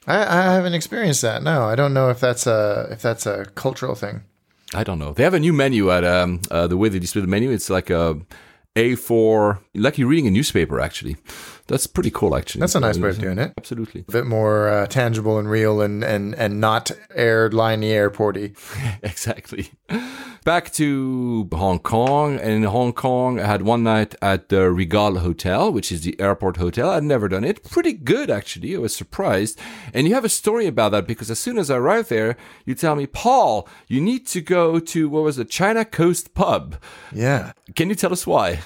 [0.06, 1.42] I, I haven't experienced that.
[1.42, 4.22] No, I don't know if that's a if that's a cultural thing.
[4.72, 5.12] I don't know.
[5.12, 7.50] They have a new menu at um uh, the way they display the menu.
[7.50, 8.18] It's like a
[8.76, 10.80] A4, like you're reading a newspaper.
[10.80, 11.16] Actually,
[11.70, 12.36] that's pretty cool.
[12.36, 13.52] Actually, That's a nice way of doing it.
[13.56, 18.54] Absolutely, A bit more uh, tangible and real, and and and not airline airporty.
[19.02, 19.70] exactly.
[20.42, 22.38] Back to Hong Kong.
[22.40, 26.18] And in Hong Kong, I had one night at the Regal Hotel, which is the
[26.18, 26.90] airport hotel.
[26.90, 27.62] I'd never done it.
[27.62, 28.74] Pretty good, actually.
[28.74, 29.60] I was surprised.
[29.92, 32.74] And you have a story about that because as soon as I arrived there, you
[32.74, 36.76] tell me, Paul, you need to go to, what was it, China Coast Pub.
[37.12, 37.52] Yeah.
[37.76, 38.60] Can you tell us why?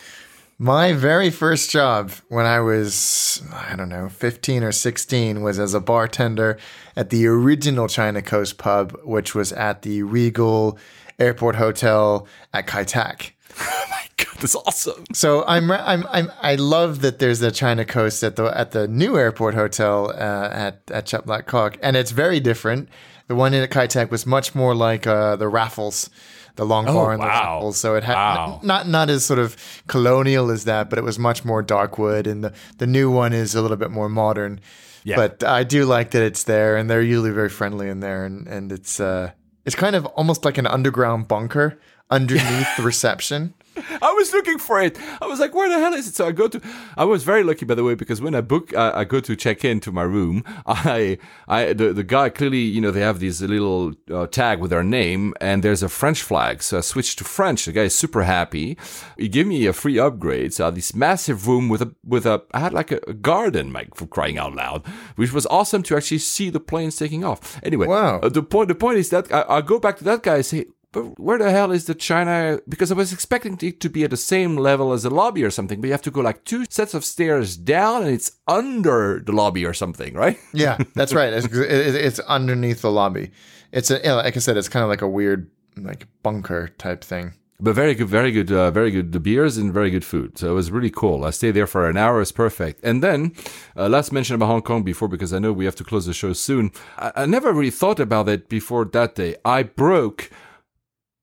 [0.58, 5.74] My very first job when I was, I don't know, 15 or 16 was as
[5.74, 6.58] a bartender
[6.94, 10.78] at the original China Coast pub, which was at the Regal
[11.18, 13.34] Airport Hotel at Kai Tak.
[13.60, 15.04] Oh my god, that's awesome.
[15.12, 18.88] So I'm, I'm, I'm, I love that there's a China Coast at the at the
[18.88, 22.88] new airport hotel uh, at at Chek Lap Kok, and it's very different.
[23.28, 26.10] The one in at Kai Tak was much more like uh, the Raffles,
[26.56, 27.54] the long bar and the Oh, wow.
[27.56, 27.76] Raffles.
[27.78, 28.60] So it had Wow.
[28.62, 29.56] not not as sort of
[29.86, 33.32] colonial as that, but it was much more dark wood, and the the new one
[33.32, 34.60] is a little bit more modern.
[35.02, 35.16] Yeah.
[35.16, 38.46] But I do like that it's there, and they're usually very friendly in there, and
[38.48, 39.30] and it's uh
[39.64, 41.78] it's kind of almost like an underground bunker
[42.10, 43.54] underneath the reception.
[44.02, 44.98] I was looking for it.
[45.20, 46.14] I was like, where the hell is it?
[46.14, 46.60] So I go to.
[46.96, 49.34] I was very lucky, by the way, because when I book, uh, I go to
[49.36, 50.44] check in to my room.
[50.66, 51.18] I,
[51.48, 54.82] I, the, the guy clearly, you know, they have this little uh, tag with their
[54.84, 56.62] name, and there's a French flag.
[56.62, 57.64] So I switched to French.
[57.64, 58.76] The guy is super happy.
[59.18, 60.52] He gave me a free upgrade.
[60.54, 62.42] So I had this massive room with a with a.
[62.52, 64.86] I had like a, a garden, like for crying out loud,
[65.16, 67.60] which was awesome to actually see the planes taking off.
[67.62, 68.20] Anyway, Wow.
[68.20, 68.68] uh, the point.
[68.68, 70.66] The point is that I, I go back to that guy and say.
[70.94, 72.60] But where the hell is the China?
[72.68, 75.50] Because I was expecting it to be at the same level as the lobby or
[75.50, 79.20] something, but you have to go like two sets of stairs down, and it's under
[79.20, 80.38] the lobby or something, right?
[80.54, 81.32] Yeah, that's right.
[81.32, 83.32] It's, it's underneath the lobby.
[83.72, 87.02] It's a, yeah, like I said, it's kind of like a weird like bunker type
[87.02, 87.34] thing.
[87.60, 89.12] But very good, very good, uh, very good.
[89.12, 90.38] The beers and very good food.
[90.38, 91.24] So it was really cool.
[91.24, 92.20] I stayed there for an hour.
[92.20, 92.84] It's perfect.
[92.84, 93.32] And then,
[93.76, 96.12] uh, last mention about Hong Kong before, because I know we have to close the
[96.12, 96.72] show soon.
[96.98, 99.36] I, I never really thought about it before that day.
[99.44, 100.30] I broke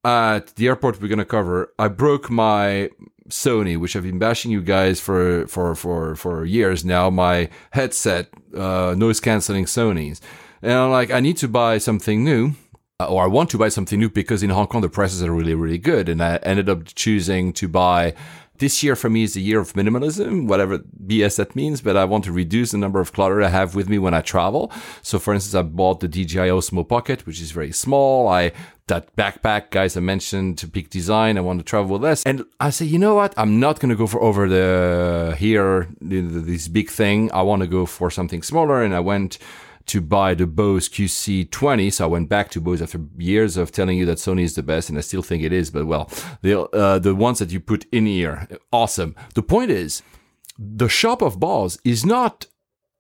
[0.03, 1.73] at the airport we're going to cover.
[1.77, 2.89] I broke my
[3.29, 7.09] Sony, which I've been bashing you guys for for for for years now.
[7.09, 10.21] My headset, uh, noise canceling Sony's,
[10.61, 12.53] and I'm like, I need to buy something new
[13.01, 15.33] uh, or I want to buy something new because in Hong Kong the prices are
[15.33, 16.07] really, really good.
[16.07, 18.13] And I ended up choosing to buy.
[18.61, 22.05] This year for me is the year of minimalism, whatever BS that means, but I
[22.05, 24.71] want to reduce the number of clutter I have with me when I travel.
[25.01, 28.27] So for instance, I bought the DJI Osmo Pocket, which is very small.
[28.27, 28.51] I,
[28.85, 32.21] that backpack, guys, I mentioned to Peak Design, I want to travel less.
[32.21, 33.33] And I say, you know what?
[33.35, 37.31] I'm not going to go for over the here, this big thing.
[37.31, 38.83] I want to go for something smaller.
[38.83, 39.39] And I went
[39.87, 41.93] to buy the Bose QC20.
[41.93, 44.63] So I went back to Bose after years of telling you that Sony is the
[44.63, 45.69] best, and I still think it is.
[45.69, 46.09] But well,
[46.41, 49.15] the uh, the ones that you put in ear, awesome.
[49.35, 50.03] The point is,
[50.57, 52.47] the shop of Bose is not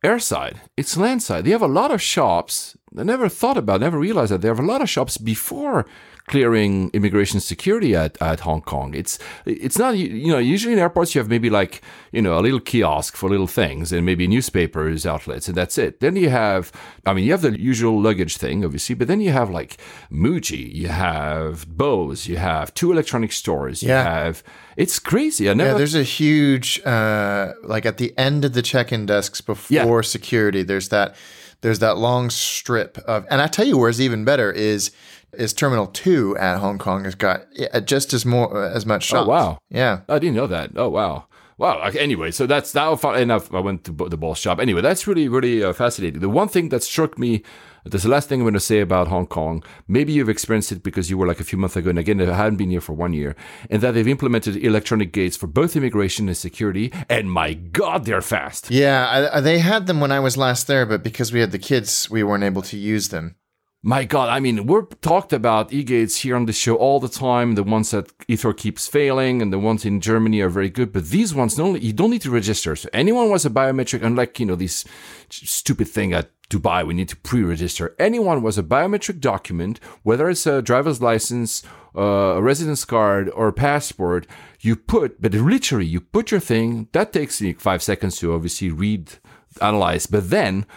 [0.03, 1.45] airside; it's landside.
[1.45, 4.61] They have a lot of shops I never thought about, never realized that there are
[4.61, 5.85] a lot of shops before
[6.31, 8.93] clearing immigration security at, at Hong Kong.
[9.01, 11.81] It's it's not you know usually in airports you have maybe like
[12.11, 15.99] you know a little kiosk for little things and maybe newspapers outlets and that's it.
[15.99, 16.71] Then you have
[17.05, 19.77] I mean you have the usual luggage thing obviously, but then you have like
[20.11, 24.03] Muji, you have Bose, you have two electronic stores, you Yeah.
[24.03, 24.43] have
[24.77, 25.49] it's crazy.
[25.49, 29.41] I never Yeah, there's a huge uh, like at the end of the check-in desks
[29.41, 30.63] before security.
[30.63, 31.15] There's that
[31.61, 34.91] there's that long strip of, and I tell you where's even better is
[35.33, 37.41] is Terminal Two at Hong Kong has got
[37.85, 39.27] just as more as much shops.
[39.27, 39.57] Oh, wow.
[39.69, 40.71] Yeah, I didn't know that.
[40.75, 41.25] Oh wow.
[41.57, 41.81] Wow.
[41.87, 43.03] Okay, anyway, so that's that.
[43.17, 43.53] Enough.
[43.53, 44.59] I went to the ball shop.
[44.59, 46.19] Anyway, that's really really uh, fascinating.
[46.21, 47.43] The one thing that struck me.
[47.83, 49.63] This is the last thing I'm going to say about Hong Kong.
[49.87, 52.35] Maybe you've experienced it because you were like a few months ago, and again, I
[52.35, 53.35] hadn't been here for one year.
[53.71, 56.93] And that they've implemented electronic gates for both immigration and security.
[57.09, 58.69] And my God, they're fast.
[58.69, 59.07] yeah.
[59.07, 61.57] I, I, they had them when I was last there, but because we had the
[61.57, 63.35] kids, we weren't able to use them.
[63.83, 67.55] My God, I mean, we're talked about e-gates here on the show all the time.
[67.55, 70.93] The ones that Heathrow keeps failing, and the ones in Germany are very good.
[70.93, 72.75] But these ones, only you don't need to register.
[72.75, 74.85] So anyone was a biometric, unlike you know this
[75.31, 77.95] stupid thing at Dubai, we need to pre-register.
[77.97, 81.63] Anyone was a biometric document, whether it's a driver's license,
[81.95, 84.27] uh, a residence card, or a passport.
[84.59, 86.87] You put, but literally, you put your thing.
[86.91, 89.13] That takes like five seconds to obviously read,
[89.59, 90.67] analyze, but then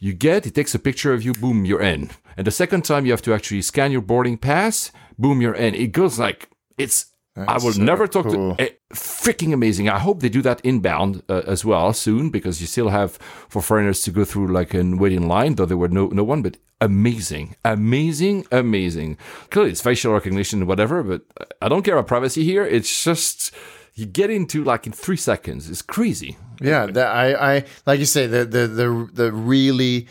[0.00, 2.10] you get it takes a picture of you boom you're in.
[2.36, 5.74] And the second time you have to actually scan your boarding pass boom you're in.
[5.74, 7.06] It goes like it's
[7.36, 8.56] i will so never talk cool.
[8.56, 12.66] to freaking amazing i hope they do that inbound uh, as well soon because you
[12.66, 13.12] still have
[13.48, 16.42] for foreigners to go through like a waiting line though there were no no one
[16.42, 19.16] but amazing amazing amazing.
[19.50, 21.22] Clearly it's facial recognition and whatever but
[21.62, 22.64] i don't care about privacy here.
[22.64, 23.54] It's just
[24.00, 28.06] you get into like in three seconds it's crazy Yeah, that I, I like you
[28.06, 30.06] say the, the the the really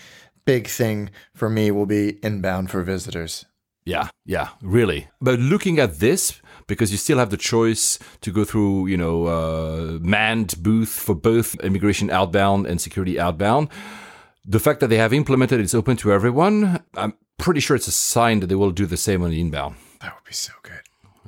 [0.46, 3.46] big thing for me will be inbound for visitors.
[3.86, 5.08] Yeah, yeah, really.
[5.22, 9.26] But looking at this, because you still have the choice to go through, you know,
[9.26, 13.70] uh, manned booth for both immigration outbound and security outbound.
[14.46, 17.92] The fact that they have implemented it's open to everyone, I'm pretty sure it's a
[18.14, 19.76] sign that they will do the same on the inbound.
[20.02, 20.54] That would be so.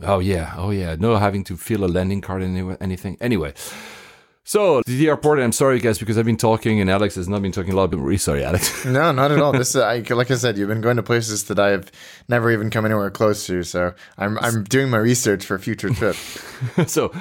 [0.04, 0.96] Oh yeah, oh yeah.
[1.00, 3.18] No having to fill a landing card and anything.
[3.22, 3.54] Anyway.
[4.44, 7.52] So the airport, I'm sorry guys because I've been talking and Alex has not been
[7.52, 8.86] talking a lot, but really sorry, Alex.
[8.92, 9.52] No, not at all.
[9.52, 11.92] This is I, like I said, you've been going to places that I've
[12.28, 13.64] never even come anywhere close to.
[13.64, 16.16] So I'm I'm doing my research for a future trip.
[16.88, 17.14] so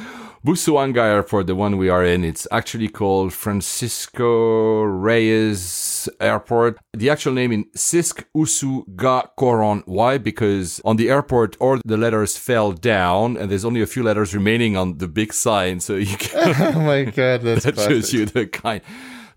[0.45, 6.79] Busuanga Airport, the one we are in, it's actually called Francisco Reyes Airport.
[6.95, 9.83] The actual name in Sisk Usu Ga Koron.
[9.85, 10.17] Why?
[10.17, 14.35] Because on the airport, all the letters fell down, and there's only a few letters
[14.35, 15.79] remaining on the big sign.
[15.79, 18.81] So you can oh my god, that's that shows you the kind.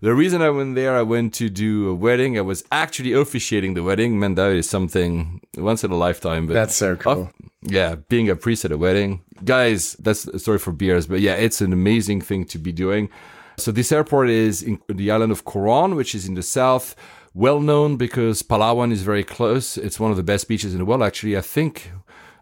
[0.04, 2.36] The reason I went there, I went to do a wedding.
[2.36, 4.20] I was actually officiating the wedding.
[4.20, 6.46] Man, that is something once in a lifetime.
[6.46, 7.30] But That's so oh, cool.
[7.32, 9.22] Oh, yeah, being a priest at a wedding.
[9.46, 11.06] Guys, that's a story for beers.
[11.06, 13.08] But yeah, it's an amazing thing to be doing.
[13.56, 16.94] So this airport is in the island of Coron, which is in the south.
[17.32, 19.78] Well known because Palawan is very close.
[19.78, 21.02] It's one of the best beaches in the world.
[21.02, 21.92] Actually, I think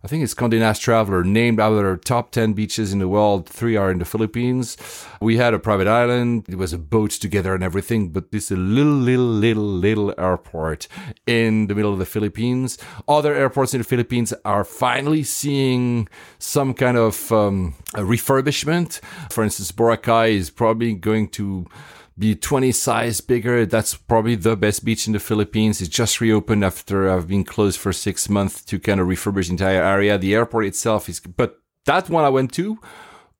[0.05, 3.07] I think it's Condé Nast Traveler named out of their top 10 beaches in the
[3.07, 3.49] world.
[3.49, 4.77] Three are in the Philippines.
[5.21, 6.47] We had a private island.
[6.49, 10.13] It was a boat together and everything, but this is a little, little, little, little
[10.19, 10.89] airport
[11.25, 12.79] in the middle of the Philippines.
[13.07, 16.09] Other airports in the Philippines are finally seeing
[16.41, 18.99] some kind of um, refurbishment.
[19.31, 21.67] For instance, Boracay is probably going to
[22.19, 23.65] be 20 size bigger.
[23.67, 25.81] That's probably the best beach in the Philippines.
[25.81, 29.53] It's just reopened after I've been closed for six months to kind of refurbish the
[29.53, 30.19] entire area.
[30.19, 32.79] The airport itself is, but that one I went to,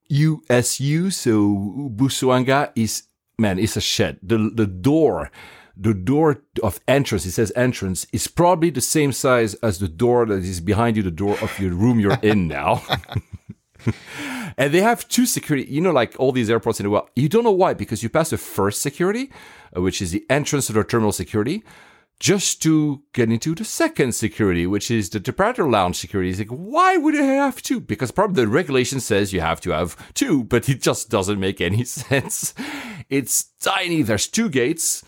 [0.09, 3.05] USU, so Busuanga is,
[3.39, 4.19] man, it's a shed.
[4.23, 5.31] The, the door,
[5.77, 10.27] the door of entrance, it says entrance, is probably the same size as the door
[10.27, 12.83] that is behind you, the door of your room you're in now.
[14.57, 17.09] and they have two security you know like all these airports in the world.
[17.17, 19.31] You don't know why because you pass the first security
[19.77, 21.63] uh, which is the entrance to the terminal security
[22.21, 26.31] just to get into the second security which is the departure lounge security.
[26.31, 27.81] It's like why would I have two?
[27.81, 31.61] Because probably the regulation says you have to have two but it just doesn't make
[31.61, 32.55] any sense.
[33.09, 34.03] It's tiny.
[34.03, 35.05] There's two gates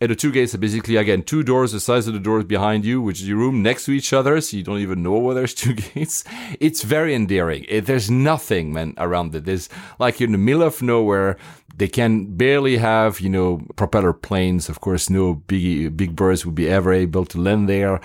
[0.00, 2.84] and the two gates are basically again two doors the size of the doors behind
[2.84, 5.34] you which is your room next to each other so you don't even know where
[5.34, 6.24] there's two gates.
[6.60, 7.64] It's very endearing.
[7.68, 9.44] It, there's nothing man around it.
[9.44, 9.68] There's
[9.98, 11.36] like you're in the middle of nowhere
[11.76, 14.68] they can barely have you know propeller planes.
[14.68, 18.00] Of course no big big birds would be ever able to land there.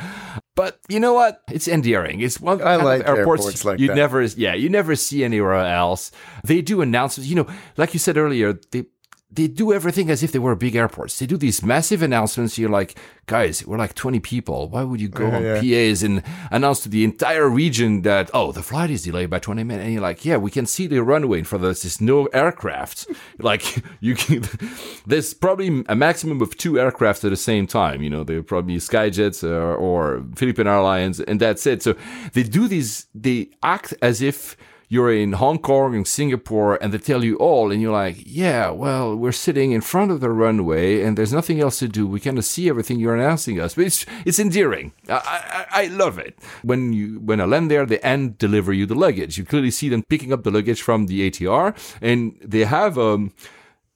[0.56, 1.42] But you know what?
[1.50, 2.20] It's endearing.
[2.22, 3.96] It's one I like of airports, airports like you that.
[3.96, 6.12] never yeah you never see anywhere else.
[6.44, 7.48] They do announcements you know
[7.78, 8.86] like you said earlier they
[9.32, 11.18] they do everything as if they were big airports.
[11.18, 12.58] They do these massive announcements.
[12.58, 12.98] You're like,
[13.28, 14.68] guys, we're like 20 people.
[14.68, 15.62] Why would you go on yeah.
[15.62, 16.22] PAs and
[16.52, 19.86] announce to the entire region that, oh, the flight is delayed by 20 minutes?
[19.86, 21.84] And you're like, yeah, we can see the runway in front of us.
[21.84, 23.08] There's no aircraft.
[23.40, 24.44] like, you can,
[25.08, 28.02] there's probably a maximum of two aircraft at the same time.
[28.02, 31.82] You know, they're probably Skyjets or, or Philippine Airlines, and that's it.
[31.82, 31.96] So
[32.34, 34.58] they do these, they act as if
[34.92, 38.72] you're in Hong Kong and Singapore and they tell you all, and you're like, yeah,
[38.72, 42.06] well, we're sitting in front of the runway and there's nothing else to do.
[42.06, 44.92] We kind of see everything you're announcing us, but it's it's endearing.
[45.08, 46.38] I, I, I love it.
[46.62, 49.38] When you when I land there, they end deliver you the luggage.
[49.38, 53.32] You clearly see them picking up the luggage from the ATR, and they have um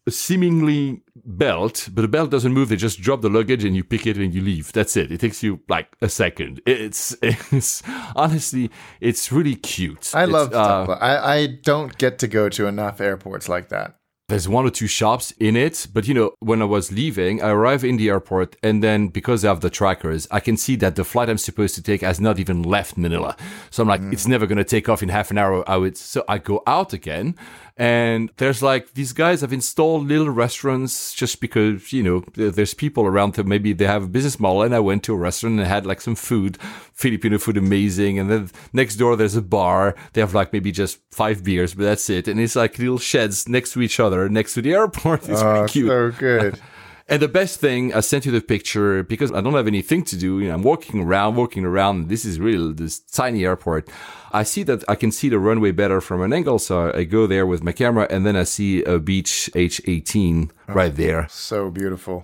[0.10, 2.69] seemingly belt, but the belt doesn't move.
[2.69, 4.72] They just drop the luggage and you pick it and you leave.
[4.72, 5.11] That's it.
[5.11, 6.61] It takes you like a second.
[6.65, 7.82] It's, it's
[8.15, 8.69] honestly,
[9.02, 10.14] it's really cute.
[10.14, 10.98] I It's, love uh, stuff.
[11.02, 13.95] I, I don't get to go to enough airports like that.
[14.27, 17.49] there's one or two shops in it, but you know, when I was leaving, I
[17.49, 20.95] arrive in the airport and then because I have the trackers, I can see that
[20.95, 23.38] the flight I'm supposed to take has not even left Manila.
[23.69, 25.64] So I'm like, it's never going to take off in half an hour.
[25.69, 27.36] I would, so I go out again
[27.78, 33.06] and there's like, these guys have installed little restaurants just because, you know, there's people
[33.06, 33.50] around them.
[33.50, 34.62] Maybe they have a business model.
[34.62, 36.58] And I went to a restaurant and had like some food,
[36.94, 38.18] Filipino food, amazing.
[38.18, 39.96] And then next door, there's a bar.
[40.14, 42.30] They have like maybe just five beers, but that's it.
[42.30, 45.28] And it's like little sheds next to each other, next to the airport.
[45.28, 46.60] It's Oh, so good.
[47.07, 50.18] And the best thing, I sent you the picture because I don't have anything to
[50.18, 50.40] do.
[50.40, 52.10] You know, I'm walking around, walking around.
[52.10, 53.90] This is really this tiny airport.
[54.32, 56.57] I see that I can see the runway better from an angle.
[56.57, 60.95] So I go there with my camera and then I see a Beech H18 right
[60.95, 61.27] there.
[61.30, 62.23] So beautiful.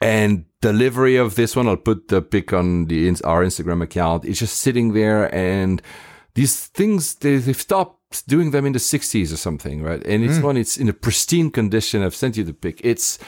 [0.00, 4.24] And delivery of this one, I'll put the pic on the our Instagram account.
[4.24, 5.80] It's just sitting there, and
[6.34, 10.04] these things they, they've stopped doing them in the '60s or something, right?
[10.04, 10.46] And it's hmm.
[10.46, 12.02] one, it's in a pristine condition.
[12.02, 12.80] I've sent you the pic.
[12.82, 13.20] It's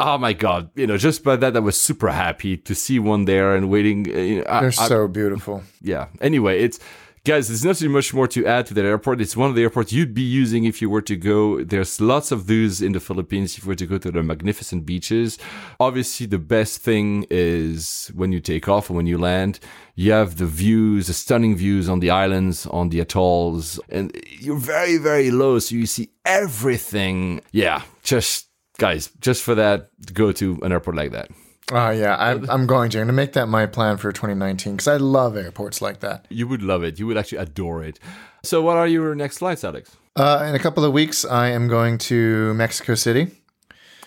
[0.00, 3.24] oh my god, you know, just by that, I was super happy to see one
[3.24, 4.06] there and waiting.
[4.14, 5.62] uh, You know, I- They're I- so beautiful.
[5.80, 6.06] yeah.
[6.20, 6.78] Anyway, it's
[7.24, 9.20] guys, there's nothing much more to add to that airport.
[9.20, 11.64] It's one of the airports you'd be using if you were to go.
[11.64, 14.86] There's lots of those in the Philippines if you were to go to the magnificent
[14.86, 15.36] beaches.
[15.80, 19.58] Obviously, the best thing is when you take off and when you land,
[19.96, 24.56] you have the views, the stunning views on the islands, on the atolls, and you're
[24.58, 27.40] very, very low, so you see everything.
[27.50, 28.45] Yeah, just
[28.78, 31.30] guys, just for that, go to an airport like that.
[31.72, 32.98] Oh yeah, I'm, I'm going to.
[32.98, 36.26] I'm going to make that my plan for 2019 because I love airports like that.
[36.30, 36.98] You would love it.
[36.98, 37.98] You would actually adore it.
[38.44, 39.96] So, what are your next flights, Alex?
[40.14, 43.32] Uh, in a couple of weeks, I am going to Mexico City.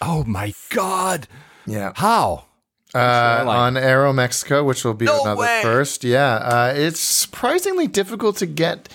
[0.01, 1.27] Oh my God!
[1.65, 2.45] Yeah, How?
[2.95, 5.59] uh, on Aero Mexico, which will be No another way!
[5.61, 6.05] first.
[6.05, 8.87] Yeah, uh, it's surprisingly difficult to get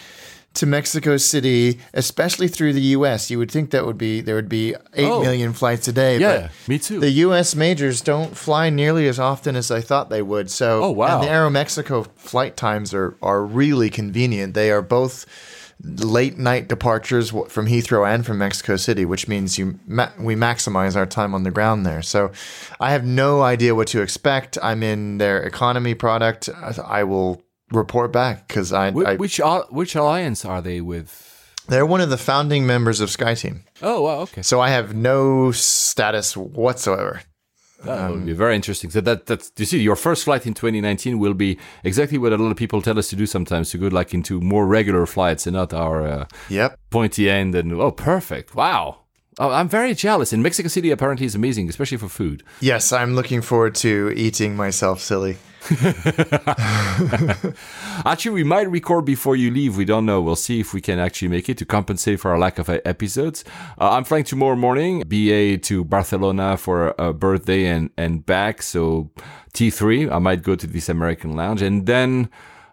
[0.54, 3.30] to Mexico City, especially through the U.S.
[3.30, 5.20] You would think that would be there would be eight oh.
[5.20, 5.52] million Oh.
[5.52, 6.18] flights a day.
[6.18, 7.00] Yeah, me too.
[7.00, 7.54] The U.S.
[7.54, 10.50] majors don't fly nearly as often as I thought they would.
[10.50, 11.18] So, Oh, wow.
[11.20, 14.54] And the Aero Mexico flight times are are really convenient.
[14.54, 15.26] They are both
[15.82, 20.94] late night departures from Heathrow and from Mexico City, which means you ma- we maximize
[20.96, 22.00] our time on the ground there.
[22.00, 22.30] So,
[22.80, 24.56] I have no idea what to expect.
[24.62, 26.48] I'm in their economy product.
[26.86, 27.42] I will
[27.74, 29.40] report back because I, Wh- I which
[29.70, 31.20] which alliance are they with?
[31.68, 33.60] they're one of the founding members of SkyTeam.
[33.80, 34.18] Oh, wow.
[34.20, 37.22] Okay, So I have no status whatsoever.
[37.84, 38.90] that will be very interesting.
[38.90, 42.36] So that that's you see, your first flight in 2019 will be exactly what a
[42.36, 45.46] lot of people tell us to do sometimes to go like into more regular flights
[45.46, 46.78] and not our uh, Yep.
[46.90, 47.54] pointy end.
[47.54, 48.54] And oh, perfect!
[48.54, 49.00] Wow.
[49.38, 50.32] Oh, I'm very jealous.
[50.32, 52.42] And Mexico City apparently is amazing, especially for food.
[52.60, 55.36] Yes, I'm looking forward to eating myself silly.
[58.04, 59.76] Actually, we might record before you leave.
[59.76, 60.20] We don't know.
[60.20, 62.80] We'll see if we can actually make it to compensate for our lack of uh,
[62.84, 63.44] episodes.
[63.80, 68.60] Uh, I'm flying tomorrow morning, BA to Barcelona for a birthday and, and back.
[68.62, 69.10] So
[69.54, 71.62] T3, I might go to this American lounge.
[71.62, 72.28] And then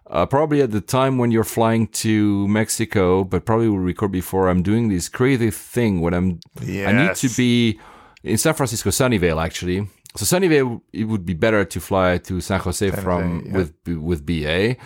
[0.08, 4.48] uh, probably at the time when you're flying to Mexico, but probably we'll record before,
[4.48, 7.80] I'm doing this crazy thing when I'm, I need to be
[8.22, 9.88] in San Francisco, Sunnyvale, actually.
[10.14, 13.52] So Sunnyvale, it would be better to fly to San Jose from yeah.
[13.56, 14.76] with with BA,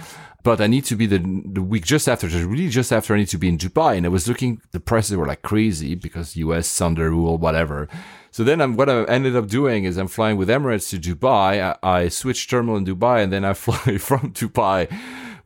[0.44, 3.18] but I need to be the the week just after, just really just after I
[3.18, 3.96] need to be in Dubai.
[3.96, 7.88] And I was looking, the prices were like crazy because US Thunder rule, whatever.
[8.30, 11.76] So then I'm, what I ended up doing is I'm flying with Emirates to Dubai.
[11.82, 14.88] I, I switch terminal in Dubai and then I fly from Dubai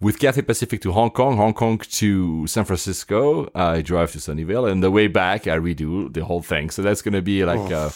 [0.00, 3.48] with Cathay Pacific to Hong Kong, Hong Kong to San Francisco.
[3.54, 6.68] I drive to Sunnyvale and the way back I redo the whole thing.
[6.68, 7.90] So that's going to be like a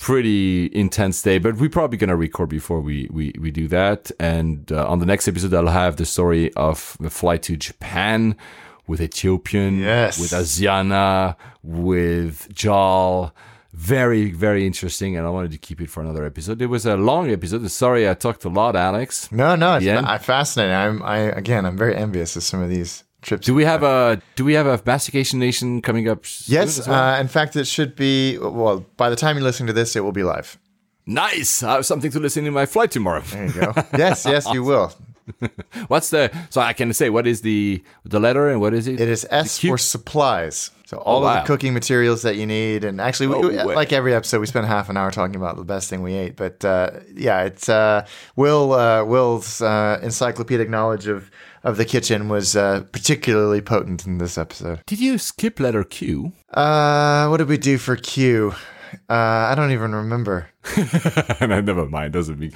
[0.00, 4.10] pretty intense day, but we're probably going to record before we, we, we do that.
[4.20, 8.36] And uh, on the next episode, I'll have the story of the flight to Japan
[8.86, 10.18] with Ethiopian, Yes.
[10.18, 13.34] with Asiana, with Jal.
[13.74, 16.62] very, very interesting, and I wanted to keep it for another episode.
[16.62, 17.68] It was a long episode.
[17.70, 19.30] Sorry, I talked a lot, Alex.
[19.30, 20.74] No, no, it's not- fascinating.
[20.74, 23.46] I'm, I again, I'm very envious of some of these trips.
[23.46, 26.24] Do we have a Do we have a Mastication Nation coming up?
[26.46, 27.14] Yes, well?
[27.14, 28.38] uh, in fact, it should be.
[28.38, 30.58] Well, by the time you're listening to this, it will be live.
[31.06, 31.62] nice.
[31.62, 33.20] I have something to listen to in my flight tomorrow.
[33.22, 33.72] There you go.
[33.96, 34.92] yes, yes, you will.
[35.88, 36.30] What's the?
[36.50, 38.98] So I can say what is the the letter and what is it?
[39.00, 40.70] It is S for supplies.
[40.86, 43.92] So all Oh, of the cooking materials that you need, and actually, we, Oh, like
[43.92, 46.34] every episode, we spend half an hour talking about the best thing we ate.
[46.34, 51.30] But uh, yeah, it's uh, Will uh, Will's uh, encyclopedic knowledge of
[51.68, 54.80] of the kitchen was uh, particularly potent in this episode.
[54.86, 56.32] Did you skip letter Q?
[56.52, 58.54] Uh, what did we do for Q?
[59.10, 60.48] Uh, I don't even remember.
[61.40, 62.14] no, never mind.
[62.14, 62.52] Doesn't mean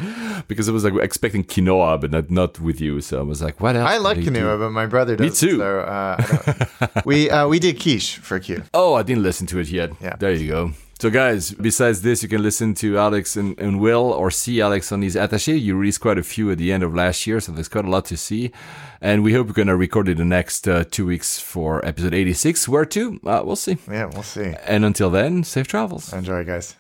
[0.49, 3.03] because I was like expecting quinoa, but not not with you.
[3.03, 3.89] So I was like, what else?
[3.89, 5.43] I like quinoa, but my brother does.
[5.43, 5.59] Me too.
[5.59, 8.65] So uh, we uh, we did quiche for Q.
[8.73, 9.91] Oh, I didn't listen to it yet.
[10.01, 10.17] Yeah.
[10.17, 10.73] There you go.
[11.03, 14.93] So, guys, besides this, you can listen to Alex and, and Will or see Alex
[14.93, 15.61] on his attaché.
[15.61, 17.91] You released quite a few at the end of last year, so there's quite a
[17.91, 18.53] lot to see.
[19.01, 22.15] And we hope we're going to record it the next uh, two weeks for episode
[22.15, 22.69] 86.
[22.69, 23.19] Where to?
[23.27, 23.79] Uh, we'll see.
[23.91, 24.55] Yeah, we'll see.
[24.65, 26.13] And until then, safe travels.
[26.13, 26.77] Enjoy, guys.